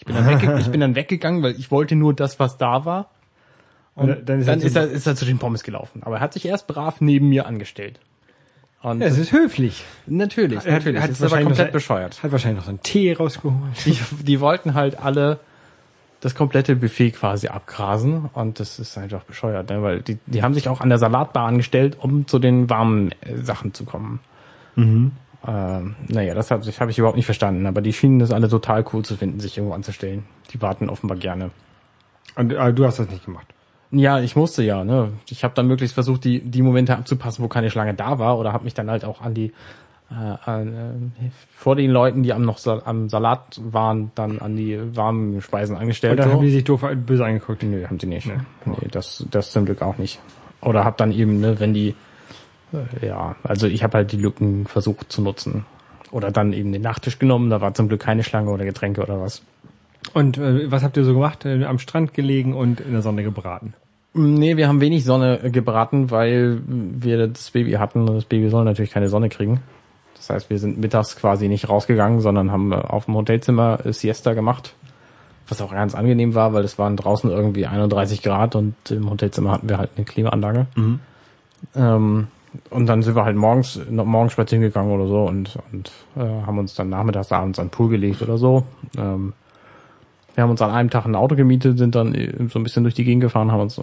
Ich 0.00 0.04
bin 0.04 0.14
dann, 0.16 0.26
wegge 0.26 0.58
ich 0.60 0.68
bin 0.68 0.80
dann 0.80 0.94
weggegangen, 0.94 1.42
weil 1.42 1.52
ich 1.58 1.70
wollte 1.70 1.94
nur 1.96 2.12
das, 2.12 2.38
was 2.40 2.58
da 2.58 2.84
war. 2.84 3.10
Und 3.94 4.04
Oder- 4.10 4.16
dann, 4.16 4.44
dann 4.44 4.60
ist 4.60 4.76
er 4.76 4.84
ist, 4.84 4.90
er, 4.90 4.96
ist 4.96 5.06
er 5.06 5.16
zu 5.16 5.24
den 5.24 5.38
Pommes 5.38 5.62
gelaufen. 5.62 6.02
Aber 6.04 6.16
er 6.16 6.20
hat 6.20 6.32
sich 6.32 6.44
erst 6.46 6.66
brav 6.66 7.00
neben 7.00 7.28
mir 7.28 7.46
angestellt. 7.46 8.00
Und 8.80 9.00
Ja, 9.00 9.08
es 9.08 9.18
ist 9.18 9.32
höflich. 9.32 9.84
natürlich, 10.06 10.58
hat- 10.60 10.66
natürlich. 10.66 11.02
hat 11.02 11.10
das 11.10 11.20
ist 11.20 11.32
aber 11.32 11.42
komplett 11.42 11.66
noch- 11.68 11.72
bescheuert. 11.72 12.22
Hat 12.22 12.30
wahrscheinlich 12.32 12.58
noch 12.58 12.64
so 12.64 12.70
einen 12.70 12.82
Tee 12.82 13.12
rausgeholt. 13.12 13.58
Die, 13.86 13.98
die 14.22 14.40
wollten 14.40 14.74
halt 14.74 14.98
alle 14.98 15.40
das 16.20 16.34
komplette 16.34 16.74
Buffet 16.76 17.12
quasi 17.12 17.48
abgrasen 17.48 18.28
und 18.34 18.58
das 18.60 18.78
ist 18.78 18.96
einfach 18.98 19.22
bescheuert, 19.24 19.70
ne? 19.70 19.82
weil 19.82 20.00
die, 20.02 20.18
die 20.26 20.42
haben 20.42 20.52
sich 20.54 20.68
auch 20.68 20.80
an 20.80 20.88
der 20.88 20.98
Salatbar 20.98 21.46
angestellt, 21.46 21.96
um 22.00 22.26
zu 22.26 22.38
den 22.40 22.68
warmen 22.70 23.12
äh, 23.20 23.36
Sachen 23.42 23.72
zu 23.74 23.84
kommen. 23.84 24.18
Ähm, 24.76 25.12
naja, 26.08 26.34
das 26.34 26.50
habe 26.50 26.64
hab 26.64 26.88
ich 26.88 26.98
überhaupt 26.98 27.16
nicht 27.16 27.26
verstanden, 27.26 27.66
aber 27.66 27.80
die 27.80 27.92
schienen 27.92 28.18
das 28.18 28.30
alle 28.32 28.48
total 28.48 28.84
cool 28.92 29.04
zu 29.04 29.16
finden, 29.16 29.40
sich 29.40 29.56
irgendwo 29.56 29.74
anzustellen. 29.74 30.24
Die 30.52 30.60
warten 30.62 30.88
offenbar 30.88 31.16
gerne. 31.18 31.50
Und 32.36 32.52
äh, 32.52 32.72
du 32.72 32.84
hast 32.84 32.98
das 32.98 33.08
nicht 33.10 33.24
gemacht. 33.24 33.46
Ja, 33.90 34.20
ich 34.20 34.36
musste 34.36 34.62
ja. 34.62 34.84
Ne? 34.84 35.12
Ich 35.28 35.44
habe 35.44 35.54
dann 35.54 35.66
möglichst 35.66 35.94
versucht, 35.94 36.24
die, 36.24 36.40
die 36.40 36.62
Momente 36.62 36.96
abzupassen, 36.96 37.42
wo 37.42 37.48
keine 37.48 37.70
Schlange 37.70 37.94
da 37.94 38.18
war, 38.18 38.38
oder 38.38 38.52
habe 38.52 38.64
mich 38.64 38.74
dann 38.74 38.90
halt 38.90 39.04
auch 39.04 39.20
an 39.20 39.34
die 39.34 39.52
äh, 40.10 40.14
an, 40.14 41.12
äh, 41.20 41.30
vor 41.50 41.76
den 41.76 41.90
Leuten, 41.90 42.22
die 42.22 42.32
am 42.32 42.42
noch 42.42 42.58
Sal 42.58 42.82
am 42.84 43.08
Salat 43.08 43.60
waren, 43.62 44.10
dann 44.14 44.38
an 44.38 44.56
die 44.56 44.78
warmen 44.96 45.42
Speisen 45.42 45.76
angestellt. 45.76 46.12
Und 46.12 46.20
dann 46.20 46.28
so. 46.28 46.34
haben 46.36 46.42
die 46.42 46.50
sich 46.50 46.64
doof 46.64 46.86
böse 47.06 47.24
angeguckt. 47.24 47.62
Nö, 47.62 47.84
haben 47.86 48.00
sie 48.00 48.06
nicht. 48.06 48.26
Nee. 48.26 48.38
Nee, 48.64 48.88
das, 48.90 49.26
das 49.30 49.52
zum 49.52 49.66
Glück 49.66 49.82
auch 49.82 49.98
nicht. 49.98 50.18
Oder 50.62 50.84
hab 50.84 50.96
dann 50.96 51.12
eben, 51.12 51.40
ne, 51.40 51.60
wenn 51.60 51.74
die, 51.74 51.94
äh, 52.72 53.06
ja, 53.06 53.36
also 53.42 53.66
ich 53.66 53.82
habe 53.82 53.98
halt 53.98 54.12
die 54.12 54.16
Lücken 54.16 54.66
versucht 54.66 55.12
zu 55.12 55.22
nutzen. 55.22 55.66
Oder 56.10 56.30
dann 56.30 56.54
eben 56.54 56.72
den 56.72 56.82
Nachtisch 56.82 57.18
genommen, 57.18 57.50
da 57.50 57.60
war 57.60 57.74
zum 57.74 57.88
Glück 57.88 58.00
keine 58.00 58.22
Schlange 58.22 58.50
oder 58.50 58.64
Getränke 58.64 59.02
oder 59.02 59.20
was. 59.20 59.42
Und 60.14 60.38
äh, 60.38 60.70
was 60.70 60.82
habt 60.82 60.96
ihr 60.96 61.04
so 61.04 61.14
gemacht? 61.14 61.44
Äh, 61.44 61.64
am 61.64 61.78
Strand 61.78 62.14
gelegen 62.14 62.54
und 62.54 62.80
in 62.80 62.92
der 62.92 63.02
Sonne 63.02 63.22
gebraten. 63.22 63.74
Nee, 64.14 64.56
wir 64.56 64.68
haben 64.68 64.80
wenig 64.80 65.04
Sonne 65.04 65.42
äh, 65.42 65.50
gebraten, 65.50 66.10
weil 66.10 66.60
wir 66.66 67.28
das 67.28 67.50
Baby 67.50 67.72
hatten 67.72 68.00
und 68.00 68.14
das 68.14 68.24
Baby 68.24 68.48
soll 68.48 68.64
natürlich 68.64 68.90
keine 68.90 69.08
Sonne 69.08 69.28
kriegen. 69.28 69.60
Das 70.16 70.30
heißt, 70.30 70.50
wir 70.50 70.58
sind 70.58 70.78
mittags 70.78 71.16
quasi 71.16 71.48
nicht 71.48 71.68
rausgegangen, 71.68 72.20
sondern 72.20 72.50
haben 72.50 72.72
äh, 72.72 72.76
auf 72.76 73.04
dem 73.04 73.14
Hotelzimmer 73.14 73.78
Siesta 73.84 74.34
gemacht. 74.34 74.74
Was 75.48 75.62
auch 75.62 75.72
ganz 75.72 75.94
angenehm 75.94 76.34
war, 76.34 76.52
weil 76.52 76.64
es 76.64 76.78
waren 76.78 76.96
draußen 76.96 77.30
irgendwie 77.30 77.66
31 77.66 78.22
Grad 78.22 78.54
und 78.54 78.74
im 78.90 79.08
Hotelzimmer 79.08 79.52
hatten 79.52 79.68
wir 79.68 79.78
halt 79.78 79.90
eine 79.96 80.04
Klimaanlage. 80.04 80.66
Ähm, 81.74 82.26
und 82.70 82.86
dann 82.86 83.02
sind 83.02 83.14
wir 83.14 83.24
halt 83.24 83.36
morgens, 83.36 83.80
noch 83.88 84.04
morgens 84.04 84.32
spazieren 84.32 84.62
gegangen 84.62 84.90
oder 84.90 85.06
so 85.06 85.24
und, 85.24 85.58
und 85.72 85.90
äh, 86.16 86.20
haben 86.20 86.58
uns 86.58 86.74
dann 86.74 86.90
nachmittags 86.90 87.32
abends 87.32 87.58
an 87.58 87.66
den 87.66 87.70
Pool 87.70 87.88
gelegt 87.88 88.20
oder 88.20 88.36
so. 88.36 88.64
Ähm, 88.96 89.32
wir 90.38 90.44
haben 90.44 90.50
uns 90.50 90.62
an 90.62 90.70
einem 90.70 90.88
Tag 90.88 91.04
ein 91.04 91.16
Auto 91.16 91.34
gemietet, 91.34 91.78
sind 91.78 91.96
dann 91.96 92.14
äh, 92.14 92.32
so 92.48 92.60
ein 92.60 92.62
bisschen 92.62 92.84
durch 92.84 92.94
die 92.94 93.02
Gegend 93.02 93.22
gefahren, 93.22 93.50
haben 93.50 93.62
uns 93.62 93.76
äh, 93.76 93.82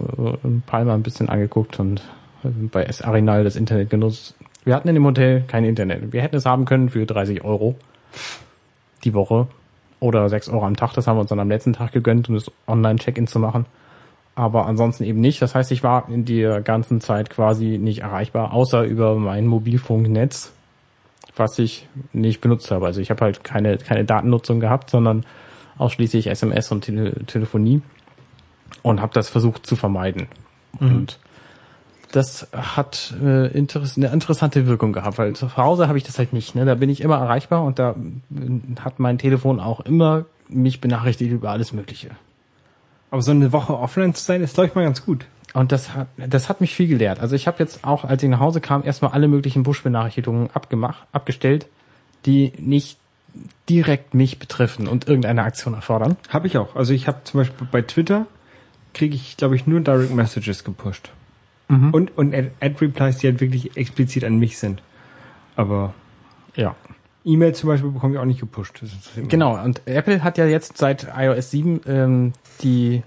Palma 0.64 0.94
ein 0.94 1.02
bisschen 1.02 1.28
angeguckt 1.28 1.78
und 1.78 2.00
äh, 2.44 2.48
bei 2.48 2.84
S. 2.84 3.02
Arenal 3.02 3.44
das 3.44 3.56
Internet 3.56 3.90
genutzt. 3.90 4.34
Wir 4.64 4.74
hatten 4.74 4.88
in 4.88 4.94
dem 4.94 5.04
Hotel 5.04 5.44
kein 5.46 5.66
Internet. 5.66 6.14
Wir 6.14 6.22
hätten 6.22 6.34
es 6.34 6.46
haben 6.46 6.64
können 6.64 6.88
für 6.88 7.04
30 7.04 7.44
Euro 7.44 7.76
die 9.04 9.12
Woche 9.12 9.48
oder 10.00 10.30
6 10.30 10.48
Euro 10.48 10.64
am 10.64 10.76
Tag. 10.76 10.94
Das 10.94 11.06
haben 11.06 11.18
wir 11.18 11.20
uns 11.20 11.28
dann 11.28 11.40
am 11.40 11.50
letzten 11.50 11.74
Tag 11.74 11.92
gegönnt, 11.92 12.30
um 12.30 12.36
das 12.36 12.50
Online-Check-In 12.66 13.26
zu 13.26 13.38
machen. 13.38 13.66
Aber 14.34 14.64
ansonsten 14.64 15.04
eben 15.04 15.20
nicht. 15.20 15.42
Das 15.42 15.54
heißt, 15.54 15.70
ich 15.72 15.82
war 15.82 16.08
in 16.08 16.24
der 16.24 16.62
ganzen 16.62 17.02
Zeit 17.02 17.28
quasi 17.28 17.76
nicht 17.76 18.00
erreichbar, 18.00 18.54
außer 18.54 18.82
über 18.84 19.14
mein 19.16 19.46
Mobilfunknetz, 19.46 20.54
was 21.36 21.58
ich 21.58 21.86
nicht 22.14 22.40
benutzt 22.40 22.70
habe. 22.70 22.86
Also 22.86 23.02
ich 23.02 23.10
habe 23.10 23.26
halt 23.26 23.44
keine, 23.44 23.76
keine 23.76 24.06
Datennutzung 24.06 24.58
gehabt, 24.58 24.88
sondern 24.88 25.26
ausschließlich 25.78 26.28
SMS 26.28 26.70
und 26.72 26.82
Tele 26.82 27.24
Telefonie 27.26 27.82
und 28.82 29.00
habe 29.00 29.12
das 29.12 29.28
versucht 29.28 29.66
zu 29.66 29.76
vermeiden. 29.76 30.28
Und 30.78 31.18
das 32.12 32.48
hat 32.52 33.14
äh, 33.22 33.48
interess 33.48 33.96
eine 33.96 34.08
interessante 34.08 34.66
Wirkung 34.66 34.92
gehabt, 34.92 35.18
weil 35.18 35.34
zu 35.34 35.56
Hause 35.56 35.88
habe 35.88 35.98
ich 35.98 36.04
das 36.04 36.18
halt 36.18 36.32
nicht. 36.32 36.54
Ne? 36.54 36.64
Da 36.64 36.74
bin 36.74 36.88
ich 36.88 37.00
immer 37.00 37.16
erreichbar 37.16 37.64
und 37.64 37.78
da 37.78 37.90
äh, 37.90 38.80
hat 38.80 38.98
mein 38.98 39.18
Telefon 39.18 39.60
auch 39.60 39.80
immer 39.80 40.24
mich 40.48 40.80
benachrichtigt 40.80 41.32
über 41.32 41.50
alles 41.50 41.72
Mögliche. 41.72 42.10
Aber 43.10 43.22
so 43.22 43.32
eine 43.32 43.52
Woche 43.52 43.78
offline 43.78 44.14
zu 44.14 44.24
sein, 44.24 44.42
ist, 44.42 44.54
glaube 44.54 44.68
ich, 44.68 44.74
mal 44.74 44.84
ganz 44.84 45.04
gut. 45.04 45.26
Und 45.54 45.72
das 45.72 45.94
hat, 45.94 46.08
das 46.16 46.48
hat 46.48 46.60
mich 46.60 46.74
viel 46.74 46.86
gelehrt. 46.86 47.20
Also 47.20 47.34
ich 47.34 47.46
habe 47.46 47.58
jetzt 47.60 47.84
auch, 47.84 48.04
als 48.04 48.22
ich 48.22 48.28
nach 48.28 48.40
Hause 48.40 48.60
kam, 48.60 48.84
erstmal 48.84 49.12
alle 49.12 49.28
möglichen 49.28 49.62
Push-Benachrichtigungen 49.62 50.50
abgemacht, 50.52 51.06
abgestellt, 51.12 51.66
die 52.26 52.52
nicht 52.58 52.98
direkt 53.68 54.14
mich 54.14 54.38
betreffen 54.38 54.86
und 54.88 55.06
irgendeine 55.08 55.42
Aktion 55.42 55.74
erfordern. 55.74 56.16
Habe 56.28 56.46
ich 56.46 56.56
auch. 56.58 56.76
Also 56.76 56.92
ich 56.94 57.06
habe 57.08 57.22
zum 57.24 57.40
Beispiel 57.40 57.66
bei 57.70 57.82
Twitter 57.82 58.26
kriege 58.94 59.14
ich, 59.14 59.36
glaube 59.36 59.56
ich, 59.56 59.66
nur 59.66 59.80
Direct 59.80 60.14
Messages 60.14 60.64
gepusht. 60.64 61.10
Und, 61.68 62.16
und 62.16 62.32
Ad- 62.32 62.52
Ad-Replies, 62.60 63.18
die 63.18 63.26
halt 63.26 63.40
wirklich 63.40 63.76
explizit 63.76 64.24
an 64.24 64.38
mich 64.38 64.56
sind. 64.58 64.82
Aber 65.56 65.94
Ja. 66.54 66.76
E-Mail 67.24 67.56
zum 67.56 67.68
Beispiel 67.70 67.90
bekomme 67.90 68.14
ich 68.14 68.20
auch 68.20 68.24
nicht 68.24 68.38
gepusht. 68.38 68.80
Genau, 69.28 69.60
und 69.62 69.82
Apple 69.86 70.22
hat 70.22 70.38
ja 70.38 70.46
jetzt 70.46 70.78
seit 70.78 71.08
iOS 71.16 71.50
7 71.50 71.80
ähm, 71.88 72.32
die, 72.62 73.02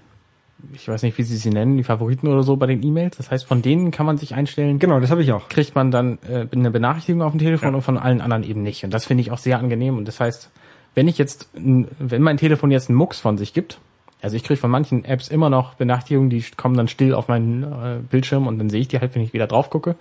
ich 0.74 0.88
weiß 0.88 1.02
nicht, 1.02 1.16
wie 1.18 1.22
sie 1.22 1.36
sie 1.36 1.50
nennen, 1.50 1.76
die 1.76 1.84
Favoriten 1.84 2.28
oder 2.28 2.42
so 2.42 2.56
bei 2.56 2.66
den 2.66 2.82
E-Mails. 2.82 3.16
Das 3.16 3.30
heißt, 3.30 3.46
von 3.46 3.62
denen 3.62 3.90
kann 3.90 4.06
man 4.06 4.18
sich 4.18 4.34
einstellen, 4.34 4.78
Genau, 4.78 5.00
das 5.00 5.10
habe 5.10 5.22
ich 5.22 5.32
auch. 5.32 5.48
kriegt 5.48 5.74
man 5.74 5.90
dann 5.90 6.18
äh, 6.28 6.46
eine 6.54 6.70
Benachrichtigung 6.70 7.22
auf 7.22 7.32
dem 7.32 7.38
Telefon 7.38 7.70
Ja. 7.70 7.74
und 7.76 7.82
von 7.82 7.98
allen 7.98 8.20
anderen 8.20 8.42
eben 8.44 8.62
nicht. 8.62 8.84
Und 8.84 8.92
das 8.94 9.06
finde 9.06 9.22
ich 9.22 9.30
auch 9.30 9.38
sehr 9.38 9.58
angenehm. 9.58 9.96
Und 9.98 10.06
das 10.08 10.20
heißt, 10.20 10.50
wenn 10.94 11.08
ich 11.08 11.18
jetzt, 11.18 11.48
wenn 11.54 12.22
mein 12.22 12.36
Telefon 12.36 12.70
jetzt 12.70 12.88
einen 12.88 12.98
Mucks 12.98 13.20
von 13.20 13.38
sich 13.38 13.52
gibt, 13.54 13.78
also 14.22 14.36
ich 14.36 14.44
kriege 14.44 14.60
von 14.60 14.70
manchen 14.70 15.04
Apps 15.04 15.28
immer 15.28 15.48
noch 15.48 15.74
Benachrichtigungen, 15.74 16.28
die 16.30 16.44
kommen 16.56 16.76
dann 16.76 16.88
still 16.88 17.14
auf 17.14 17.28
meinen 17.28 17.62
äh, 17.62 17.98
Bildschirm 18.10 18.46
und 18.46 18.58
dann 18.58 18.68
sehe 18.68 18.80
ich 18.80 18.88
die 18.88 18.98
halt, 19.00 19.14
wenn 19.14 19.22
ich 19.22 19.32
wieder 19.32 19.46
drauf 19.46 19.70
gucke. 19.70 19.94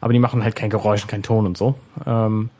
Aber 0.00 0.12
die 0.12 0.18
machen 0.18 0.42
halt 0.42 0.56
kein 0.56 0.68
Geräusch, 0.68 1.06
kein 1.06 1.22
Ton 1.22 1.46
und 1.46 1.56
so. 1.56 1.76
Ähm, 2.04 2.50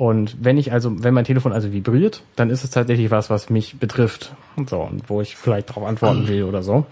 und 0.00 0.42
wenn 0.42 0.56
ich 0.56 0.72
also, 0.72 1.04
wenn 1.04 1.12
mein 1.12 1.26
Telefon 1.26 1.52
also 1.52 1.74
vibriert, 1.74 2.22
dann 2.34 2.48
ist 2.48 2.64
es 2.64 2.70
tatsächlich 2.70 3.10
was, 3.10 3.28
was 3.28 3.50
mich 3.50 3.78
betrifft 3.78 4.34
und 4.56 4.70
so 4.70 4.80
und 4.80 5.10
wo 5.10 5.20
ich 5.20 5.36
vielleicht 5.36 5.68
darauf 5.68 5.84
antworten 5.84 6.26
will 6.26 6.44
oder 6.44 6.62
so. 6.62 6.86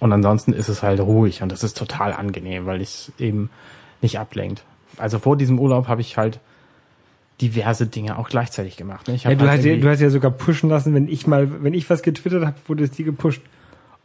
Und 0.00 0.12
ansonsten 0.12 0.52
ist 0.52 0.68
es 0.68 0.82
halt 0.82 0.98
ruhig 0.98 1.42
und 1.42 1.52
das 1.52 1.62
ist 1.62 1.78
total 1.78 2.12
angenehm, 2.12 2.66
weil 2.66 2.80
es 2.80 3.12
eben 3.20 3.48
nicht 4.02 4.18
ablenkt. 4.18 4.64
Also 4.96 5.20
vor 5.20 5.36
diesem 5.36 5.60
Urlaub 5.60 5.86
habe 5.86 6.00
ich 6.00 6.16
halt 6.16 6.40
diverse 7.40 7.86
Dinge 7.86 8.18
auch 8.18 8.28
gleichzeitig 8.28 8.76
gemacht. 8.76 9.06
Ne? 9.06 9.14
Ich 9.14 9.22
Ja, 9.22 9.32
du, 9.32 9.48
halt 9.48 9.58
hast 9.58 9.64
ja, 9.64 9.76
du 9.76 9.88
hast 9.88 10.00
ja 10.00 10.10
sogar 10.10 10.32
pushen 10.32 10.68
lassen, 10.68 10.94
wenn 10.94 11.06
ich 11.06 11.28
mal, 11.28 11.62
wenn 11.62 11.74
ich 11.74 11.88
was 11.88 12.02
getwittert 12.02 12.44
habe, 12.44 12.56
wurde 12.66 12.82
es 12.82 12.90
dir 12.90 13.04
gepusht. 13.04 13.42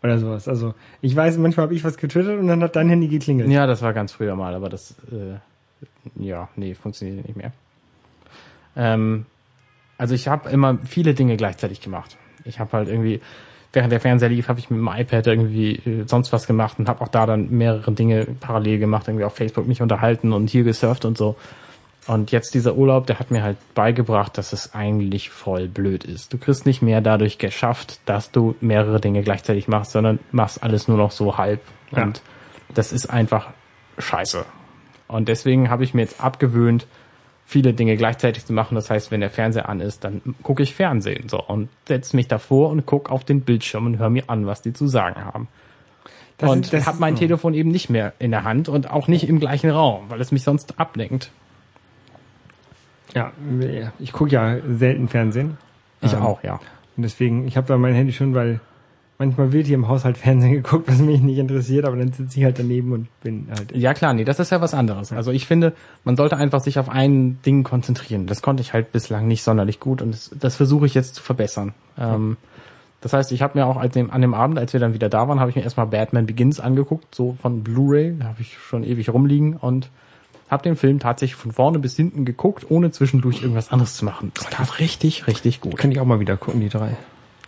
Oder 0.04 0.20
sowas. 0.20 0.48
Also 0.48 0.76
ich 1.02 1.16
weiß, 1.16 1.40
manchmal 1.40 1.64
habe 1.64 1.74
ich 1.74 1.84
was 1.84 1.98
getwittert 1.98 2.40
und 2.40 2.46
dann 2.46 2.62
hat 2.62 2.76
dein 2.76 2.88
Handy 2.88 3.08
geklingelt. 3.08 3.50
Ja, 3.50 3.66
das 3.66 3.82
war 3.82 3.94
ganz 3.94 4.12
früher 4.12 4.36
mal, 4.36 4.54
aber 4.54 4.70
das, 4.70 4.94
äh, 5.12 6.24
ja, 6.24 6.50
nee, 6.56 6.76
funktioniert 6.76 7.28
nicht 7.28 7.36
mehr. 7.36 7.52
Ähm, 8.76 9.26
also 9.98 10.16
ich 10.16 10.28
habe 10.28 10.50
immer 10.50 10.80
viele 10.86 11.14
Dinge 11.14 11.38
gleichzeitig 11.38 11.82
gemacht. 11.82 12.18
Ich 12.44 12.60
habe 12.60 12.72
halt 12.74 12.88
irgendwie, 12.90 13.22
während 13.72 13.92
der 13.92 14.00
Fernseher 14.00 14.30
lief, 14.30 14.48
habe 14.48 14.60
ich 14.60 14.70
mit 14.70 14.80
dem 14.80 14.88
iPad 14.88 15.28
irgendwie 15.28 15.76
äh, 15.76 16.08
sonst 16.08 16.34
was 16.34 16.48
gemacht 16.48 16.80
und 16.80 16.90
habe 16.90 17.02
auch 17.02 17.08
da 17.08 17.26
dann 17.26 17.52
mehrere 17.52 17.92
Dinge 17.92 18.26
parallel 18.40 18.80
gemacht, 18.80 19.08
irgendwie 19.08 19.26
auf 19.26 19.36
Facebook 19.36 19.68
mich 19.68 19.82
unterhalten 19.82 20.34
und 20.34 20.50
hier 20.50 20.64
gesurft 20.64 21.06
und 21.06 21.18
so. 21.18 21.36
Und 22.08 22.32
jetzt 22.32 22.56
dieser 22.56 22.76
Urlaub, 22.76 23.06
der 23.06 23.20
hat 23.20 23.30
mir 23.30 23.44
halt 23.44 23.58
beigebracht, 23.76 24.38
dass 24.38 24.54
es 24.54 24.74
eigentlich 24.74 25.30
voll 25.30 25.68
blöd 25.68 26.04
ist. 26.04 26.34
Du 26.34 26.40
kriegst 26.40 26.66
nicht 26.66 26.82
mehr 26.82 27.00
dadurch 27.00 27.38
geschafft, 27.38 28.00
dass 28.06 28.32
du 28.32 28.56
mehrere 28.60 29.00
Dinge 29.00 29.22
gleichzeitig 29.22 29.68
machst, 29.68 29.92
sondern 29.92 30.18
machst 30.32 30.64
alles 30.64 30.88
nur 30.88 30.98
noch 30.98 31.12
so 31.12 31.38
halb. 31.38 31.62
Ja. 31.92 32.04
Und 32.04 32.24
das 32.74 32.92
ist 32.92 33.08
einfach 33.08 33.50
scheiße. 34.00 34.46
Und 35.08 35.28
deswegen 35.28 35.70
habe 35.70 35.84
ich 35.84 35.94
mir 35.94 36.02
jetzt 36.02 36.24
abgewöhnt, 36.24 36.88
viele 37.52 37.74
Dinge 37.74 37.98
gleichzeitig 37.98 38.46
zu 38.46 38.54
machen. 38.54 38.76
Das 38.76 38.90
heißt, 38.90 39.12
wenn 39.12 39.20
der 39.20 39.30
Fernseher 39.30 39.68
an 39.68 39.82
ist, 39.82 40.06
dann 40.06 40.22
gucke 40.42 40.64
ich 40.64 40.74
Fernsehen 40.74 41.28
so 41.28 41.44
und 41.44 41.68
setze 41.86 42.16
mich 42.16 42.30
davor 42.30 42.70
und 42.70 42.86
gucke 42.86 43.12
auf 43.12 43.26
den 43.26 43.42
Bildschirm 43.42 43.86
und 43.88 44.00
höre 44.00 44.10
mir 44.10 44.24
an, 44.30 44.46
was 44.46 44.62
die 44.62 44.72
zu 44.72 44.88
sagen 44.88 45.26
haben. 45.26 45.50
Das 46.38 46.50
und 46.50 46.74
habe 46.74 46.98
mein 47.00 47.18
Telefon 47.18 47.54
eben 47.54 47.70
nicht 47.70 47.90
mehr 47.90 48.14
in 48.20 48.32
der 48.32 48.46
Hand 48.46 48.70
und 48.70 48.90
auch 48.90 49.10
nicht 49.10 49.28
im 49.28 49.42
gleichen 49.42 49.70
Raum, 49.70 50.06
weil 50.08 50.22
es 50.22 50.32
mich 50.32 50.44
sonst 50.44 50.80
ablenkt. 50.80 51.30
Ja, 53.14 53.34
ich 54.00 54.14
gucke 54.14 54.32
ja 54.32 54.58
selten 54.70 55.10
Fernsehen. 55.10 55.58
Ich 56.00 56.14
Ähm, 56.14 56.22
auch, 56.22 56.42
ja. 56.44 56.62
Und 56.96 57.04
deswegen, 57.04 57.46
ich 57.48 57.58
habe 57.58 57.68
da 57.68 57.78
mein 57.78 57.94
Handy 57.94 58.14
schon, 58.14 58.34
weil 58.34 58.62
manchmal 59.22 59.54
wird 59.54 59.68
hier 59.68 59.76
im 59.76 59.88
Haushalt 59.88 60.18
Fernsehen 60.18 60.52
geguckt, 60.64 60.88
was 60.88 60.98
mich 60.98 61.22
nicht 61.22 61.38
interessiert, 61.38 61.86
aber 61.86 61.96
dann 61.96 62.12
sitze 62.12 62.40
ich 62.40 62.44
halt 62.44 62.58
daneben 62.58 62.92
und 62.92 63.08
bin 63.22 63.48
halt. 63.50 63.76
Ja 63.76 63.94
klar, 63.94 64.14
nee, 64.14 64.24
das 64.24 64.40
ist 64.40 64.52
ja 64.52 64.62
was 64.62 64.74
anderes. 64.74 65.12
Also 65.12 65.32
ich 65.32 65.46
finde, 65.46 65.74
man 66.04 66.18
sollte 66.18 66.38
einfach 66.38 66.62
sich 66.62 66.80
auf 66.80 66.90
ein 66.90 67.40
Ding 67.46 67.64
konzentrieren. 67.64 68.26
Das 68.26 68.42
konnte 68.42 68.62
ich 68.62 68.74
halt 68.74 68.92
bislang 68.92 69.28
nicht 69.28 69.44
sonderlich 69.44 69.80
gut 69.80 70.02
und 70.02 70.12
das, 70.12 70.32
das 70.40 70.56
versuche 70.56 70.88
ich 70.88 70.96
jetzt 70.96 71.16
zu 71.16 71.22
verbessern. 71.24 71.74
Ähm, 72.00 72.38
das 73.02 73.14
heißt, 73.14 73.32
ich 73.32 73.42
habe 73.44 73.60
mir 73.60 73.68
auch 73.68 73.78
als 73.78 73.94
dem, 73.94 74.12
an 74.12 74.22
dem 74.22 74.34
Abend, 74.34 74.58
als 74.58 74.74
wir 74.74 74.80
dann 74.80 74.94
wieder 74.94 75.10
da 75.10 75.28
waren, 75.28 75.40
habe 75.40 75.52
ich 75.52 75.56
mir 75.56 75.64
erstmal 75.64 75.88
Batman 75.88 76.26
Begins 76.26 76.60
angeguckt, 76.60 77.14
so 77.14 77.38
von 77.42 77.64
Blu-ray, 77.64 78.16
da 78.20 78.26
habe 78.26 78.42
ich 78.42 78.58
schon 78.58 78.84
ewig 78.84 79.10
rumliegen 79.10 79.56
und 79.56 79.90
habe 80.50 80.64
den 80.64 80.76
Film 80.76 81.00
tatsächlich 81.00 81.36
von 81.36 81.52
vorne 81.52 81.80
bis 81.80 81.96
hinten 81.96 82.26
geguckt, 82.26 82.66
ohne 82.70 82.92
zwischendurch 82.92 83.42
irgendwas 83.42 83.72
anderes 83.72 83.96
zu 83.96 84.04
machen. 84.04 84.32
Das 84.34 84.50
tat 84.50 84.80
richtig, 84.80 85.28
richtig 85.28 85.62
gut. 85.62 85.78
Kann 85.78 85.92
ich 85.92 86.00
auch 86.00 86.06
mal 86.06 86.20
wieder 86.20 86.38
gucken, 86.38 86.60
die 86.60 86.70
drei. 86.70 86.98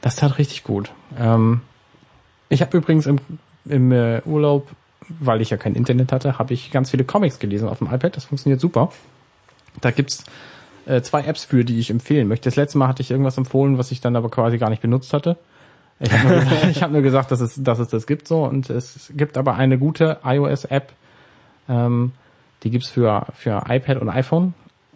Das 0.03 0.17
tat 0.17 0.37
richtig 0.37 0.65
gut. 0.65 0.91
Ähm, 1.17 1.61
ich 2.49 2.61
habe 2.61 2.75
übrigens 2.77 3.05
im, 3.05 3.19
im 3.63 3.93
äh, 3.93 4.21
Urlaub, 4.25 4.67
weil 5.07 5.39
ich 5.39 5.49
ja 5.49 5.55
kein 5.55 5.75
Internet 5.75 6.11
hatte, 6.11 6.37
habe 6.37 6.53
ich 6.53 6.71
ganz 6.71 6.91
viele 6.91 7.05
Comics 7.05 7.39
gelesen 7.39 7.69
auf 7.69 7.77
dem 7.77 7.87
iPad. 7.87 8.17
Das 8.17 8.25
funktioniert 8.25 8.59
super. 8.59 8.91
Da 9.79 9.91
gibt's 9.91 10.25
äh, 10.85 11.01
zwei 11.01 11.23
Apps 11.23 11.45
für, 11.45 11.63
die 11.63 11.79
ich 11.79 11.89
empfehlen 11.89 12.27
möchte. 12.27 12.49
Das 12.49 12.57
letzte 12.57 12.77
Mal 12.77 12.89
hatte 12.89 13.01
ich 13.01 13.11
irgendwas 13.11 13.37
empfohlen, 13.37 13.77
was 13.77 13.91
ich 13.91 14.01
dann 14.01 14.17
aber 14.17 14.29
quasi 14.29 14.57
gar 14.57 14.69
nicht 14.69 14.81
benutzt 14.81 15.13
hatte. 15.13 15.37
Ich 16.01 16.11
habe 16.11 16.27
nur, 16.27 16.41
hab 16.81 16.91
nur 16.91 17.01
gesagt, 17.01 17.31
dass 17.31 17.39
es, 17.39 17.63
dass 17.63 17.79
es 17.79 17.87
das 17.87 18.05
gibt 18.05 18.27
so. 18.27 18.43
Und 18.43 18.69
es 18.69 19.09
gibt 19.15 19.37
aber 19.37 19.55
eine 19.55 19.79
gute 19.79 20.17
iOS-App, 20.25 20.91
ähm, 21.69 22.11
die 22.63 22.71
gibt's 22.71 22.89
für, 22.89 23.27
für 23.35 23.63
iPad 23.69 24.01
und 24.01 24.09
iPhone 24.09 24.53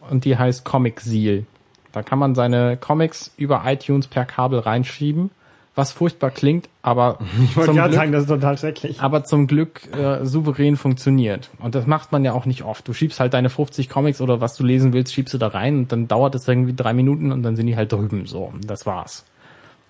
und 0.10 0.26
die 0.26 0.38
heißt 0.38 0.66
Comic 0.66 1.00
Seal. 1.00 1.46
Da 1.92 2.04
kann 2.04 2.20
man 2.20 2.36
seine 2.36 2.78
Comics 2.78 3.34
über 3.38 3.64
iTunes 3.66 4.08
per 4.08 4.26
Kabel 4.26 4.60
reinschieben, 4.60 5.32
was 5.76 5.92
furchtbar 5.92 6.32
klingt, 6.32 6.70
aber 6.82 7.20
Ich 7.44 7.56
wollte 7.56 7.70
zum 7.70 7.76
gerade 7.76 7.90
Glück, 7.90 8.00
sagen, 8.00 8.12
das 8.12 8.22
ist 8.24 8.30
total 8.30 8.58
schrecklich. 8.58 9.02
aber 9.02 9.24
zum 9.24 9.48
Glück 9.48 9.88
äh, 9.94 10.26
souverän 10.26 10.76
funktioniert. 10.78 11.50
Und 11.60 11.76
das 11.76 11.86
macht 11.86 12.12
man 12.12 12.24
ja 12.26 12.34
auch 12.34 12.46
nicht 12.46 12.64
oft. 12.64 12.88
Du 12.88 12.94
schiebst 12.94 13.20
halt 13.20 13.34
deine 13.34 13.50
50 13.50 13.90
Comics 13.90 14.22
oder 14.22 14.42
was 14.42 14.56
du 14.56 14.64
lesen 14.64 14.94
willst, 14.94 15.14
schiebst 15.14 15.34
du 15.34 15.38
da 15.38 15.48
rein 15.48 15.78
und 15.80 15.92
dann 15.92 16.08
dauert 16.08 16.36
es 16.36 16.48
irgendwie 16.48 16.74
drei 16.76 16.94
Minuten 16.94 17.32
und 17.32 17.44
dann 17.44 17.56
sind 17.56 17.68
die 17.68 17.76
halt 17.76 17.92
drüben. 17.92 18.26
So, 18.26 18.54
das 18.66 18.86
war's. 18.86 19.26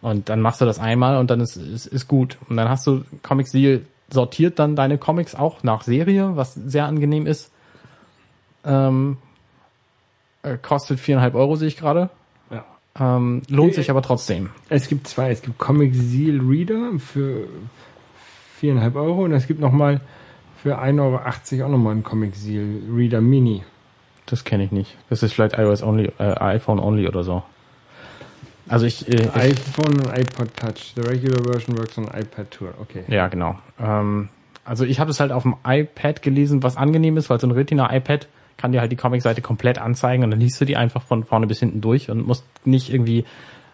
Und 0.02 0.30
dann 0.30 0.42
machst 0.42 0.62
du 0.62 0.66
das 0.66 0.80
einmal 0.80 1.18
und 1.18 1.32
dann 1.32 1.40
ist, 1.42 1.58
ist, 1.58 1.88
ist 1.88 2.08
gut. 2.08 2.38
Und 2.50 2.58
dann 2.58 2.70
hast 2.70 2.86
du 2.86 3.04
Comic 3.24 3.48
Seal 3.48 3.82
sortiert 4.10 4.60
dann 4.60 4.76
deine 4.76 4.98
Comics 4.98 5.36
auch 5.36 5.64
nach 5.64 5.82
Serie, 5.84 6.36
was 6.36 6.54
sehr 6.54 6.86
angenehm 6.86 7.26
ist. 7.26 7.52
Ähm, 8.64 9.18
äh, 9.24 9.27
kostet 10.56 11.00
viereinhalb 11.00 11.36
Euro, 11.36 11.56
sehe 11.56 11.68
ich 11.68 11.78
gerade. 11.78 12.10
Ja. 12.50 12.66
Ähm, 13.00 13.42
lohnt 13.50 13.74
sich 13.74 13.90
aber 13.90 14.02
trotzdem. 14.02 14.52
Es 14.70 14.88
gibt 14.88 15.08
zwei. 15.08 15.32
Es 15.32 15.42
gibt 15.42 15.58
Comic 15.58 15.94
Seal 15.94 16.40
Reader 16.40 17.00
für 17.00 17.48
viereinhalb 18.60 18.96
Euro 18.96 19.26
und 19.26 19.34
es 19.34 19.48
gibt 19.48 19.60
nochmal 19.60 20.02
für 20.64 20.80
1,80 20.80 21.00
Euro 21.60 21.66
auch 21.66 21.72
nochmal 21.72 21.94
einen 21.94 22.04
Comic 22.04 22.36
Seal 22.36 22.82
Reader 22.94 23.22
Mini. 23.22 23.64
Das 24.26 24.44
kenne 24.44 24.64
ich 24.64 24.72
nicht. 24.72 24.98
Das 25.10 25.24
ist 25.24 25.34
vielleicht 25.34 25.58
iOS 25.58 25.84
only, 25.84 26.12
äh, 26.18 26.36
iPhone 26.40 26.80
only 26.80 27.08
oder 27.08 27.24
so. 27.24 27.44
Also 28.68 28.86
ich, 28.86 29.08
äh, 29.08 29.30
iPhone 29.34 30.00
und 30.00 30.08
iPod 30.08 30.56
Touch. 30.58 30.94
The 30.96 31.02
regular 31.02 31.42
version 31.44 31.78
works 31.78 31.98
on 31.98 32.06
iPad 32.06 32.52
Tour. 32.52 32.74
Okay. 32.82 33.04
ja 33.08 33.28
genau. 33.28 33.58
Ähm, 33.80 34.30
also 34.66 34.84
ich 34.84 35.00
habe 35.00 35.12
es 35.12 35.20
halt 35.22 35.32
auf 35.32 35.44
dem 35.44 35.56
iPad 35.66 36.22
gelesen, 36.22 36.62
was 36.64 36.76
angenehm 36.76 37.16
ist, 37.16 37.30
weil 37.30 37.40
so 37.40 37.48
ein 37.48 37.52
Retina 37.52 37.96
iPad 37.96 38.28
kann 38.58 38.72
dir 38.72 38.82
halt 38.82 38.92
die 38.92 38.96
Comicseite 38.96 39.42
komplett 39.42 39.80
anzeigen 39.80 40.24
und 40.24 40.32
dann 40.32 40.40
liest 40.40 40.60
du 40.60 40.66
die 40.66 40.78
einfach 40.78 41.02
von 41.02 41.24
vorne 41.24 41.48
bis 41.48 41.60
hinten 41.60 41.82
durch 41.82 42.10
und 42.10 42.26
musst 42.26 42.44
nicht 42.66 42.92
irgendwie 42.92 43.26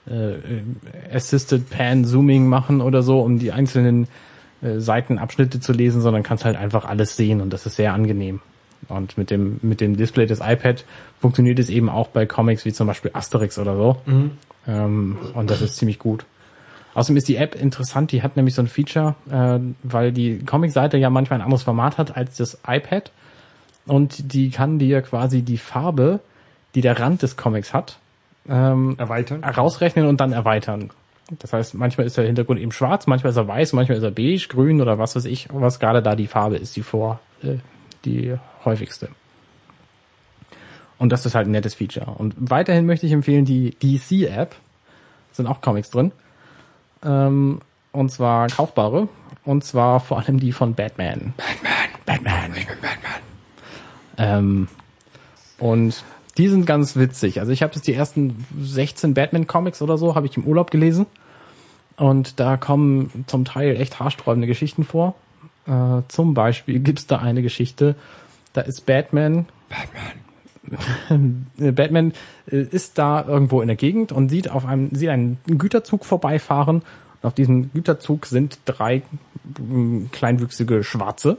äh, 0.05 1.15
Assisted 1.15 1.69
Pan 1.69 2.05
Zooming 2.05 2.47
machen 2.47 2.81
oder 2.81 3.01
so, 3.01 3.19
um 3.19 3.39
die 3.39 3.51
einzelnen 3.51 4.07
äh, 4.61 4.79
Seitenabschnitte 4.79 5.59
zu 5.59 5.73
lesen, 5.73 6.01
sondern 6.01 6.23
kannst 6.23 6.45
halt 6.45 6.57
einfach 6.57 6.85
alles 6.85 7.15
sehen 7.15 7.41
und 7.41 7.51
das 7.51 7.65
ist 7.65 7.75
sehr 7.75 7.93
angenehm. 7.93 8.41
Und 8.89 9.17
mit 9.17 9.29
dem, 9.29 9.59
mit 9.61 9.79
dem 9.79 9.95
Display 9.95 10.25
des 10.25 10.39
iPad 10.41 10.83
funktioniert 11.19 11.57
es 11.59 11.69
eben 11.69 11.89
auch 11.89 12.09
bei 12.09 12.25
Comics 12.25 12.65
wie 12.65 12.73
zum 12.73 12.87
Beispiel 12.87 13.11
Asterix 13.13 13.57
oder 13.57 13.77
so. 13.77 13.97
Ähm, 14.67 15.17
und 15.33 15.49
das 15.49 15.61
ist 15.61 15.77
ziemlich 15.77 15.99
gut. 15.99 16.25
Außerdem 16.93 17.17
ist 17.17 17.27
die 17.27 17.37
App 17.37 17.55
interessant, 17.55 18.11
die 18.11 18.21
hat 18.21 18.35
nämlich 18.35 18.55
so 18.55 18.61
ein 18.61 18.67
Feature, 18.67 19.15
äh, 19.29 19.59
weil 19.83 20.11
die 20.11 20.39
Comicseite 20.39 20.97
ja 20.97 21.09
manchmal 21.09 21.39
ein 21.39 21.43
anderes 21.43 21.63
Format 21.63 21.97
hat 21.97 22.15
als 22.15 22.37
das 22.37 22.59
iPad. 22.67 23.11
Und 23.85 24.33
die 24.33 24.49
kann 24.49 24.79
dir 24.79 25.01
quasi 25.01 25.41
die 25.41 25.57
Farbe, 25.57 26.19
die 26.75 26.81
der 26.81 26.99
Rand 26.99 27.21
des 27.21 27.35
Comics 27.35 27.73
hat, 27.73 27.97
ähm, 28.47 28.95
Erweitern. 28.97 29.43
rausrechnen 29.43 30.07
und 30.07 30.19
dann 30.21 30.31
erweitern. 30.31 30.89
Das 31.39 31.53
heißt, 31.53 31.73
manchmal 31.75 32.05
ist 32.07 32.17
der 32.17 32.25
Hintergrund 32.25 32.59
eben 32.59 32.71
schwarz, 32.71 33.07
manchmal 33.07 33.31
ist 33.31 33.37
er 33.37 33.47
weiß, 33.47 33.73
manchmal 33.73 33.97
ist 33.97 34.03
er 34.03 34.11
beige, 34.11 34.47
grün 34.49 34.81
oder 34.81 34.99
was 34.99 35.15
weiß 35.15 35.25
ich, 35.25 35.47
was 35.51 35.79
gerade 35.79 36.01
da 36.01 36.15
die 36.15 36.27
Farbe 36.27 36.57
ist, 36.57 36.75
die 36.75 36.83
vor, 36.83 37.19
äh, 37.41 37.57
die 38.05 38.35
häufigste. 38.65 39.09
Und 40.97 41.11
das 41.11 41.25
ist 41.25 41.35
halt 41.35 41.47
ein 41.47 41.51
nettes 41.51 41.75
Feature. 41.75 42.11
Und 42.11 42.33
weiterhin 42.37 42.85
möchte 42.85 43.05
ich 43.05 43.11
empfehlen 43.11 43.45
die 43.45 43.71
DC-App. 43.81 44.55
Sind 45.31 45.47
auch 45.47 45.61
Comics 45.61 45.89
drin. 45.89 46.11
Ähm, 47.03 47.59
und 47.91 48.09
zwar 48.09 48.47
kaufbare. 48.47 49.09
Und 49.43 49.63
zwar 49.63 49.99
vor 49.99 50.19
allem 50.19 50.39
die 50.39 50.51
von 50.51 50.75
Batman. 50.75 51.33
Batman. 51.35 51.73
Batman. 52.05 52.51
Batman. 52.53 53.32
Ähm, 54.17 54.67
und 55.59 56.03
die 56.37 56.47
sind 56.47 56.65
ganz 56.65 56.95
witzig. 56.95 57.39
Also 57.39 57.51
ich 57.51 57.61
habe 57.61 57.73
jetzt 57.75 57.87
die 57.87 57.93
ersten 57.93 58.45
16 58.59 59.13
Batman-Comics 59.13 59.81
oder 59.81 59.97
so, 59.97 60.15
habe 60.15 60.25
ich 60.25 60.37
im 60.37 60.45
Urlaub 60.45 60.71
gelesen. 60.71 61.05
Und 61.95 62.39
da 62.39 62.57
kommen 62.57 63.25
zum 63.27 63.45
Teil 63.45 63.79
echt 63.79 63.99
haarsträubende 63.99 64.47
Geschichten 64.47 64.83
vor. 64.83 65.15
Äh, 65.67 66.01
zum 66.07 66.33
Beispiel 66.33 66.79
gibt's 66.79 67.07
da 67.07 67.17
eine 67.19 67.41
Geschichte, 67.41 67.95
da 68.53 68.61
ist 68.61 68.85
Batman. 68.85 69.45
Batman. 69.69 70.23
Batman 71.75 72.13
äh, 72.49 72.61
ist 72.61 72.97
da 72.97 73.23
irgendwo 73.25 73.61
in 73.61 73.67
der 73.67 73.77
Gegend 73.77 74.11
und 74.11 74.29
sieht 74.29 74.49
auf 74.49 74.65
einem, 74.65 74.93
sieht 74.93 75.09
einen 75.09 75.37
Güterzug 75.45 76.05
vorbeifahren. 76.05 76.77
Und 76.77 77.27
auf 77.27 77.33
diesem 77.33 77.71
Güterzug 77.73 78.25
sind 78.25 78.59
drei 78.65 79.03
mm, 79.57 80.05
kleinwüchsige 80.11 80.83
Schwarze. 80.83 81.37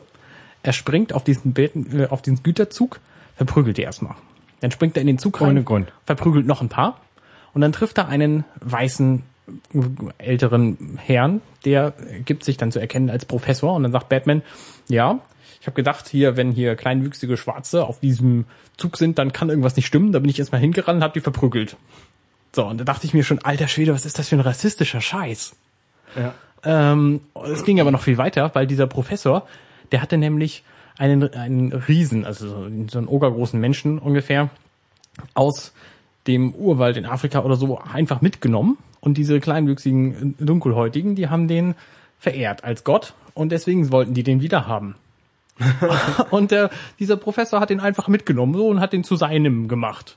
Er 0.64 0.72
springt 0.72 1.12
auf 1.12 1.22
diesen, 1.22 1.53
Bat- 1.55 1.77
äh, 1.92 2.07
auf 2.11 2.22
diesen 2.22 2.42
Güterzug, 2.42 2.98
verprügelt 3.37 3.77
die 3.77 3.83
erstmal. 3.83 4.16
Dann 4.61 4.72
springt 4.72 4.96
er 4.96 5.03
in 5.03 5.07
den 5.07 5.18
Zug 5.18 5.40
rein, 5.40 5.50
Ohne 5.50 5.62
Grund. 5.62 5.92
verprügelt 6.07 6.46
noch 6.46 6.61
ein 6.61 6.68
paar 6.68 7.00
und 7.53 7.61
dann 7.61 7.70
trifft 7.72 7.98
er 7.98 8.09
einen 8.09 8.44
weißen 8.61 9.22
älteren 10.18 10.98
Herrn, 11.05 11.42
der 11.64 11.92
gibt 12.24 12.45
sich 12.45 12.57
dann 12.57 12.72
zu 12.72 12.78
erkennen 12.80 13.11
als 13.11 13.26
Professor 13.26 13.74
und 13.74 13.82
dann 13.82 13.93
sagt 13.93 14.09
Batman, 14.09 14.43
ja, 14.89 15.18
ich 15.61 15.66
habe 15.66 15.76
gedacht, 15.76 16.09
hier, 16.09 16.36
wenn 16.36 16.51
hier 16.51 16.76
kleinwüchsige 16.76 17.36
Schwarze 17.36 17.84
auf 17.86 18.01
diesem 18.01 18.47
Zug 18.76 18.97
sind, 18.97 19.18
dann 19.18 19.32
kann 19.32 19.49
irgendwas 19.51 19.76
nicht 19.76 19.86
stimmen. 19.86 20.12
Da 20.12 20.18
bin 20.18 20.28
ich 20.30 20.39
erstmal 20.39 20.61
hingerannt 20.61 20.99
und 20.99 21.03
hab 21.05 21.14
die 21.14 21.20
verprügelt. 21.20 21.76
So, 22.55 22.66
und 22.66 22.78
da 22.78 22.84
dachte 22.84 23.07
ich 23.07 23.14
mir 23.14 23.24
schon, 23.24 23.39
alter 23.41 23.68
Schwede, 23.68 23.95
was 23.95 24.05
ist 24.07 24.18
das 24.18 24.28
für 24.28 24.36
ein 24.36 24.41
rassistischer 24.41 25.01
Scheiß? 25.01 25.57
Ja. 26.16 26.34
Ähm, 26.64 27.20
es 27.53 27.64
ging 27.64 27.80
aber 27.80 27.91
noch 27.91 28.03
viel 28.03 28.18
weiter, 28.18 28.51
weil 28.55 28.66
dieser 28.66 28.86
Professor, 28.86 29.47
der 29.93 30.03
hatte 30.03 30.18
nämlich 30.18 30.64
einen, 30.99 31.32
einen 31.35 31.72
Riesen, 31.72 32.24
also 32.24 32.49
so 32.49 32.70
so 32.91 32.99
einen 32.99 33.09
ogergroßen 33.09 33.59
Menschen 33.61 33.99
ungefähr, 33.99 34.51
aus 35.35 35.72
dem 36.26 36.55
Urwald 36.55 36.97
in 36.97 37.07
Afrika 37.07 37.41
oder 37.41 37.57
so 37.57 37.78
einfach 37.78 38.20
mitgenommen. 38.20 38.78
Und 39.01 39.18
diese 39.18 39.39
kleinwüchsigen 39.41 40.35
Dunkelhäutigen, 40.39 41.14
die 41.14 41.28
haben 41.28 41.47
den 41.47 41.74
verehrt 42.18 42.64
als 42.64 42.85
Gott 42.85 43.12
und 43.35 43.53
deswegen 43.53 43.93
wollten 43.93 44.14
die 44.14 44.22
den 44.22 44.41
wieder 44.41 44.66
haben. 44.66 44.95
und 46.30 46.51
der, 46.51 46.70
dieser 46.99 47.16
Professor 47.16 47.61
hat 47.61 47.70
ihn 47.70 47.80
einfach 47.80 48.09
mitgenommen 48.09 48.55
so 48.55 48.66
und 48.66 48.80
hat 48.80 48.93
den 48.93 49.05
zu 49.05 49.16
seinem 49.16 49.68
gemacht. 49.68 50.16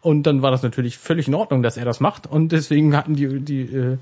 Und 0.00 0.24
dann 0.24 0.42
war 0.42 0.50
das 0.50 0.62
natürlich 0.62 0.98
völlig 0.98 1.28
in 1.28 1.34
Ordnung, 1.34 1.62
dass 1.62 1.76
er 1.76 1.84
das 1.84 2.00
macht. 2.00 2.26
Und 2.26 2.52
deswegen 2.52 2.96
hatten 2.96 3.14
die, 3.14 3.40
die, 3.40 3.62
äh, 3.62 3.98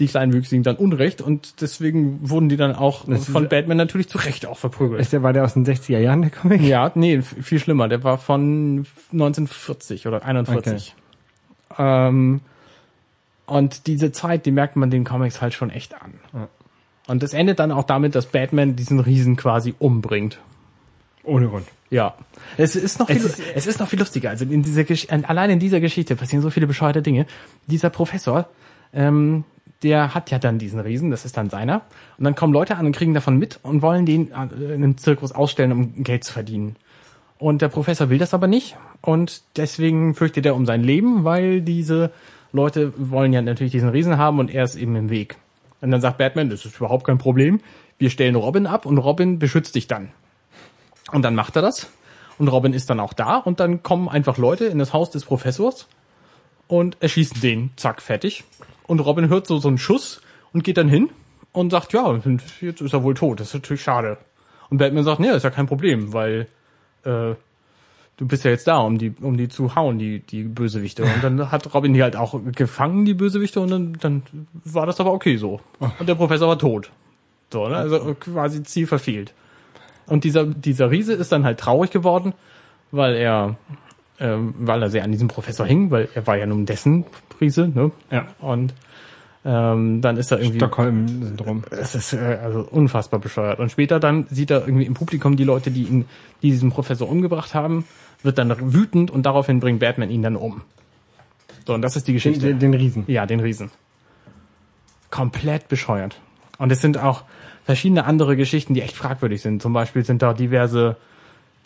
die 0.00 0.06
Kleinwüchsigen 0.06 0.62
dann 0.64 0.76
Unrecht 0.76 1.20
und 1.20 1.60
deswegen 1.60 2.28
wurden 2.28 2.48
die 2.48 2.56
dann 2.56 2.74
auch 2.74 3.04
Das 3.06 3.28
von 3.28 3.48
Batman 3.48 3.76
natürlich 3.76 4.08
zu 4.08 4.18
Recht 4.18 4.46
auch 4.46 4.58
verprügelt. 4.58 5.00
Ist 5.00 5.12
der, 5.12 5.22
war 5.22 5.32
der 5.32 5.44
aus 5.44 5.54
den 5.54 5.64
60er 5.66 5.98
Jahren, 5.98 6.22
der 6.22 6.30
Comic? 6.30 6.60
Ja, 6.62 6.90
nee, 6.94 7.22
viel 7.22 7.58
schlimmer. 7.60 7.88
Der 7.88 8.02
war 8.02 8.18
von 8.18 8.86
1940 9.12 10.06
oder 10.08 10.24
41. 10.24 10.94
Ähm, 11.78 12.40
und 13.46 13.86
diese 13.86 14.12
Zeit, 14.12 14.46
die 14.46 14.50
merkt 14.50 14.76
man 14.76 14.90
den 14.90 15.04
Comics 15.04 15.40
halt 15.40 15.54
schon 15.54 15.70
echt 15.70 15.94
an. 16.00 16.14
Ja. 16.32 16.48
Und 17.06 17.22
das 17.22 17.34
endet 17.34 17.58
dann 17.58 17.72
auch 17.72 17.84
damit, 17.84 18.14
dass 18.14 18.26
Batman 18.26 18.76
diesen 18.76 19.00
Riesen 19.00 19.36
quasi 19.36 19.74
umbringt. 19.78 20.38
Ohne 21.24 21.48
Grund. 21.48 21.66
Ja. 21.90 22.14
Es 22.56 22.74
ist 22.74 22.98
noch 22.98 23.08
Es 23.08 23.18
viel, 23.18 23.26
ist- 23.26 23.40
es 23.54 23.66
ist 23.66 23.78
noch 23.80 23.88
viel 23.88 23.98
lustiger. 23.98 24.30
Also 24.30 24.44
in 24.44 24.62
dieser 24.62 24.84
Gesch 24.84 25.06
allein 25.10 25.50
in 25.50 25.58
dieser 25.58 25.80
Geschichte 25.80 26.16
passieren 26.16 26.42
so 26.42 26.50
viele 26.50 26.66
bescheuerte 26.66 27.02
Dinge. 27.02 27.26
Dieser 27.66 27.90
Professor, 27.90 28.48
ähm, 28.94 29.44
der 29.82 30.14
hat 30.14 30.30
ja 30.30 30.38
dann 30.38 30.58
diesen 30.58 30.80
Riesen, 30.80 31.10
das 31.10 31.24
ist 31.24 31.36
dann 31.36 31.50
seiner. 31.50 31.82
Und 32.18 32.24
dann 32.24 32.34
kommen 32.34 32.52
Leute 32.52 32.76
an 32.76 32.86
und 32.86 32.96
kriegen 32.96 33.14
davon 33.14 33.36
mit 33.36 33.58
und 33.62 33.82
wollen 33.82 34.06
den 34.06 34.30
äh, 34.30 34.44
in 34.54 34.72
einem 34.72 34.98
Zirkus 34.98 35.32
ausstellen, 35.32 35.72
um 35.72 36.04
Geld 36.04 36.24
zu 36.24 36.32
verdienen. 36.32 36.76
Und 37.38 37.60
der 37.60 37.68
Professor 37.68 38.08
will 38.08 38.18
das 38.18 38.34
aber 38.34 38.46
nicht. 38.46 38.76
Und 39.00 39.42
deswegen 39.56 40.14
fürchtet 40.14 40.46
er 40.46 40.54
um 40.54 40.64
sein 40.64 40.84
Leben, 40.84 41.24
weil 41.24 41.60
diese 41.60 42.12
Leute 42.52 42.92
wollen 42.96 43.32
ja 43.32 43.42
natürlich 43.42 43.72
diesen 43.72 43.88
Riesen 43.88 44.16
haben 44.16 44.38
und 44.38 44.52
er 44.52 44.64
ist 44.64 44.76
eben 44.76 44.94
im 44.94 45.10
Weg. 45.10 45.36
Und 45.80 45.90
dann 45.90 46.00
sagt 46.00 46.18
Batman, 46.18 46.50
das 46.50 46.64
ist 46.64 46.76
überhaupt 46.76 47.04
kein 47.04 47.18
Problem. 47.18 47.60
Wir 47.98 48.10
stellen 48.10 48.36
Robin 48.36 48.66
ab 48.66 48.86
und 48.86 48.98
Robin 48.98 49.38
beschützt 49.38 49.74
dich 49.74 49.88
dann. 49.88 50.10
Und 51.10 51.22
dann 51.22 51.34
macht 51.34 51.56
er 51.56 51.62
das. 51.62 51.90
Und 52.38 52.48
Robin 52.48 52.72
ist 52.72 52.88
dann 52.90 53.00
auch 53.00 53.12
da. 53.12 53.36
Und 53.38 53.58
dann 53.58 53.82
kommen 53.82 54.08
einfach 54.08 54.38
Leute 54.38 54.66
in 54.66 54.78
das 54.78 54.92
Haus 54.92 55.10
des 55.10 55.24
Professors 55.24 55.88
und 56.68 56.96
erschießen 57.00 57.40
den. 57.40 57.70
Zack, 57.76 58.00
fertig. 58.00 58.44
Und 58.92 59.00
Robin 59.00 59.30
hört 59.30 59.46
so, 59.46 59.56
so 59.56 59.68
einen 59.68 59.78
Schuss 59.78 60.20
und 60.52 60.64
geht 60.64 60.76
dann 60.76 60.86
hin 60.86 61.08
und 61.52 61.70
sagt, 61.70 61.94
ja, 61.94 62.14
jetzt 62.60 62.82
ist 62.82 62.92
er 62.92 63.02
wohl 63.02 63.14
tot. 63.14 63.40
Das 63.40 63.48
ist 63.48 63.54
natürlich 63.54 63.80
schade. 63.80 64.18
Und 64.68 64.76
Batman 64.76 65.02
sagt, 65.02 65.18
nee, 65.18 65.30
ist 65.30 65.44
ja 65.44 65.48
kein 65.48 65.66
Problem, 65.66 66.12
weil 66.12 66.46
äh, 67.04 67.32
du 68.18 68.26
bist 68.26 68.44
ja 68.44 68.50
jetzt 68.50 68.68
da, 68.68 68.80
um 68.80 68.98
die, 68.98 69.14
um 69.22 69.38
die 69.38 69.48
zu 69.48 69.76
hauen, 69.76 69.98
die, 69.98 70.18
die 70.18 70.42
Bösewichte. 70.42 71.04
Und 71.04 71.24
dann 71.24 71.50
hat 71.50 71.72
Robin 71.72 71.94
die 71.94 72.02
halt 72.02 72.16
auch 72.16 72.38
gefangen, 72.54 73.06
die 73.06 73.14
Bösewichte, 73.14 73.62
und 73.62 73.70
dann, 73.70 73.96
dann 73.98 74.22
war 74.62 74.84
das 74.84 75.00
aber 75.00 75.14
okay 75.14 75.38
so. 75.38 75.62
Und 75.98 76.06
der 76.06 76.14
Professor 76.14 76.48
war 76.48 76.58
tot. 76.58 76.90
So, 77.50 77.68
ne? 77.68 77.76
Also 77.76 78.14
quasi 78.20 78.62
Ziel 78.62 78.86
verfehlt. 78.86 79.32
Und 80.06 80.24
dieser, 80.24 80.44
dieser 80.44 80.90
Riese 80.90 81.14
ist 81.14 81.32
dann 81.32 81.46
halt 81.46 81.58
traurig 81.58 81.90
geworden, 81.90 82.34
weil 82.90 83.14
er, 83.14 83.56
ähm, 84.20 84.52
weil 84.58 84.82
er 84.82 84.90
sehr 84.90 85.02
an 85.02 85.12
diesem 85.12 85.28
Professor 85.28 85.64
hing, 85.64 85.90
weil 85.90 86.10
er 86.14 86.26
war 86.26 86.36
ja 86.36 86.44
nun 86.44 86.66
dessen 86.66 87.06
Riese, 87.42 87.68
ne? 87.68 87.90
Ja. 88.10 88.26
Und 88.40 88.72
ähm, 89.44 90.00
dann 90.00 90.16
ist 90.16 90.30
er 90.30 90.38
irgendwie. 90.38 90.58
Stockholm-Syndrom. 90.58 91.64
Es 91.70 91.94
ist 91.94 92.12
äh, 92.12 92.38
also 92.42 92.60
unfassbar 92.60 93.20
bescheuert. 93.20 93.58
Und 93.58 93.70
später 93.70 93.98
dann 93.98 94.26
sieht 94.30 94.50
er 94.50 94.60
irgendwie 94.60 94.86
im 94.86 94.94
Publikum 94.94 95.36
die 95.36 95.44
Leute, 95.44 95.70
die 95.70 95.82
ihn, 95.82 96.04
die 96.42 96.50
diesen 96.50 96.70
Professor 96.70 97.08
umgebracht 97.08 97.54
haben, 97.54 97.84
wird 98.22 98.38
dann 98.38 98.54
wütend 98.72 99.10
und 99.10 99.26
daraufhin 99.26 99.58
bringt 99.60 99.80
Batman 99.80 100.10
ihn 100.10 100.22
dann 100.22 100.36
um. 100.36 100.62
So, 101.66 101.74
und 101.74 101.82
das 101.82 101.96
ist 101.96 102.06
die 102.08 102.12
Geschichte. 102.12 102.46
den, 102.46 102.58
den 102.58 102.74
Riesen. 102.74 103.04
Ja, 103.08 103.26
den 103.26 103.40
Riesen. 103.40 103.70
Komplett 105.10 105.68
bescheuert. 105.68 106.20
Und 106.58 106.70
es 106.70 106.80
sind 106.80 106.98
auch 106.98 107.24
verschiedene 107.64 108.04
andere 108.04 108.36
Geschichten, 108.36 108.74
die 108.74 108.82
echt 108.82 108.96
fragwürdig 108.96 109.42
sind. 109.42 109.62
Zum 109.62 109.72
Beispiel 109.72 110.04
sind 110.04 110.22
da 110.22 110.34
diverse, 110.34 110.96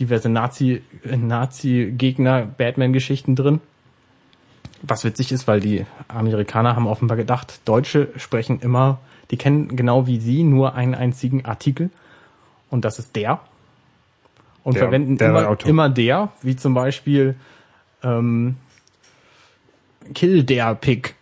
diverse 0.00 0.30
Nazi, 0.30 0.82
äh, 1.04 1.16
Nazi-Gegner, 1.16 2.46
Batman-Geschichten 2.46 3.36
drin. 3.36 3.60
Was 4.88 5.04
witzig 5.04 5.32
ist, 5.32 5.48
weil 5.48 5.60
die 5.60 5.84
Amerikaner 6.08 6.76
haben 6.76 6.86
offenbar 6.86 7.16
gedacht, 7.16 7.60
Deutsche 7.64 8.08
sprechen 8.16 8.60
immer, 8.60 8.98
die 9.30 9.36
kennen 9.36 9.74
genau 9.74 10.06
wie 10.06 10.20
sie 10.20 10.44
nur 10.44 10.74
einen 10.74 10.94
einzigen 10.94 11.44
Artikel. 11.44 11.90
Und 12.70 12.84
das 12.84 12.98
ist 12.98 13.16
der. 13.16 13.40
Und 14.62 14.74
Der- 14.76 14.84
verwenden 14.84 15.18
der 15.18 15.28
immer, 15.30 15.58
immer 15.64 15.88
der, 15.88 16.30
wie 16.42 16.56
zum 16.56 16.74
Beispiel 16.74 17.34
ähm, 18.02 18.56
Kill 20.14 20.44
der 20.44 20.74
Pig. 20.74 21.14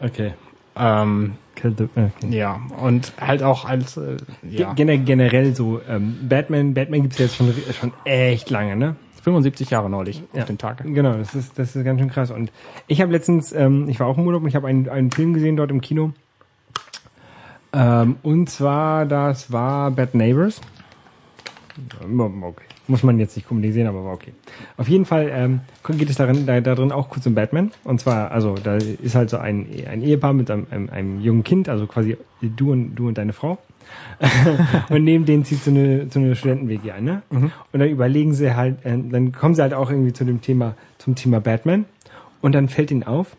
Okay. 0.00 0.34
Ähm, 0.76 1.34
Kill 1.56 1.74
the, 1.76 1.84
okay. 1.96 2.10
ja, 2.30 2.60
und 2.80 3.12
halt 3.20 3.42
auch 3.42 3.64
als, 3.64 3.96
äh, 3.96 4.16
ja, 4.48 4.72
Gen 4.74 5.04
generell 5.04 5.56
so, 5.56 5.80
ähm, 5.88 6.16
Batman, 6.28 6.72
Batman 6.72 7.02
gibt's 7.02 7.18
ja 7.18 7.24
jetzt 7.24 7.34
schon, 7.36 7.52
schon 7.72 7.92
echt 8.04 8.48
lange, 8.50 8.76
ne? 8.76 8.94
75 9.28 9.70
Jahre 9.70 9.90
neulich 9.90 10.22
Ja. 10.32 10.40
auf 10.40 10.46
den 10.46 10.56
Tag. 10.58 10.82
Genau, 10.84 11.12
das 11.14 11.34
ist, 11.34 11.58
das 11.58 11.76
ist 11.76 11.84
ganz 11.84 12.00
schön 12.00 12.08
krass. 12.10 12.30
Und 12.30 12.50
ich 12.86 13.00
habe 13.02 13.12
letztens, 13.12 13.52
ähm, 13.52 13.88
ich 13.88 14.00
war 14.00 14.06
auch 14.06 14.16
im 14.16 14.26
Urlaub 14.26 14.42
und 14.42 14.48
ich 14.48 14.56
habe 14.56 14.66
einen, 14.68 14.88
einen 14.88 15.10
Film 15.10 15.34
gesehen 15.34 15.56
dort 15.56 15.70
im 15.70 15.80
Kino. 15.80 16.12
Ähm, 17.72 18.16
und 18.22 18.48
zwar, 18.48 19.04
das 19.04 19.52
war 19.52 19.90
Bad 19.90 20.14
Neighbors. 20.14 20.60
Okay. 22.10 22.64
Muss 22.88 23.02
man 23.02 23.18
jetzt 23.18 23.36
nicht 23.36 23.72
sehen, 23.74 23.86
aber 23.86 24.02
war 24.04 24.14
okay. 24.14 24.32
Auf 24.78 24.88
jeden 24.88 25.04
Fall 25.04 25.28
ähm, 25.30 25.60
geht 25.86 26.08
es 26.08 26.16
darin, 26.16 26.46
da, 26.46 26.60
da 26.62 26.74
drin 26.74 26.90
auch 26.90 27.10
kurz 27.10 27.26
um 27.26 27.34
Batman. 27.34 27.70
Und 27.84 28.00
zwar, 28.00 28.30
also 28.30 28.54
da 28.54 28.76
ist 28.76 29.14
halt 29.14 29.28
so 29.28 29.36
ein, 29.36 29.66
ein 29.88 30.02
Ehepaar 30.02 30.32
mit 30.32 30.50
einem, 30.50 30.66
einem, 30.70 30.88
einem 30.88 31.20
jungen 31.20 31.44
Kind, 31.44 31.68
also 31.68 31.86
quasi 31.86 32.16
du 32.40 32.72
und 32.72 32.94
du 32.94 33.08
und 33.08 33.18
deine 33.18 33.34
Frau. 33.34 33.58
und 34.88 35.04
neben 35.04 35.24
denen 35.26 35.44
zieht 35.44 35.62
so 35.62 35.70
eine, 35.70 36.10
so 36.10 36.18
eine 36.18 36.34
Studenten-WG 36.34 36.90
ein, 36.90 37.04
ne? 37.04 37.22
Und 37.30 37.52
dann 37.72 37.88
überlegen 37.88 38.34
sie 38.34 38.54
halt, 38.54 38.84
äh, 38.84 38.98
dann 38.98 39.32
kommen 39.32 39.54
sie 39.54 39.62
halt 39.62 39.74
auch 39.74 39.90
irgendwie 39.90 40.12
zu 40.12 40.24
dem 40.24 40.40
Thema, 40.40 40.74
zum 40.98 41.14
Thema 41.14 41.40
Batman. 41.40 41.84
Und 42.40 42.54
dann 42.54 42.68
fällt 42.68 42.90
ihnen 42.90 43.04
auf, 43.04 43.36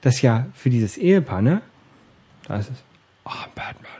dass 0.00 0.22
ja 0.22 0.46
für 0.54 0.70
dieses 0.70 0.96
Ehepaar, 0.96 1.42
ne? 1.42 1.62
Da 2.46 2.56
ist 2.56 2.70
es, 2.70 2.82
ah, 3.24 3.46
Batman. 3.54 3.90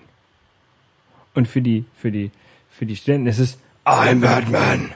Und 1.34 1.48
für 1.48 1.62
die, 1.62 1.84
für 1.96 2.12
die, 2.12 2.30
für 2.70 2.86
die 2.86 2.96
Studenten 2.96 3.26
ist 3.26 3.38
es, 3.38 3.58
I'm 3.84 4.20
Batman. 4.20 4.92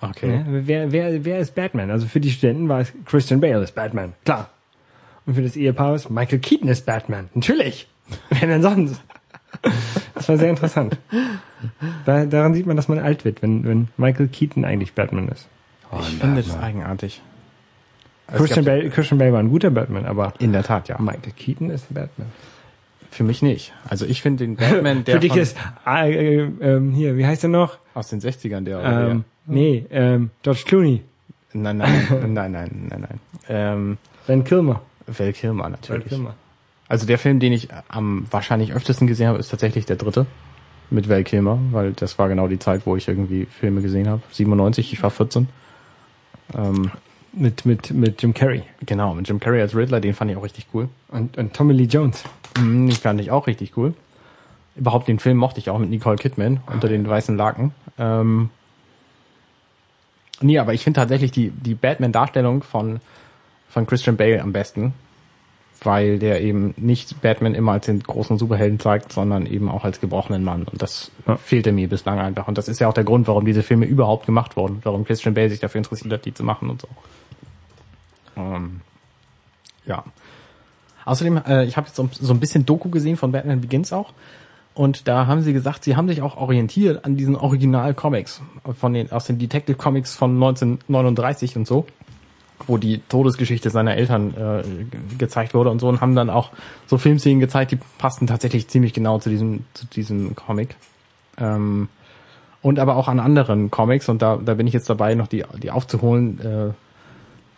Okay. 0.00 0.36
Ja, 0.36 0.44
wer, 0.46 0.92
wer, 0.92 1.24
wer 1.24 1.38
ist 1.40 1.54
Batman? 1.54 1.90
Also 1.90 2.06
für 2.06 2.20
die 2.20 2.30
Studenten 2.30 2.68
war 2.68 2.80
es 2.80 2.92
Christian 3.04 3.40
Bale 3.40 3.62
ist 3.62 3.74
Batman, 3.74 4.12
klar. 4.24 4.50
Und 5.26 5.34
für 5.34 5.42
das 5.42 5.56
Ehepaar 5.56 5.94
ist 5.94 6.08
Michael 6.08 6.38
Keaton 6.38 6.68
ist 6.68 6.86
Batman, 6.86 7.28
natürlich. 7.34 7.88
Wer 8.30 8.48
denn 8.48 8.62
sonst? 8.62 9.02
Das 10.14 10.28
war 10.28 10.36
sehr 10.36 10.50
interessant. 10.50 10.98
Da, 12.04 12.24
daran 12.26 12.54
sieht 12.54 12.66
man, 12.66 12.76
dass 12.76 12.88
man 12.88 12.98
alt 12.98 13.24
wird, 13.24 13.42
wenn, 13.42 13.64
wenn 13.64 13.88
Michael 13.96 14.28
Keaton 14.28 14.64
eigentlich 14.64 14.92
Batman 14.92 15.28
ist. 15.28 15.48
Ich 16.00 16.06
finde 16.18 16.42
das 16.42 16.58
eigenartig. 16.58 17.22
Christian 18.34 18.64
Bale, 18.64 18.90
Christian 18.90 19.18
Bale 19.18 19.32
war 19.32 19.40
ein 19.40 19.48
guter 19.48 19.70
Batman, 19.70 20.04
aber 20.04 20.34
In 20.38 20.52
der 20.52 20.62
Tat, 20.62 20.88
ja. 20.88 20.98
Michael 20.98 21.32
Keaton 21.36 21.70
ist 21.70 21.92
Batman. 21.92 22.28
Für 23.10 23.24
mich 23.24 23.40
nicht. 23.40 23.72
Also 23.88 24.04
ich 24.04 24.20
finde 24.20 24.44
den 24.44 24.56
Batman, 24.56 25.04
der 25.06 25.14
Für 25.14 25.20
dich 25.20 25.32
von, 25.32 25.40
ist, 25.40 25.56
ah, 25.84 26.04
äh, 26.04 26.40
ähm, 26.60 26.92
hier, 26.92 27.16
wie 27.16 27.26
heißt 27.26 27.42
er 27.44 27.48
noch? 27.48 27.78
aus 27.94 28.08
den 28.08 28.20
60ern, 28.20 28.60
der 28.60 28.78
oder 28.78 29.10
Ähm, 29.10 29.24
nee, 29.46 29.84
ähm, 29.90 30.30
George 30.42 30.62
Clooney, 30.66 31.02
der. 31.52 31.62
Nein, 31.62 31.78
nein, 31.78 32.06
nein, 32.10 32.32
nein, 32.34 32.52
nein, 32.52 32.86
nein, 32.88 33.00
nein. 33.00 33.20
Ähm, 33.48 33.98
Val 34.26 34.42
Kilmer. 34.42 34.82
Val 35.06 35.32
Kilmer 35.32 35.64
Val 35.64 35.70
natürlich. 35.70 36.08
Kilmer. 36.08 36.34
Also 36.88 37.06
der 37.06 37.18
Film, 37.18 37.38
den 37.40 37.52
ich 37.52 37.68
am 37.88 38.26
wahrscheinlich 38.30 38.72
öftesten 38.72 39.06
gesehen 39.06 39.28
habe, 39.28 39.38
ist 39.38 39.48
tatsächlich 39.50 39.84
der 39.86 39.96
dritte 39.96 40.26
mit 40.90 41.08
Val 41.08 41.22
Kilmer, 41.22 41.58
weil 41.70 41.92
das 41.92 42.18
war 42.18 42.28
genau 42.28 42.48
die 42.48 42.58
Zeit, 42.58 42.86
wo 42.86 42.96
ich 42.96 43.08
irgendwie 43.08 43.44
Filme 43.44 43.82
gesehen 43.82 44.08
habe. 44.08 44.22
97, 44.32 44.92
ich 44.94 45.02
war 45.02 45.10
14. 45.10 45.48
Ähm, 46.56 46.90
Mit, 47.34 47.66
mit, 47.66 47.90
mit 47.90 48.22
Jim 48.22 48.32
Carrey. 48.32 48.62
genau, 48.86 49.12
mit 49.14 49.28
Jim 49.28 49.38
Carrey 49.38 49.60
als 49.60 49.76
Riddler, 49.76 50.00
den 50.00 50.14
fand 50.14 50.30
ich 50.30 50.36
auch 50.38 50.44
richtig 50.44 50.66
cool. 50.72 50.88
Und, 51.08 51.36
und 51.36 51.52
Tommy 51.52 51.74
Lee 51.74 51.84
Jones. 51.84 52.24
Mhm, 52.58 52.86
Den 52.88 52.96
fand 52.96 53.20
ich 53.20 53.30
auch 53.30 53.46
richtig 53.46 53.76
cool. 53.76 53.92
Überhaupt 54.76 55.08
den 55.08 55.18
Film 55.18 55.36
mochte 55.36 55.58
ich 55.60 55.68
auch 55.68 55.78
mit 55.78 55.90
Nicole 55.90 56.16
Kidman 56.16 56.60
unter 56.72 56.88
den 56.88 57.06
weißen 57.06 57.36
Laken. 57.36 57.72
Ähm, 57.98 58.48
nee, 60.40 60.58
aber 60.58 60.72
ich 60.72 60.84
finde 60.84 61.00
tatsächlich 61.00 61.32
die, 61.32 61.50
die 61.50 61.74
Batman-Darstellung 61.74 62.62
von, 62.62 63.00
von 63.68 63.86
Christian 63.86 64.16
Bale 64.16 64.40
am 64.40 64.52
besten, 64.52 64.94
weil 65.82 66.18
der 66.18 66.40
eben 66.42 66.74
nicht 66.76 67.20
Batman 67.22 67.54
immer 67.54 67.72
als 67.72 67.86
den 67.86 68.00
großen 68.02 68.38
Superhelden 68.38 68.80
zeigt, 68.80 69.12
sondern 69.12 69.46
eben 69.46 69.68
auch 69.68 69.84
als 69.84 70.00
gebrochenen 70.00 70.42
Mann. 70.42 70.64
Und 70.64 70.82
das 70.82 71.10
Ja. 71.26 71.36
fehlte 71.36 71.72
mir 71.72 71.88
bislang 71.88 72.18
einfach. 72.18 72.48
Und 72.48 72.58
das 72.58 72.68
ist 72.68 72.80
ja 72.80 72.88
auch 72.88 72.94
der 72.94 73.04
Grund, 73.04 73.28
warum 73.28 73.44
diese 73.44 73.62
Filme 73.62 73.86
überhaupt 73.86 74.26
gemacht 74.26 74.56
wurden, 74.56 74.80
warum 74.82 75.04
Christian 75.04 75.34
Bale 75.34 75.50
sich 75.50 75.60
dafür 75.60 75.78
interessiert 75.78 76.12
hat, 76.12 76.24
die 76.24 76.34
zu 76.34 76.42
machen 76.42 76.68
und 76.70 76.80
so. 76.82 76.88
Ähm, 78.36 78.80
ja. 79.86 80.04
Außerdem, 81.04 81.40
äh, 81.46 81.64
ich 81.64 81.76
habe 81.76 81.86
jetzt 81.86 81.96
so, 81.96 82.08
so 82.12 82.32
ein 82.32 82.40
bisschen 82.40 82.66
Doku 82.66 82.90
gesehen 82.90 83.16
von 83.16 83.32
Batman 83.32 83.60
Begins 83.60 83.92
auch. 83.92 84.12
Und 84.74 85.08
da 85.08 85.26
haben 85.26 85.40
sie 85.42 85.52
gesagt, 85.52 85.82
sie 85.82 85.96
haben 85.96 86.06
sich 86.06 86.22
auch 86.22 86.36
orientiert 86.36 87.04
an 87.04 87.16
diesen 87.16 87.34
Original-Comics 87.34 88.42
von 88.78 88.92
den, 88.92 89.10
aus 89.10 89.24
den 89.24 89.38
Detective 89.38 89.76
Comics 89.76 90.14
von 90.14 90.34
1939 90.34 91.56
und 91.56 91.66
so, 91.66 91.86
wo 92.66 92.76
die 92.76 93.00
Todesgeschichte 93.08 93.70
seiner 93.70 93.96
Eltern 93.96 94.34
äh, 94.34 94.62
ge- 94.62 94.86
gezeigt 95.18 95.54
wurde 95.54 95.70
und 95.70 95.78
so 95.78 95.88
und 95.88 96.00
haben 96.00 96.14
dann 96.14 96.28
auch 96.30 96.50
so 96.86 96.98
Filmszenen 96.98 97.40
gezeigt, 97.40 97.70
die 97.70 97.78
passten 97.98 98.26
tatsächlich 98.26 98.68
ziemlich 98.68 98.92
genau 98.92 99.18
zu 99.18 99.30
diesem, 99.30 99.64
zu 99.74 99.86
diesem 99.86 100.34
Comic. 100.34 100.76
Ähm, 101.38 101.88
und 102.60 102.80
aber 102.80 102.96
auch 102.96 103.06
an 103.06 103.20
anderen 103.20 103.70
Comics 103.70 104.08
und 104.08 104.20
da, 104.20 104.36
da 104.36 104.54
bin 104.54 104.66
ich 104.66 104.74
jetzt 104.74 104.90
dabei, 104.90 105.14
noch 105.14 105.28
die, 105.28 105.44
die 105.62 105.70
aufzuholen, 105.70 106.40
äh, 106.40 106.72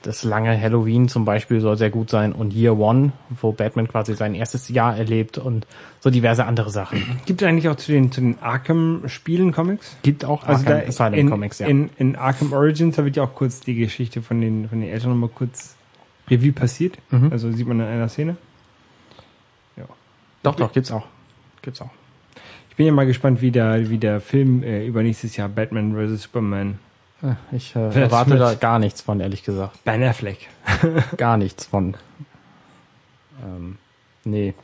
das 0.02 0.24
lange 0.24 0.58
Halloween 0.58 1.08
zum 1.08 1.24
Beispiel 1.24 1.60
soll 1.60 1.76
sehr 1.76 1.90
gut 1.90 2.10
sein 2.10 2.32
und 2.32 2.52
Year 2.52 2.78
One, 2.78 3.12
wo 3.40 3.52
Batman 3.52 3.88
quasi 3.88 4.14
sein 4.14 4.34
erstes 4.34 4.68
Jahr 4.68 4.96
erlebt 4.96 5.38
und 5.38 5.66
so 6.00 6.10
diverse 6.10 6.44
andere 6.46 6.70
Sachen. 6.70 7.20
Gibt 7.26 7.42
es 7.42 7.48
eigentlich 7.48 7.68
auch 7.68 7.76
zu 7.76 7.92
den, 7.92 8.10
zu 8.10 8.20
den 8.20 8.38
Arkham-Spielen 8.40 9.52
Comics? 9.52 9.96
Gibt 10.02 10.24
auch 10.24 10.44
Also 10.44 10.66
Arkham 10.66 10.88
Asylum 10.88 11.14
in, 11.14 11.30
Comics, 11.30 11.58
ja. 11.58 11.66
in, 11.66 11.90
in 11.98 12.16
Arkham 12.16 12.52
Origins, 12.52 12.96
da 12.96 13.04
wird 13.04 13.16
ja 13.16 13.24
auch 13.24 13.34
kurz 13.34 13.60
die 13.60 13.74
Geschichte 13.74 14.22
von 14.22 14.40
den, 14.40 14.68
von 14.68 14.80
den 14.80 14.90
Eltern 14.90 15.10
nochmal 15.10 15.30
kurz 15.30 15.76
Revue 16.28 16.52
passiert. 16.52 16.98
Mhm. 17.10 17.32
Also 17.32 17.52
sieht 17.52 17.66
man 17.66 17.80
in 17.80 17.86
einer 17.86 18.08
Szene. 18.08 18.36
doch, 20.42 20.56
doch, 20.56 20.72
gibt's 20.72 20.90
auch. 20.90 21.06
Gibt's 21.62 21.80
auch. 21.80 21.90
Ich 22.70 22.76
bin 22.76 22.86
ja 22.86 22.92
mal 22.92 23.06
gespannt, 23.06 23.42
wie 23.42 23.50
der, 23.50 23.90
wie 23.90 23.98
der 23.98 24.20
Film 24.20 24.62
äh, 24.62 24.86
über 24.86 25.02
nächstes 25.02 25.36
Jahr 25.36 25.48
Batman 25.48 25.94
vs. 25.94 26.22
Superman 26.22 26.78
Ich 27.52 27.74
äh, 27.76 27.78
erwarte 28.02 28.36
da 28.36 28.54
gar 28.54 28.78
nichts 28.78 29.02
von, 29.02 29.20
ehrlich 29.20 29.42
gesagt. 29.42 29.84
Ben 29.84 30.02
Affleck. 30.02 30.48
Gar 31.16 31.36
nichts 31.36 31.66
von. 31.66 31.96
Ähm, 33.44 33.76
nee. 34.24 34.54